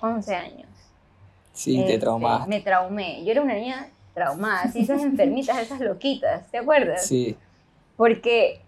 11 0.03 0.35
años, 0.35 0.67
Sí, 1.53 1.77
te 1.77 1.81
este, 1.85 1.99
traumaste. 1.99 2.49
me 2.49 2.59
traumé. 2.61 3.23
Yo 3.23 3.31
era 3.31 3.41
una 3.41 3.53
niña 3.53 3.87
traumada, 4.13 4.63
así 4.63 4.81
esas 4.81 5.01
enfermitas, 5.01 5.57
esas 5.59 5.79
loquitas, 5.79 6.45
¿te 6.51 6.57
acuerdas? 6.57 7.05
Sí, 7.05 7.37
Porque 7.95 8.59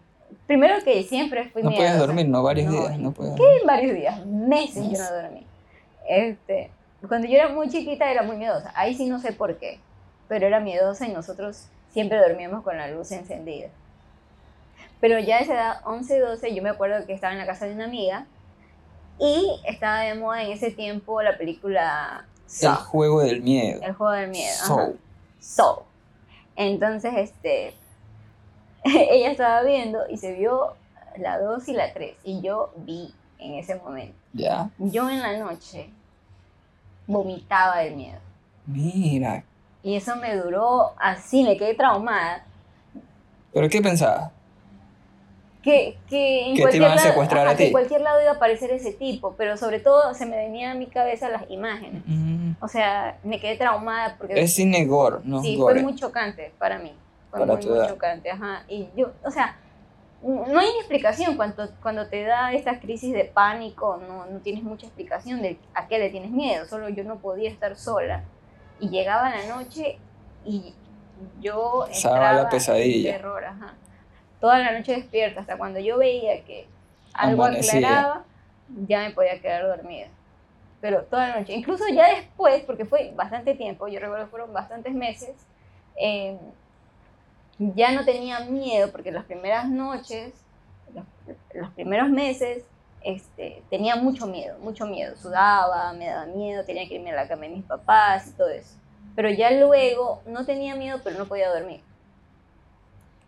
primero 0.47 0.75
que 0.83 1.03
siempre 1.03 1.49
fui 1.49 1.61
no 1.63 1.71
puedes 1.73 1.97
dormir, 1.97 2.27
no 2.27 2.41
varios 2.43 2.71
No, 2.71 2.81
días, 2.81 2.99
no 2.99 3.11
puedes. 3.11 3.36
¿Qué 3.36 3.57
en 3.61 3.67
varios 3.67 3.95
días? 3.95 4.25
Meses 4.25 4.83
yo 4.91 4.97
no 4.97 5.11
dormí. 5.11 5.45
Este, 6.07 6.69
cuando 7.07 7.27
yo 7.27 7.36
era 7.36 7.49
muy 7.49 7.69
chiquita 7.69 8.09
era 8.11 8.21
muy 8.23 8.38
miedosa. 8.38 8.71
Ahí 8.75 8.95
sí 8.95 9.07
no 9.07 9.19
sé 9.19 9.33
por 9.33 9.57
qué, 9.57 9.79
pero 10.27 10.45
era 10.47 10.59
miedosa 10.59 11.07
y 11.07 11.11
nosotros 11.11 11.67
siempre 11.91 12.19
dormíamos 12.19 12.63
con 12.63 12.77
la 12.77 12.88
luz 12.88 13.11
encendida. 13.11 13.67
Pero 15.01 15.19
ya 15.19 15.38
a 15.38 15.39
esa 15.39 15.53
edad, 15.53 15.81
11, 15.86 16.19
12, 16.19 16.55
yo 16.55 16.63
me 16.63 16.69
acuerdo 16.69 17.05
que 17.05 17.13
estaba 17.13 17.33
en 17.33 17.39
la 17.39 17.45
casa 17.45 17.65
de 17.65 17.73
una 17.73 17.86
amiga 17.86 18.25
y 19.20 19.59
estaba 19.66 20.01
de 20.01 20.16
moda 20.16 20.43
en 20.43 20.51
ese 20.51 20.72
tiempo 20.72 21.22
la 21.22 21.38
película 21.38 22.26
El 22.61 22.70
juego 22.76 23.22
del 23.22 23.41
miedo. 23.41 23.82
el 23.82 23.93
juego 23.93 24.13
del 24.13 24.30
miedo. 24.30 24.55
Soul. 24.66 24.99
Saw. 25.39 25.84
Entonces, 26.55 27.13
este, 27.16 27.74
ella 28.84 29.32
estaba 29.32 29.63
viendo 29.63 29.99
y 30.09 30.18
se 30.18 30.34
vio 30.34 30.76
la 31.18 31.39
2 31.39 31.68
y 31.70 31.74
la 31.74 31.93
3 31.93 32.16
y 32.24 32.41
yo 32.41 32.72
vi 32.78 33.13
en 33.39 33.55
ese 33.55 33.76
momento. 33.76 34.18
Ya. 34.34 34.70
Yo 34.80 35.09
en 35.09 35.22
la 35.22 35.38
noche 35.38 35.89
vomitaba 37.07 37.80
del 37.80 37.95
miedo. 37.95 38.20
Mira. 38.66 39.43
Y 39.84 39.95
eso 39.95 40.16
me 40.16 40.36
duró 40.36 40.93
así, 40.97 41.43
me 41.43 41.57
quedé 41.57 41.76
traumada. 41.76 42.43
¿Pero 43.53 43.70
qué 43.70 43.82
pensabas? 43.82 44.32
Que, 45.66 45.97
que 46.07 46.41
en 46.41 46.49
Que 46.51 46.57
te 46.57 46.61
cualquier 46.61 46.82
iban 46.84 46.91
a 46.91 46.95
lado- 46.95 47.07
secuestrar 47.07 47.41
ajá, 47.47 47.51
a 47.51 47.57
que 47.57 47.63
ti. 47.63 47.66
en 47.66 47.72
cualquier 47.72 48.01
lado 48.01 48.22
iba 48.22 48.30
a 48.32 48.36
aparecer 48.36 48.70
ese 48.72 48.93
tipo, 48.93 49.34
pero 49.36 49.57
sobre 49.57 49.80
todo 49.80 50.13
se 50.13 50.28
me 50.28 50.38
venían 50.38 50.72
a 50.72 50.80
mi 50.80 50.86
cabeza 50.86 51.28
las 51.28 51.49
imágenes. 51.49 52.03
Mm, 52.05 52.51
O 52.61 52.68
sea, 52.68 53.18
me 53.24 53.39
quedé 53.39 53.57
traumada 53.57 54.16
porque 54.18 54.39
Es 54.39 54.53
cine 54.53 54.86
gore, 54.86 55.18
no 55.24 55.41
sí, 55.41 55.55
gore. 55.57 55.74
fue 55.74 55.84
muy 55.84 55.95
chocante 55.95 56.53
para 56.59 56.78
mí. 56.78 56.93
Fue 57.32 57.39
Para 57.39 57.55
muy, 57.55 57.66
muy 57.66 57.88
chocante, 57.88 58.30
ajá. 58.30 58.63
Y 58.68 58.88
yo, 58.95 59.11
o 59.24 59.32
sea, 59.32 59.57
no 60.22 60.59
hay 60.59 60.68
explicación 60.80 61.36
cuando, 61.36 61.68
cuando 61.82 62.07
te 62.09 62.24
da 62.24 62.53
esta 62.53 62.80
crisis 62.80 63.11
de 63.13 63.26
pánico, 63.26 63.99
no, 64.07 64.28
no 64.28 64.39
tienes 64.41 64.61
mucha 64.63 64.86
explicación 64.86 65.41
de 65.41 65.57
a 65.74 65.88
qué 65.88 65.97
le 65.97 66.11
tienes 66.11 66.30
miedo. 66.30 66.68
Solo 66.68 66.89
yo 66.89 67.03
no 67.03 67.16
podía 67.18 67.49
estar 67.49 67.76
sola. 67.76 68.24
Y 68.80 68.89
llegaba 68.89 69.32
la 69.32 69.45
noche 69.55 69.97
y 70.45 70.76
yo 71.41 71.88
Estaba 71.89 72.18
entraba 72.18 72.43
la 72.43 72.49
pesadilla. 72.49 73.09
en 73.09 73.16
terror, 73.18 73.43
ajá. 73.45 73.74
Toda 74.45 74.59
la 74.59 74.77
noche 74.77 74.91
despierta, 74.91 75.41
hasta 75.41 75.57
cuando 75.57 75.79
yo 75.79 75.97
veía 75.97 76.43
que 76.43 76.67
algo 77.15 77.45
Amanecía. 77.45 77.79
aclaraba, 77.79 78.25
ya 78.85 78.99
me 78.99 79.09
podía 79.09 79.41
quedar 79.41 79.65
dormida. 79.65 80.05
Pero 80.81 81.01
toda 81.05 81.29
la 81.29 81.39
noche, 81.39 81.53
incluso 81.53 81.83
ya 81.91 82.09
después, 82.09 82.61
porque 82.61 82.85
fue 82.85 83.11
bastante 83.15 83.55
tiempo, 83.55 83.87
yo 83.87 83.99
recuerdo 83.99 84.25
que 84.25 84.29
fueron 84.29 84.53
bastantes 84.53 84.93
meses, 84.93 85.31
eh, 85.99 86.37
ya 87.57 87.91
no 87.93 88.05
tenía 88.05 88.41
miedo, 88.41 88.91
porque 88.91 89.11
las 89.11 89.25
primeras 89.25 89.67
noches, 89.67 90.33
los, 90.93 91.05
los 91.55 91.71
primeros 91.71 92.11
meses, 92.11 92.65
este, 93.01 93.63
tenía 93.71 93.95
mucho 93.95 94.27
miedo, 94.27 94.59
mucho 94.59 94.85
miedo. 94.85 95.17
Sudaba, 95.17 95.91
me 95.93 96.05
daba 96.05 96.27
miedo, 96.27 96.63
tenía 96.65 96.87
que 96.87 96.93
irme 96.93 97.09
a 97.09 97.15
la 97.15 97.27
cama 97.27 97.45
de 97.45 97.49
mis 97.49 97.65
papás 97.65 98.27
y 98.27 98.31
todo 98.33 98.49
eso. 98.49 98.75
Pero 99.15 99.31
ya 99.31 99.49
luego 99.49 100.21
no 100.27 100.45
tenía 100.45 100.75
miedo, 100.75 100.99
pero 101.03 101.17
no 101.17 101.25
podía 101.25 101.49
dormir. 101.49 101.81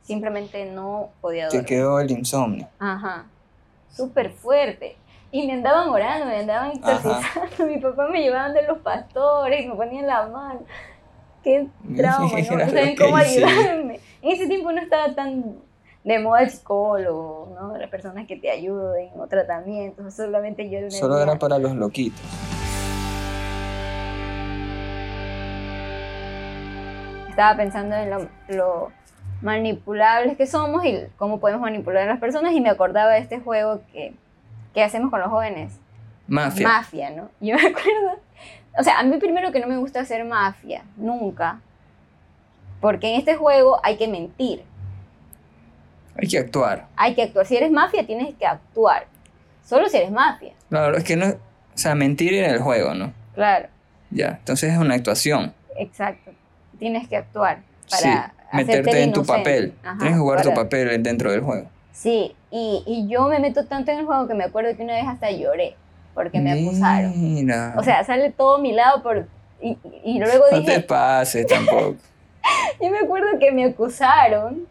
Simplemente 0.07 0.65
no 0.71 1.09
podía 1.19 1.49
Te 1.49 1.57
dormir. 1.57 1.67
quedó 1.67 1.99
el 1.99 2.11
insomnio. 2.11 2.69
Ajá. 2.79 3.25
Súper 3.91 4.31
fuerte. 4.31 4.95
Y 5.31 5.45
me 5.45 5.51
andaban 5.53 5.89
orando, 5.89 6.25
me 6.27 6.37
andaban 6.39 6.71
exorcizando. 6.71 7.65
Mi 7.67 7.77
papá 7.77 8.07
me 8.07 8.21
llevaban 8.21 8.53
de 8.53 8.63
los 8.63 8.77
pastores, 8.77 9.67
me 9.67 9.75
ponían 9.75 10.07
la 10.07 10.25
mano. 10.27 10.61
Qué 11.43 11.67
trauma, 11.97 12.29
¿no? 12.39 12.57
No 12.57 12.65
saben 12.69 12.95
cómo 12.95 13.17
ayudarme. 13.17 13.99
En 14.21 14.31
ese 14.31 14.47
tiempo 14.47 14.71
no 14.71 14.81
estaba 14.81 15.13
tan 15.13 15.57
de 16.05 16.19
moda 16.19 16.39
el 16.43 16.49
psicólogo, 16.51 17.53
¿no? 17.59 17.77
Las 17.77 17.89
personas 17.89 18.25
que 18.27 18.37
te 18.37 18.49
ayuden 18.49 19.09
o 19.17 19.27
tratamientos. 19.27 20.13
Solamente 20.13 20.69
yo 20.69 20.77
era 20.77 20.89
Solo 20.89 21.19
era 21.19 21.37
para 21.37 21.59
los 21.59 21.75
loquitos. 21.75 22.21
estaba 27.29 27.55
pensando 27.55 27.95
en 27.95 28.09
lo, 28.09 28.27
lo 28.47 28.91
manipulables 29.41 30.37
que 30.37 30.47
somos 30.47 30.83
y 30.85 30.99
cómo 31.17 31.39
podemos 31.39 31.61
manipular 31.61 32.03
a 32.03 32.05
las 32.11 32.19
personas 32.19 32.53
y 32.53 32.61
me 32.61 32.69
acordaba 32.69 33.11
de 33.11 33.19
este 33.19 33.39
juego 33.39 33.81
que, 33.91 34.13
que 34.73 34.83
hacemos 34.83 35.09
con 35.11 35.19
los 35.19 35.29
jóvenes. 35.29 35.73
Mafia. 36.27 36.67
Mafia, 36.67 37.09
¿no? 37.11 37.29
Yo 37.39 37.55
me 37.55 37.61
acuerdo, 37.67 38.19
o 38.77 38.83
sea, 38.83 38.99
a 38.99 39.03
mí 39.03 39.17
primero 39.17 39.51
que 39.51 39.59
no 39.59 39.67
me 39.67 39.77
gusta 39.77 40.01
hacer 40.01 40.23
mafia, 40.25 40.83
nunca, 40.97 41.61
porque 42.81 43.13
en 43.13 43.19
este 43.19 43.35
juego 43.35 43.79
hay 43.83 43.97
que 43.97 44.07
mentir, 44.07 44.63
Hay 46.19 46.27
que 46.27 46.37
actuar. 46.39 46.87
hay 46.95 47.15
que 47.15 47.23
actuar. 47.23 47.45
Si 47.45 47.55
eres 47.55 47.71
mafia 47.71 48.05
tienes 48.05 48.35
que 48.35 48.45
actuar, 48.45 49.05
solo 49.65 49.87
si 49.87 49.97
eres 49.97 50.11
mafia, 50.11 50.53
Claro, 50.69 50.97
es 50.97 51.03
que 51.03 51.15
no. 51.15 51.27
O 51.27 51.79
sea, 51.79 51.93
mentir 51.95 52.33
en 52.33 52.49
el 52.49 52.59
juego, 52.59 52.93
¿no? 52.95 53.13
claro, 53.35 53.67
Ya. 54.09 54.29
Entonces 54.39 54.73
es 54.73 54.79
una 54.79 54.95
actuación. 54.95 55.53
exacto. 55.77 56.31
Tienes 56.79 57.07
que 57.07 57.17
actuar 57.17 57.59
para 57.89 58.01
sí. 58.01 58.09
Meterte 58.53 59.03
en 59.03 59.13
tu 59.13 59.25
papel. 59.25 59.73
Ajá, 59.83 59.97
Tienes 59.97 60.15
que 60.15 60.19
jugar 60.19 60.41
tu 60.41 60.53
papel 60.53 61.03
dentro 61.03 61.31
del 61.31 61.41
juego. 61.41 61.67
Sí, 61.91 62.35
y, 62.51 62.83
y 62.85 63.07
yo 63.07 63.27
me 63.27 63.39
meto 63.39 63.65
tanto 63.65 63.91
en 63.91 63.99
el 63.99 64.05
juego 64.05 64.27
que 64.27 64.33
me 64.33 64.43
acuerdo 64.43 64.75
que 64.75 64.83
una 64.83 64.93
vez 64.93 65.05
hasta 65.07 65.31
lloré 65.31 65.75
porque 66.13 66.39
me 66.39 66.51
acusaron. 66.51 67.13
Mira. 67.15 67.75
O 67.77 67.83
sea, 67.83 68.03
sale 68.03 68.31
todo 68.31 68.57
mi 68.57 68.73
lado 68.73 69.03
por... 69.03 69.27
Y, 69.61 69.77
y 70.03 70.19
luego 70.19 70.45
no 70.51 70.63
te 70.63 70.71
dije, 70.71 70.79
pases 70.81 71.45
tampoco. 71.45 71.95
yo 72.81 72.89
me 72.89 72.99
acuerdo 72.99 73.37
que 73.39 73.51
me 73.51 73.65
acusaron 73.65 74.67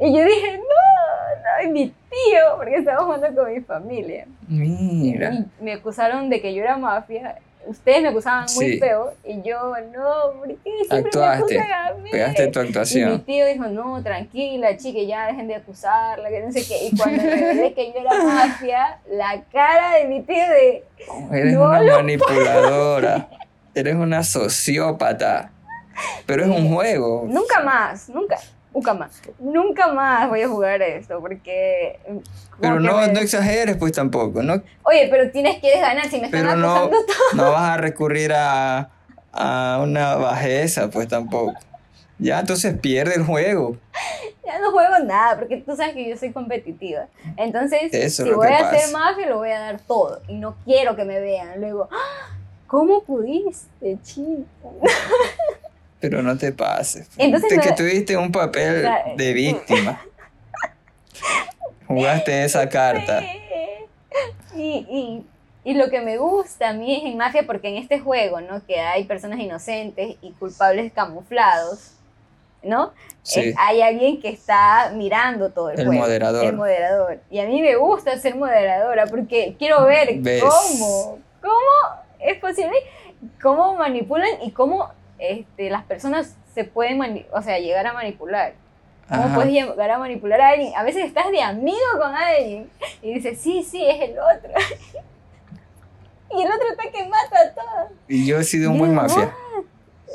y 0.00 0.16
yo 0.16 0.24
dije, 0.24 0.58
no, 0.58 1.64
no, 1.64 1.68
y 1.68 1.72
mi 1.72 1.88
tío, 1.88 2.56
porque 2.56 2.76
estaba 2.76 3.04
jugando 3.04 3.42
con 3.42 3.52
mi 3.52 3.60
familia. 3.60 4.26
Mira. 4.46 5.34
Y 5.34 5.64
me 5.64 5.72
acusaron 5.72 6.30
de 6.30 6.40
que 6.40 6.54
yo 6.54 6.62
era 6.62 6.76
mafia. 6.76 7.36
Ustedes 7.68 8.00
me 8.02 8.08
acusaban 8.08 8.46
muy 8.54 8.72
Sí. 8.72 8.78
feo 8.78 9.12
y 9.24 9.42
yo, 9.42 9.74
no, 9.94 10.38
¿por 10.38 10.48
qué 10.48 10.56
siempre 10.88 10.98
Actuaste, 10.98 11.54
me 11.54 11.60
acusan 11.60 11.72
a 11.72 11.94
mí? 12.02 12.10
Pegaste 12.10 12.46
tu 12.48 12.58
Y 12.58 12.62
mi 12.62 12.68
actuación. 12.68 13.24
tío 13.24 13.46
dijo, 13.46 13.64
no, 13.66 14.02
tranquila, 14.02 14.76
chica, 14.78 15.00
ya 15.06 15.26
dejen 15.26 15.48
de 15.48 15.56
acusarla, 15.56 16.30
que 16.30 16.40
no 16.40 16.50
sé 16.50 16.66
qué. 16.66 16.86
Y 16.86 16.96
cuando 16.96 17.22
revelé 17.22 17.74
que 17.74 17.92
yo 17.92 18.00
era 18.00 18.24
mafia, 18.24 18.98
la 19.10 19.42
cara 19.52 19.96
de 19.98 20.06
mi 20.06 20.22
tío 20.22 20.34
de, 20.48 20.84
Eres 21.30 21.52
no 21.54 21.64
una 21.64 21.82
manipuladora. 21.82 23.28
Eres 23.74 23.94
una 23.96 24.22
sociópata. 24.22 25.52
Pero 26.26 26.44
es 26.44 26.48
un 26.50 26.72
juego. 26.74 27.24
nunca 27.28 27.60
más, 27.60 28.08
nunca, 28.08 28.38
nunca 28.78 28.94
más, 28.94 29.20
nunca 29.40 29.88
más 29.92 30.28
voy 30.28 30.42
a 30.42 30.48
jugar 30.48 30.80
esto, 30.82 31.20
porque... 31.20 31.98
Pero 32.60 32.80
no, 32.80 32.96
me- 32.98 33.12
no 33.12 33.20
exageres, 33.20 33.76
pues 33.76 33.92
tampoco. 33.92 34.42
No, 34.42 34.62
Oye, 34.84 35.08
pero 35.10 35.30
tienes 35.30 35.60
que 35.60 35.80
ganar, 35.80 36.08
si 36.08 36.18
me 36.20 36.26
están 36.26 36.40
pero 36.42 36.56
no, 36.56 36.74
acusando 36.74 36.96
todo. 37.06 37.16
no 37.44 37.52
vas 37.52 37.70
a 37.70 37.76
recurrir 37.76 38.32
a, 38.32 38.90
a 39.32 39.80
una 39.82 40.14
bajeza, 40.16 40.90
pues 40.90 41.08
tampoco. 41.08 41.54
Ya, 42.18 42.40
entonces 42.40 42.76
pierde 42.78 43.14
el 43.16 43.24
juego. 43.24 43.76
Ya 44.44 44.58
no 44.60 44.70
juego 44.70 44.98
nada, 45.00 45.38
porque 45.38 45.58
tú 45.58 45.76
sabes 45.76 45.92
que 45.92 46.08
yo 46.08 46.16
soy 46.16 46.32
competitiva. 46.32 47.06
Entonces, 47.36 47.92
Eso 47.92 48.22
es 48.22 48.28
si 48.30 48.34
voy 48.34 48.46
a 48.46 48.70
hacer 48.70 48.90
mafia, 48.94 49.26
lo 49.28 49.36
voy 49.36 49.50
a 49.50 49.58
dar 49.58 49.78
todo. 49.78 50.22
Y 50.26 50.36
no 50.38 50.56
quiero 50.64 50.96
que 50.96 51.04
me 51.04 51.20
vean. 51.20 51.60
Luego. 51.60 51.90
¿cómo 52.66 53.02
pudiste, 53.02 53.98
chica? 54.02 54.68
Pero 56.00 56.22
no 56.22 56.36
te 56.38 56.52
pases. 56.52 57.08
Entonces 57.16 57.48
Te- 57.48 57.56
no- 57.56 57.62
que 57.62 57.72
tuviste 57.72 58.16
un 58.16 58.30
papel 58.32 58.88
de 59.16 59.32
víctima. 59.32 60.00
Jugaste 61.86 62.44
esa 62.44 62.68
carta. 62.68 63.20
Sí. 63.20 63.40
Y, 64.56 64.86
y, 64.90 65.70
y 65.70 65.74
lo 65.74 65.88
que 65.90 66.00
me 66.00 66.18
gusta 66.18 66.70
a 66.70 66.72
mí 66.72 66.96
es 66.96 67.04
en 67.04 67.16
Mafia, 67.16 67.44
porque 67.46 67.68
en 67.68 67.76
este 67.76 68.00
juego, 68.00 68.40
¿no? 68.40 68.64
Que 68.66 68.80
hay 68.80 69.04
personas 69.04 69.38
inocentes 69.38 70.16
y 70.20 70.32
culpables 70.32 70.92
camuflados, 70.92 71.92
¿no? 72.62 72.92
Sí. 73.22 73.40
Eh, 73.40 73.54
hay 73.58 73.82
alguien 73.82 74.20
que 74.20 74.28
está 74.30 74.92
mirando 74.94 75.50
todo 75.50 75.70
el, 75.70 75.80
El 75.80 75.86
juego. 75.86 76.02
moderador. 76.02 76.44
El 76.44 76.56
moderador. 76.56 77.20
Y 77.30 77.38
a 77.40 77.46
mí 77.46 77.60
me 77.62 77.76
gusta 77.76 78.16
ser 78.18 78.34
moderadora 78.36 79.06
porque 79.06 79.54
quiero 79.58 79.84
ver 79.84 80.14
¿Ves? 80.18 80.42
cómo, 80.42 81.18
cómo 81.40 82.02
es 82.18 82.38
posible, 82.40 82.76
cómo 83.40 83.74
manipulan 83.76 84.42
y 84.42 84.50
cómo 84.50 84.90
este, 85.18 85.70
las 85.70 85.84
personas 85.84 86.36
se 86.54 86.64
pueden, 86.64 87.26
o 87.32 87.42
sea, 87.42 87.58
llegar 87.58 87.86
a 87.86 87.92
manipular. 87.92 88.54
¿Cómo 89.08 89.22
Ajá. 89.24 89.34
puedes 89.36 89.52
llegar 89.52 89.90
a 89.90 89.98
manipular 89.98 90.40
a 90.40 90.48
alguien? 90.50 90.72
A 90.76 90.82
veces 90.82 91.04
estás 91.06 91.30
de 91.30 91.40
amigo 91.40 91.76
con 91.98 92.14
alguien 92.14 92.68
y 93.00 93.14
dices, 93.14 93.40
sí, 93.40 93.62
sí, 93.62 93.86
es 93.88 94.00
el 94.10 94.18
otro. 94.18 94.50
y 96.30 96.42
el 96.42 96.48
otro 96.52 96.66
está 96.70 96.90
que 96.90 97.04
mata 97.08 97.40
a 97.40 97.54
todos. 97.54 97.92
Y 98.06 98.26
yo 98.26 98.38
he 98.38 98.44
sido 98.44 98.70
un 98.70 98.78
buen 98.78 98.90
Digo, 98.90 99.02
mafia. 99.02 99.34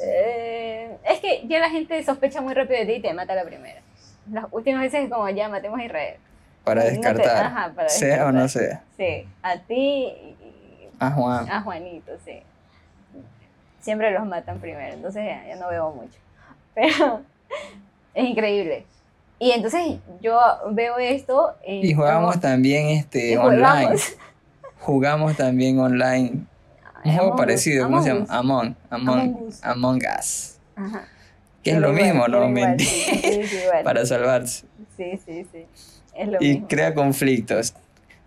Eh, 0.06 0.98
es 1.06 1.20
que 1.20 1.44
ya 1.48 1.60
la 1.60 1.70
gente 1.70 2.02
sospecha 2.04 2.42
muy 2.42 2.54
rápido 2.54 2.80
de 2.80 2.86
ti 2.86 2.92
y 2.94 3.02
te 3.02 3.14
mata 3.14 3.34
la 3.36 3.44
primera. 3.46 3.82
Las 4.32 4.46
últimas 4.52 4.82
veces 4.82 5.06
es 5.06 5.10
como, 5.12 5.28
ya 5.30 5.50
matemos 5.50 5.80
a 5.80 5.86
Israel. 5.86 6.16
Para 6.64 6.84
No 6.84 6.90
te- 6.90 6.96
descartar. 6.96 7.46
ajá, 7.46 7.72
para 7.76 7.90
sea 7.90 8.28
o 8.28 8.32
no 8.32 8.48
sea. 8.48 8.84
Sí, 8.96 9.28
a 9.42 9.58
ti 9.60 10.06
y 10.06 10.90
A 11.00 11.12
Juan. 11.12 11.50
a 11.50 11.62
Juanito, 11.62 12.12
sí. 12.24 12.42
Siempre 13.84 14.10
los 14.12 14.26
matan 14.26 14.60
primero, 14.60 14.94
entonces 14.96 15.24
ya, 15.26 15.46
ya 15.48 15.56
no 15.58 15.70
veo 15.70 15.92
mucho. 15.92 16.18
Pero 16.74 17.22
es 18.16 18.26
increíble. 18.26 18.86
Y 19.40 19.52
entonces 19.52 19.98
yo 20.22 20.40
veo 20.72 20.98
esto 20.98 21.54
Y 21.68 21.94
jugamos 21.94 22.32
como- 22.32 22.42
también 22.42 22.88
este 22.88 23.38
online. 23.38 23.96
jugamos. 24.80 25.36
También 25.38 25.80
online. 25.80 26.46
Un 27.06 27.16
juego 27.18 27.36
parecido, 27.36 27.86
¿cómo 27.86 28.02
se 28.02 28.10
llama? 28.14 28.26
Among. 28.30 28.76
Among, 28.90 29.50
Among 29.62 30.02
Us. 30.20 30.58
Ajá. 30.76 31.06
Que 31.62 31.72
es 31.72 31.78
lo 31.78 31.90
igual, 31.92 32.04
mismo, 32.06 32.28
¿no? 32.28 32.38
igual, 32.38 32.52
Mentira. 32.54 32.92
sí. 32.94 33.42
Para 33.84 34.06
salvarse. 34.06 34.66
Sí, 34.96 35.20
sí, 35.26 35.46
sí. 35.52 35.66
Es 36.16 36.28
lo 36.30 36.38
Y 36.42 36.50
mismo. 36.54 36.68
crea 36.70 36.94
conflictos. 36.94 37.74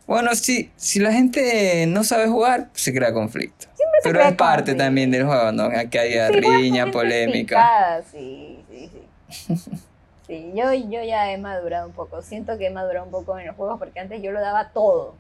Bueno, 0.07 0.35
sí, 0.35 0.71
si 0.77 1.01
la 1.01 1.13
gente 1.13 1.87
no 1.89 2.05
sabe 2.05 2.29
jugar, 2.29 2.69
se 2.75 2.93
crea 2.93 3.13
conflicto. 3.13 3.67
Se 4.03 4.11
Pero 4.11 4.21
es 4.21 4.35
parte 4.35 4.75
también 4.75 5.11
del 5.11 5.25
juego, 5.25 5.53
¿no? 5.53 5.71
Sí, 5.71 5.89
juegas 5.91 6.31
con 6.31 6.43
riña, 6.43 6.91
polémica. 6.91 8.03
Sí, 8.11 8.65
sí, 8.69 8.91
sí. 9.29 9.67
Sí, 10.27 10.51
yo, 10.57 10.73
yo 10.73 11.05
ya 11.05 11.31
he 11.31 11.39
madurado 11.39 11.87
un 11.87 11.93
poco. 11.93 12.21
Siento 12.21 12.59
que 12.59 12.67
he 12.67 12.71
madurado 12.71 13.07
un 13.07 13.13
poco 13.13 13.39
en 13.39 13.47
los 13.47 13.55
juegos 13.55 13.79
porque 13.79 14.01
antes 14.01 14.21
yo 14.21 14.33
lo 14.33 14.41
daba 14.41 14.71
todo. 14.71 15.15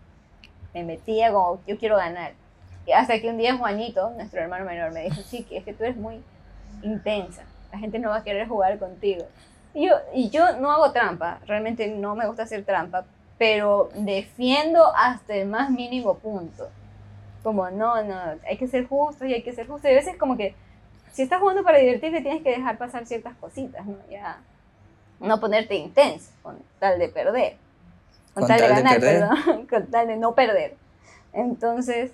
Me 0.74 0.82
metía 0.82 1.32
como, 1.32 1.60
yo 1.64 1.78
quiero 1.78 1.96
ganar. 1.96 2.32
Y 2.86 2.92
hasta 2.92 3.20
que 3.20 3.28
un 3.28 3.38
día 3.38 3.56
Juanito, 3.56 4.10
nuestro 4.16 4.40
hermano 4.40 4.64
menor, 4.64 4.92
me 4.92 5.04
dijo, 5.04 5.22
sí, 5.22 5.46
es 5.50 5.64
que 5.64 5.72
tú 5.72 5.84
eres 5.84 5.96
muy 5.96 6.22
intensa. 6.82 7.44
La 7.72 7.78
gente 7.78 8.00
no 8.00 8.10
va 8.10 8.16
a 8.16 8.24
querer 8.24 8.48
jugar 8.48 8.78
contigo. 8.78 9.24
Y 9.74 9.86
yo, 9.86 9.94
y 10.12 10.30
yo 10.30 10.58
no 10.58 10.72
hago 10.72 10.90
trampa, 10.92 11.40
realmente 11.46 11.86
no 11.88 12.16
me 12.16 12.26
gusta 12.26 12.44
hacer 12.44 12.64
trampa, 12.64 13.04
pero 13.38 13.90
defiendo 13.94 14.82
hasta 14.96 15.34
el 15.34 15.46
más 15.46 15.70
mínimo 15.70 16.14
punto. 16.18 16.68
Como, 17.46 17.70
no, 17.70 18.02
no, 18.02 18.16
hay 18.44 18.56
que 18.58 18.66
ser 18.66 18.88
justos 18.88 19.28
y 19.28 19.32
hay 19.32 19.44
que 19.44 19.52
ser 19.52 19.68
justos. 19.68 19.88
Y 19.88 19.92
a 19.92 19.96
veces 19.96 20.16
como 20.16 20.36
que, 20.36 20.56
si 21.12 21.22
estás 21.22 21.38
jugando 21.38 21.62
para 21.62 21.78
divertirte, 21.78 22.20
tienes 22.20 22.42
que 22.42 22.50
dejar 22.50 22.76
pasar 22.76 23.06
ciertas 23.06 23.36
cositas, 23.36 23.86
¿no? 23.86 23.94
Ya, 24.10 24.40
no 25.20 25.38
ponerte 25.38 25.76
intenso, 25.76 26.32
con 26.42 26.58
tal 26.80 26.98
de 26.98 27.08
perder. 27.08 27.56
Con, 28.34 28.42
Con 28.42 28.48
tal, 28.48 28.60
de 28.60 28.66
tal 28.66 28.74
de 28.74 28.82
ganar, 28.82 29.00
perdón, 29.00 29.66
con 29.70 29.86
tal 29.86 30.08
de 30.08 30.16
no 30.16 30.34
perder. 30.34 30.74
Entonces, 31.32 32.10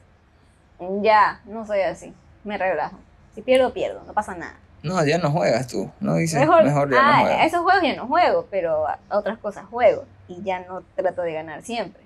ya, 1.00 1.40
no 1.46 1.64
soy 1.64 1.80
así, 1.80 2.12
me 2.44 2.58
relajo. 2.58 2.98
Si 3.34 3.40
pierdo, 3.40 3.72
pierdo, 3.72 4.02
no 4.06 4.12
pasa 4.12 4.34
nada. 4.34 4.58
No, 4.82 5.02
ya 5.02 5.16
no 5.16 5.30
juegas 5.30 5.66
tú. 5.66 5.90
No 5.98 6.16
dices, 6.16 6.38
mejor, 6.38 6.64
ya 6.66 6.72
no 6.72 6.96
ah, 7.00 7.46
esos 7.46 7.62
juegos 7.62 7.82
ya 7.82 7.96
no 7.96 8.06
juego, 8.06 8.48
pero 8.50 8.86
a 8.86 8.98
otras 9.08 9.38
cosas 9.38 9.64
juego 9.64 10.04
y 10.28 10.42
ya 10.42 10.60
no 10.60 10.82
trato 10.94 11.22
de 11.22 11.32
ganar 11.32 11.62
siempre. 11.62 12.02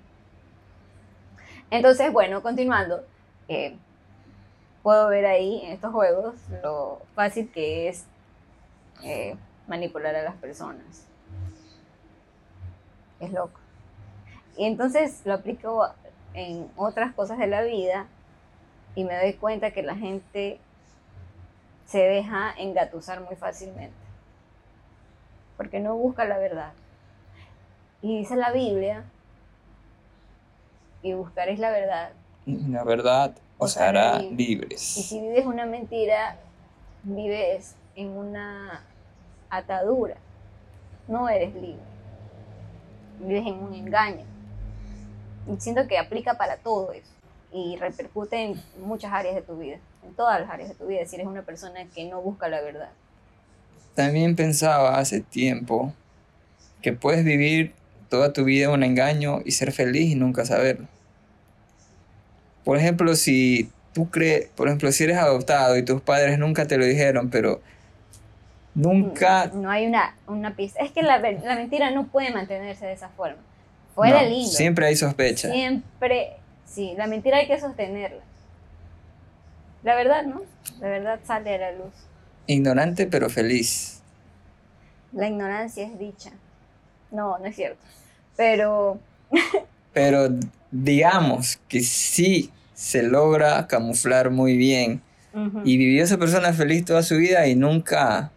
Entonces, 1.69 2.13
bueno, 2.13 2.41
continuando, 2.41 3.03
puedo 4.83 5.09
ver 5.09 5.25
ahí 5.25 5.61
en 5.63 5.73
estos 5.73 5.91
juegos 5.91 6.35
lo 6.63 7.01
fácil 7.15 7.51
que 7.51 7.89
es 7.89 8.05
eh, 9.03 9.35
manipular 9.67 10.15
a 10.15 10.23
las 10.23 10.35
personas. 10.35 11.05
Es 13.19 13.31
loco. 13.31 13.59
Y 14.57 14.65
entonces 14.65 15.21
lo 15.25 15.33
aplico 15.33 15.87
en 16.33 16.69
otras 16.75 17.13
cosas 17.13 17.37
de 17.37 17.47
la 17.47 17.63
vida 17.63 18.07
y 18.95 19.03
me 19.03 19.17
doy 19.17 19.33
cuenta 19.33 19.71
que 19.71 19.83
la 19.83 19.95
gente 19.95 20.59
se 21.85 21.99
deja 21.99 22.53
engatusar 22.57 23.21
muy 23.21 23.35
fácilmente. 23.35 23.95
Porque 25.55 25.79
no 25.79 25.95
busca 25.95 26.25
la 26.25 26.37
verdad. 26.37 26.73
Y 28.01 28.19
dice 28.19 28.35
la 28.35 28.51
Biblia, 28.51 29.03
y 31.01 31.13
buscaréis 31.13 31.59
la 31.59 31.71
verdad. 31.71 32.11
La 32.47 32.85
verdad 32.85 33.35
os 33.57 33.71
Os 33.71 33.77
hará 33.77 34.15
hará 34.15 34.21
libres. 34.21 34.97
Y 34.97 35.03
si 35.03 35.19
vives 35.19 35.45
una 35.45 35.65
mentira, 35.65 36.37
vives 37.03 37.75
en 37.95 38.09
una 38.09 38.83
atadura. 39.49 40.15
No 41.09 41.27
eres 41.27 41.53
libre. 41.53 41.81
Vives 43.19 43.47
en 43.47 43.55
un 43.55 43.73
engaño. 43.73 44.23
Y 45.51 45.59
siento 45.59 45.87
que 45.87 45.97
aplica 45.97 46.35
para 46.35 46.57
todo 46.57 46.93
eso. 46.93 47.11
Y 47.51 47.75
repercute 47.77 48.41
en 48.41 48.61
muchas 48.81 49.11
áreas 49.11 49.35
de 49.35 49.41
tu 49.41 49.57
vida. 49.57 49.77
En 50.05 50.13
todas 50.13 50.39
las 50.39 50.49
áreas 50.49 50.69
de 50.69 50.75
tu 50.75 50.87
vida. 50.87 51.05
Si 51.05 51.15
eres 51.15 51.27
una 51.27 51.41
persona 51.41 51.85
que 51.93 52.05
no 52.05 52.21
busca 52.21 52.47
la 52.47 52.61
verdad. 52.61 52.91
También 53.93 54.37
pensaba 54.37 54.99
hace 54.99 55.19
tiempo 55.19 55.91
que 56.81 56.93
puedes 56.93 57.25
vivir 57.25 57.73
toda 58.09 58.31
tu 58.31 58.45
vida 58.45 58.67
en 58.67 58.71
un 58.71 58.83
engaño 58.83 59.41
y 59.43 59.51
ser 59.51 59.73
feliz 59.73 60.11
y 60.11 60.15
nunca 60.15 60.45
saberlo. 60.45 60.87
Por 62.67 62.77
ejemplo, 62.77 63.15
si 63.15 63.71
tú 63.93 64.09
crees, 64.09 64.49
por 64.49 64.67
ejemplo, 64.67 64.91
si 64.91 65.05
eres 65.05 65.15
adoptado 65.15 65.77
y 65.77 65.83
tus 65.83 66.01
padres 66.01 66.37
nunca 66.37 66.67
te 66.67 66.77
lo 66.77 66.83
dijeron, 66.83 67.29
pero 67.29 67.61
nunca 68.75 69.49
No 69.53 69.71
hay 69.71 69.85
una, 69.85 70.17
una 70.27 70.53
pista. 70.53 70.81
Es 70.83 70.91
que 70.91 71.01
la, 71.01 71.17
la 71.19 71.55
mentira 71.55 71.91
no 71.91 72.07
puede 72.07 72.29
mantenerse 72.33 72.85
de 72.85 72.91
esa 72.91 73.07
forma. 73.07 73.37
Fuera 73.95 74.21
no, 74.21 74.27
lindo. 74.27 74.51
siempre 74.51 74.85
hay 74.85 74.97
sospecha. 74.97 75.49
Siempre, 75.49 76.33
sí, 76.65 76.93
la 76.97 77.07
mentira 77.07 77.37
hay 77.37 77.47
que 77.47 77.57
sostenerla. 77.57 78.21
La 79.83 79.95
verdad, 79.95 80.25
¿no? 80.25 80.41
La 80.81 80.89
verdad 80.89 81.19
sale 81.23 81.55
a 81.55 81.57
la 81.57 81.71
luz. 81.71 81.93
Ignorante 82.47 83.07
pero 83.07 83.29
feliz. 83.29 84.01
La 85.13 85.29
ignorancia 85.29 85.85
es 85.85 85.97
dicha. 85.97 86.31
No, 87.11 87.39
no 87.39 87.45
es 87.45 87.55
cierto. 87.55 87.79
Pero 88.35 88.99
Pero 89.93 90.27
digamos 90.69 91.61
que 91.69 91.79
sí 91.79 92.51
se 92.77 93.01
logra 93.01 93.65
camuflar 93.65 94.29
muy 94.29 94.55
bien 94.55 95.01
ujú, 95.33 95.61
y 95.63 95.77
vivió 95.77 96.03
esa 96.03 96.19
persona 96.19 96.53
feliz 96.53 96.85
toda 96.85 97.01
su 97.01 97.17
vida 97.17 97.47
y 97.47 97.55
nunca 97.55 98.29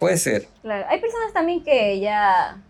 puede 0.00 0.16
ser. 0.16 0.48
claro, 0.62 0.84
hay 0.88 1.00
personas 1.00 1.32
también 1.32 1.62
que 1.62 2.00
ya 2.00 2.60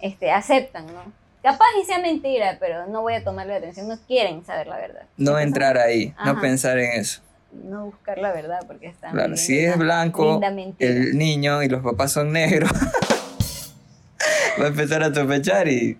este, 0.00 0.32
aceptan, 0.32 0.86
¿no? 0.88 1.12
Capaz 1.40 1.66
y 1.80 1.86
sea 1.86 2.00
mentira, 2.00 2.56
pero 2.58 2.88
no 2.88 3.02
voy 3.02 3.14
a 3.14 3.22
tomarle 3.22 3.54
atención, 3.54 3.86
no 3.86 3.96
quieren 4.08 4.44
saber 4.44 4.66
la 4.66 4.76
verdad. 4.78 5.02
No 5.16 5.38
entrar 5.38 5.78
ahí, 5.78 6.12
no 6.24 6.32
Ajá. 6.32 6.40
pensar 6.40 6.78
en 6.78 6.90
eso. 7.00 7.20
No 7.52 7.84
buscar 7.84 8.18
la 8.18 8.32
verdad 8.32 8.58
porque 8.66 8.88
están 8.88 9.12
Claro, 9.12 9.36
si 9.36 9.56
es 9.56 9.78
blanco, 9.78 10.40
el 10.80 11.16
niño 11.16 11.62
y 11.62 11.68
los 11.68 11.80
papás 11.84 12.10
son 12.10 12.32
negros, 12.32 12.72
va 14.60 14.64
a 14.64 14.68
empezar 14.68 15.04
a 15.04 15.14
sospechar 15.14 15.68
y 15.68 15.96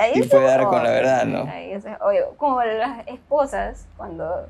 Ahí 0.00 0.12
y 0.14 0.22
puede 0.22 0.44
dar 0.46 0.64
con 0.66 0.82
la 0.82 0.90
verdad, 0.90 1.24
¿no? 1.26 1.42
ahí 1.50 1.72
es- 1.72 1.84
oye, 2.00 2.22
como 2.36 2.62
las 2.62 3.06
esposas, 3.06 3.86
cuando, 3.96 4.48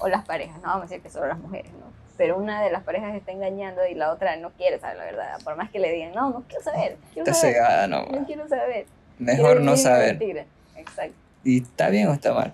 o 0.00 0.08
las 0.08 0.24
parejas, 0.24 0.56
no 0.56 0.68
vamos 0.68 0.82
a 0.84 0.88
decir 0.88 1.02
que 1.02 1.10
solo 1.10 1.26
las 1.26 1.38
mujeres, 1.38 1.70
¿no? 1.72 1.86
Pero 2.16 2.36
una 2.36 2.62
de 2.62 2.70
las 2.72 2.82
parejas 2.82 3.14
está 3.14 3.30
engañando 3.32 3.86
y 3.86 3.94
la 3.94 4.10
otra 4.12 4.34
no 4.36 4.50
quiere 4.50 4.78
saber 4.80 4.96
la 4.96 5.04
verdad, 5.04 5.38
por 5.44 5.56
más 5.56 5.70
que 5.70 5.78
le 5.78 5.92
digan, 5.92 6.12
no, 6.14 6.30
no 6.30 6.42
quiero 6.48 6.64
saber, 6.64 6.96
quiero 7.12 7.28
está 7.28 7.34
saber, 7.34 7.54
cegada, 7.54 7.86
no. 7.86 8.06
no 8.06 8.26
quiero 8.26 8.48
saber. 8.48 8.86
Mejor 9.18 9.60
no 9.60 9.76
saber. 9.76 10.16
mentira. 10.18 10.44
Exacto. 10.76 11.14
¿Y 11.44 11.62
está 11.62 11.88
bien 11.90 12.08
o 12.08 12.12
está 12.12 12.32
mal? 12.34 12.52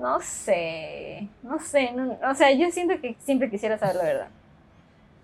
No 0.00 0.20
sé, 0.20 1.28
no 1.42 1.58
sé, 1.60 1.92
no- 1.92 2.16
o 2.28 2.34
sea, 2.34 2.50
yo 2.52 2.70
siento 2.70 3.00
que 3.00 3.16
siempre 3.24 3.50
quisiera 3.50 3.76
saber 3.78 3.96
la 3.96 4.04
verdad. 4.04 4.28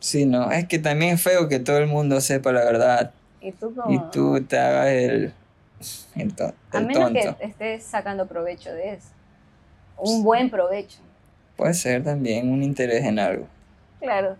Sí, 0.00 0.26
no, 0.26 0.50
es 0.52 0.66
que 0.68 0.78
también 0.78 1.14
es 1.14 1.22
feo 1.22 1.48
que 1.48 1.58
todo 1.58 1.78
el 1.78 1.86
mundo 1.86 2.20
sepa 2.20 2.52
la 2.52 2.62
verdad 2.64 3.12
Y 3.40 3.52
tú 3.52 3.74
como... 3.74 3.92
y 3.92 3.98
tú 4.10 4.44
te 4.44 4.58
hagas 4.58 4.88
el, 4.88 5.32
el, 6.14 6.34
to- 6.34 6.54
A 6.72 6.78
el 6.78 6.86
menos 6.86 7.04
tonto. 7.12 7.38
que 7.38 7.44
estés 7.46 7.84
sacando 7.84 8.26
provecho 8.26 8.72
de 8.72 8.94
eso. 8.94 9.08
Un 9.98 10.22
buen 10.22 10.50
provecho. 10.50 10.98
Puede 11.56 11.74
ser 11.74 12.04
también 12.04 12.50
un 12.52 12.62
interés 12.62 13.04
en 13.04 13.18
algo. 13.18 13.46
Claro. 14.00 14.36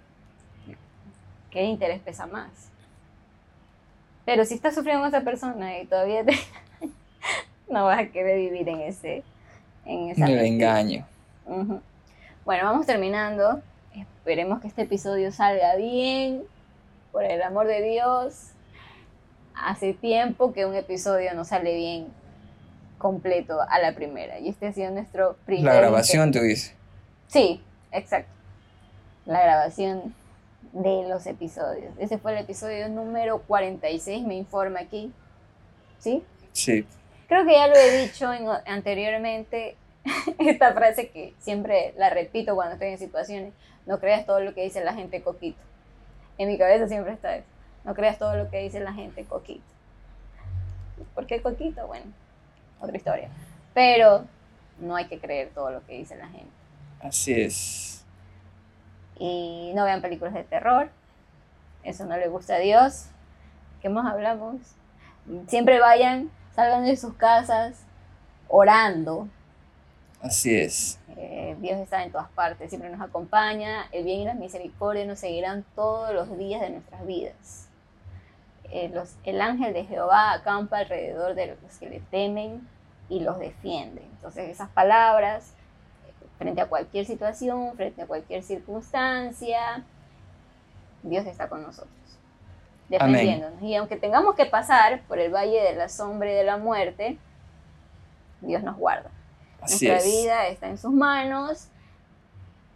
¿Qué 1.51 1.63
interés 1.65 2.01
pesa 2.01 2.27
más? 2.27 2.51
Pero 4.25 4.45
si 4.45 4.55
estás 4.55 4.75
sufriendo 4.75 5.03
con 5.03 5.09
esa 5.15 5.25
persona 5.25 5.79
y 5.79 5.87
todavía 5.87 6.25
te... 6.25 6.33
no 7.71 7.85
vas 7.87 7.99
a 8.01 8.07
querer 8.09 8.39
vivir 8.39 8.69
en 8.69 8.81
ese... 8.81 9.23
En 9.85 10.11
esa 10.11 10.27
el 10.27 10.39
engaño. 10.45 11.07
Ujú. 11.47 11.81
Bueno, 12.45 12.65
vamos 12.65 12.87
terminando. 12.87 13.63
Esperemos 13.95 14.61
que 14.61 14.69
este 14.69 14.83
episodio 14.83 15.31
salga 15.33 15.77
bien. 15.77 16.43
Por 17.13 17.25
el 17.25 17.41
amor 17.43 17.67
de 17.69 17.83
Dios. 17.83 18.51
Hace 19.57 19.95
tiempo 19.95 20.53
que 20.53 20.67
un 20.67 20.75
episodio 20.75 21.35
no 21.35 21.45
sale 21.45 21.75
bien 21.75 22.09
completo 22.99 23.61
a 23.61 23.79
la 23.79 23.95
primera. 23.95 24.39
Y 24.39 24.49
este 24.49 24.67
ha 24.69 24.73
sido 24.73 24.91
nuestro 24.91 25.37
primer 25.47 25.65
La 25.65 25.75
grabación, 25.75 26.33
tú 26.33 26.41
dices. 26.41 26.75
Sí, 27.29 27.63
exacto. 27.93 28.31
La 29.25 29.43
grabación 29.43 30.15
de 30.73 31.09
los 31.09 31.27
episodios. 31.27 31.93
Ese 31.99 32.19
fue 32.19 32.33
el 32.33 32.39
episodio 32.39 32.89
número 32.89 33.41
46, 33.43 34.25
me 34.27 34.35
informa 34.37 34.81
aquí. 34.81 35.13
¿Sí? 35.99 36.23
Sí. 36.53 36.87
Creo 37.29 37.45
que 37.47 37.53
ya 37.53 37.67
lo 37.67 37.75
he 37.75 38.03
dicho 38.07 38.33
en- 38.33 38.47
anteriormente, 38.67 39.77
esta 40.39 40.73
frase 40.75 41.09
que 41.09 41.35
siempre 41.41 41.93
la 41.97 42.11
repito 42.11 42.55
cuando 42.55 42.75
estoy 42.75 42.89
en 42.91 42.99
situaciones, 42.99 43.53
no 43.87 43.99
creas 43.99 44.27
todo 44.27 44.41
lo 44.41 44.55
que 44.55 44.63
dice 44.63 44.85
la 44.85 44.95
gente 44.95 45.23
coquito. 45.23 45.59
En 46.39 46.49
mi 46.49 46.59
cabeza 46.59 46.87
siempre 46.87 47.15
está 47.15 47.37
eso, 47.37 47.47
no 47.87 47.95
creas 47.95 48.19
todo 48.19 48.37
lo 48.37 48.51
que 48.51 48.59
dice 48.59 48.81
la 48.81 48.93
gente 48.93 49.25
coquito. 49.25 49.65
¿Por 51.15 51.27
qué 51.27 51.41
coquito? 51.41 51.87
Bueno, 51.87 52.07
otra 52.81 52.97
historia. 52.97 53.29
Pero 53.73 54.25
no 54.79 54.97
hay 54.97 55.07
que 55.07 55.19
creer 55.19 55.51
todo 55.55 55.71
lo 55.71 55.87
que 55.87 55.95
dice 55.95 56.17
la 56.17 56.27
gente. 56.27 56.51
Así 57.01 57.33
es. 57.33 58.05
Y 59.19 59.73
no 59.75 59.85
vean 59.85 60.03
películas 60.03 60.35
de 60.35 60.45
terror, 60.45 60.91
eso 61.85 62.05
no 62.05 62.17
le 62.19 62.29
gusta 62.29 62.57
a 62.57 62.59
Dios. 62.59 63.07
¿Qué 63.81 63.89
más 63.89 64.13
hablamos? 64.13 64.57
Siempre 65.47 65.81
vayan, 65.81 66.31
salgan 66.55 66.85
de 66.85 66.97
sus 66.97 67.15
casas 67.15 67.85
orando, 68.49 69.29
Así 70.21 70.57
es. 70.57 70.99
Eh, 71.17 71.57
Dios 71.61 71.79
está 71.79 72.03
en 72.03 72.11
todas 72.11 72.29
partes, 72.31 72.69
siempre 72.69 72.91
nos 72.91 73.01
acompaña. 73.01 73.87
El 73.93 74.05
bien 74.05 74.21
y 74.21 74.25
la 74.25 74.35
misericordia 74.35 75.05
nos 75.05 75.21
seguirán 75.21 75.65
todos 75.75 76.13
los 76.15 76.37
días 76.37 76.61
de 76.61 76.71
nuestras 76.71 77.07
vidas. 77.07 77.66
Eh, 78.71 78.91
los- 78.93 79.15
el 79.25 79.41
ángel 79.41 79.73
de 79.73 79.85
Jehová 79.85 80.33
acampa 80.33 80.79
alrededor 80.79 81.35
de 81.35 81.47
los 81.63 81.79
que 81.79 81.89
le 81.89 82.01
temen 82.01 82.67
y 83.09 83.21
los 83.21 83.39
defiende. 83.39 84.03
Entonces 84.03 84.49
esas 84.49 84.69
palabras, 84.71 85.55
frente 86.39 86.61
a 86.61 86.67
cualquier 86.67 87.07
situación, 87.07 87.75
frente 87.77 88.03
a 88.03 88.07
cualquier 88.07 88.43
circunstancia, 88.43 89.85
Dios 91.03 91.25
está 91.27 91.49
con 91.49 91.63
nosotros, 91.63 91.91
Amén. 92.99 93.13
defendiéndonos. 93.13 93.63
Y 93.63 93.75
aunque 93.77 93.97
tengamos 93.97 94.35
que 94.35 94.47
pasar 94.47 95.03
por 95.03 95.19
el 95.19 95.33
valle 95.33 95.63
de 95.63 95.75
la 95.77 95.89
sombra 95.89 96.31
y 96.31 96.35
de 96.35 96.45
la 96.45 96.57
muerte, 96.57 97.19
Dios 98.41 98.63
nos 98.63 98.77
guarda. 98.77 99.11
Así 99.61 99.87
Nuestra 99.89 99.97
es. 100.09 100.17
vida 100.17 100.47
está 100.49 100.69
en 100.69 100.79
sus 100.79 100.93
manos 100.93 101.69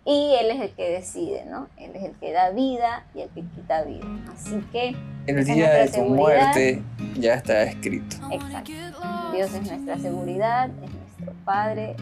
y 0.05 0.35
Él 0.41 0.51
es 0.51 0.61
el 0.61 0.71
que 0.71 0.91
decide, 0.91 1.45
¿no? 1.47 1.69
Él 1.77 1.91
es 1.95 2.05
el 2.05 2.13
que 2.13 2.33
da 2.33 2.51
vida 2.51 3.05
y 3.15 3.21
el 3.21 3.29
que 3.31 3.43
quita 3.43 3.83
vida. 3.85 4.05
Así 4.35 4.63
que, 4.73 4.97
El 5.27 5.45
día 5.45 5.71
de 5.73 5.87
tu 5.87 5.93
seguridad. 5.95 6.17
muerte 6.17 6.83
ya 7.19 7.35
está 7.35 7.63
escrito. 7.65 8.17
exacto. 8.33 8.73
Dios 9.35 9.53
es 9.55 9.67
nuestra 9.71 9.99
seguridad, 9.99 10.69
es 10.83 10.91
nuestro 10.91 11.33
Padre, 11.45 11.97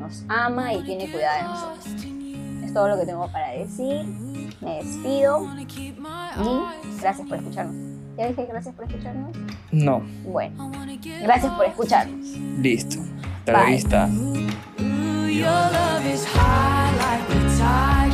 nos 0.00 0.24
ama 0.28 0.72
y 0.74 0.82
tiene 0.82 1.10
cuidado 1.10 1.36
de 1.36 1.42
nosotros. 1.44 2.04
Es 2.64 2.74
todo 2.74 2.88
lo 2.88 2.98
que 2.98 3.06
tengo 3.06 3.30
para 3.30 3.50
decir. 3.52 4.04
Me 4.60 4.76
despido 4.82 5.46
y 6.42 7.00
gracias 7.00 7.28
por 7.28 7.36
escucharnos. 7.36 7.76
¿Ya 8.16 8.28
dije 8.28 8.46
gracias 8.46 8.74
por 8.74 8.86
escucharnos? 8.86 9.36
No, 9.70 10.00
Bueno, 10.24 10.72
gracias 11.22 11.52
por 11.52 11.66
escucharnos. 11.66 12.26
listo. 12.60 12.98
Hasta 13.40 13.52
la 13.52 13.64
vista. 13.66 14.08
Your 15.36 15.48
love 15.48 16.06
is 16.06 16.24
high 16.24 16.96
like 16.96 17.28
the 17.28 17.58
tide 17.58 18.05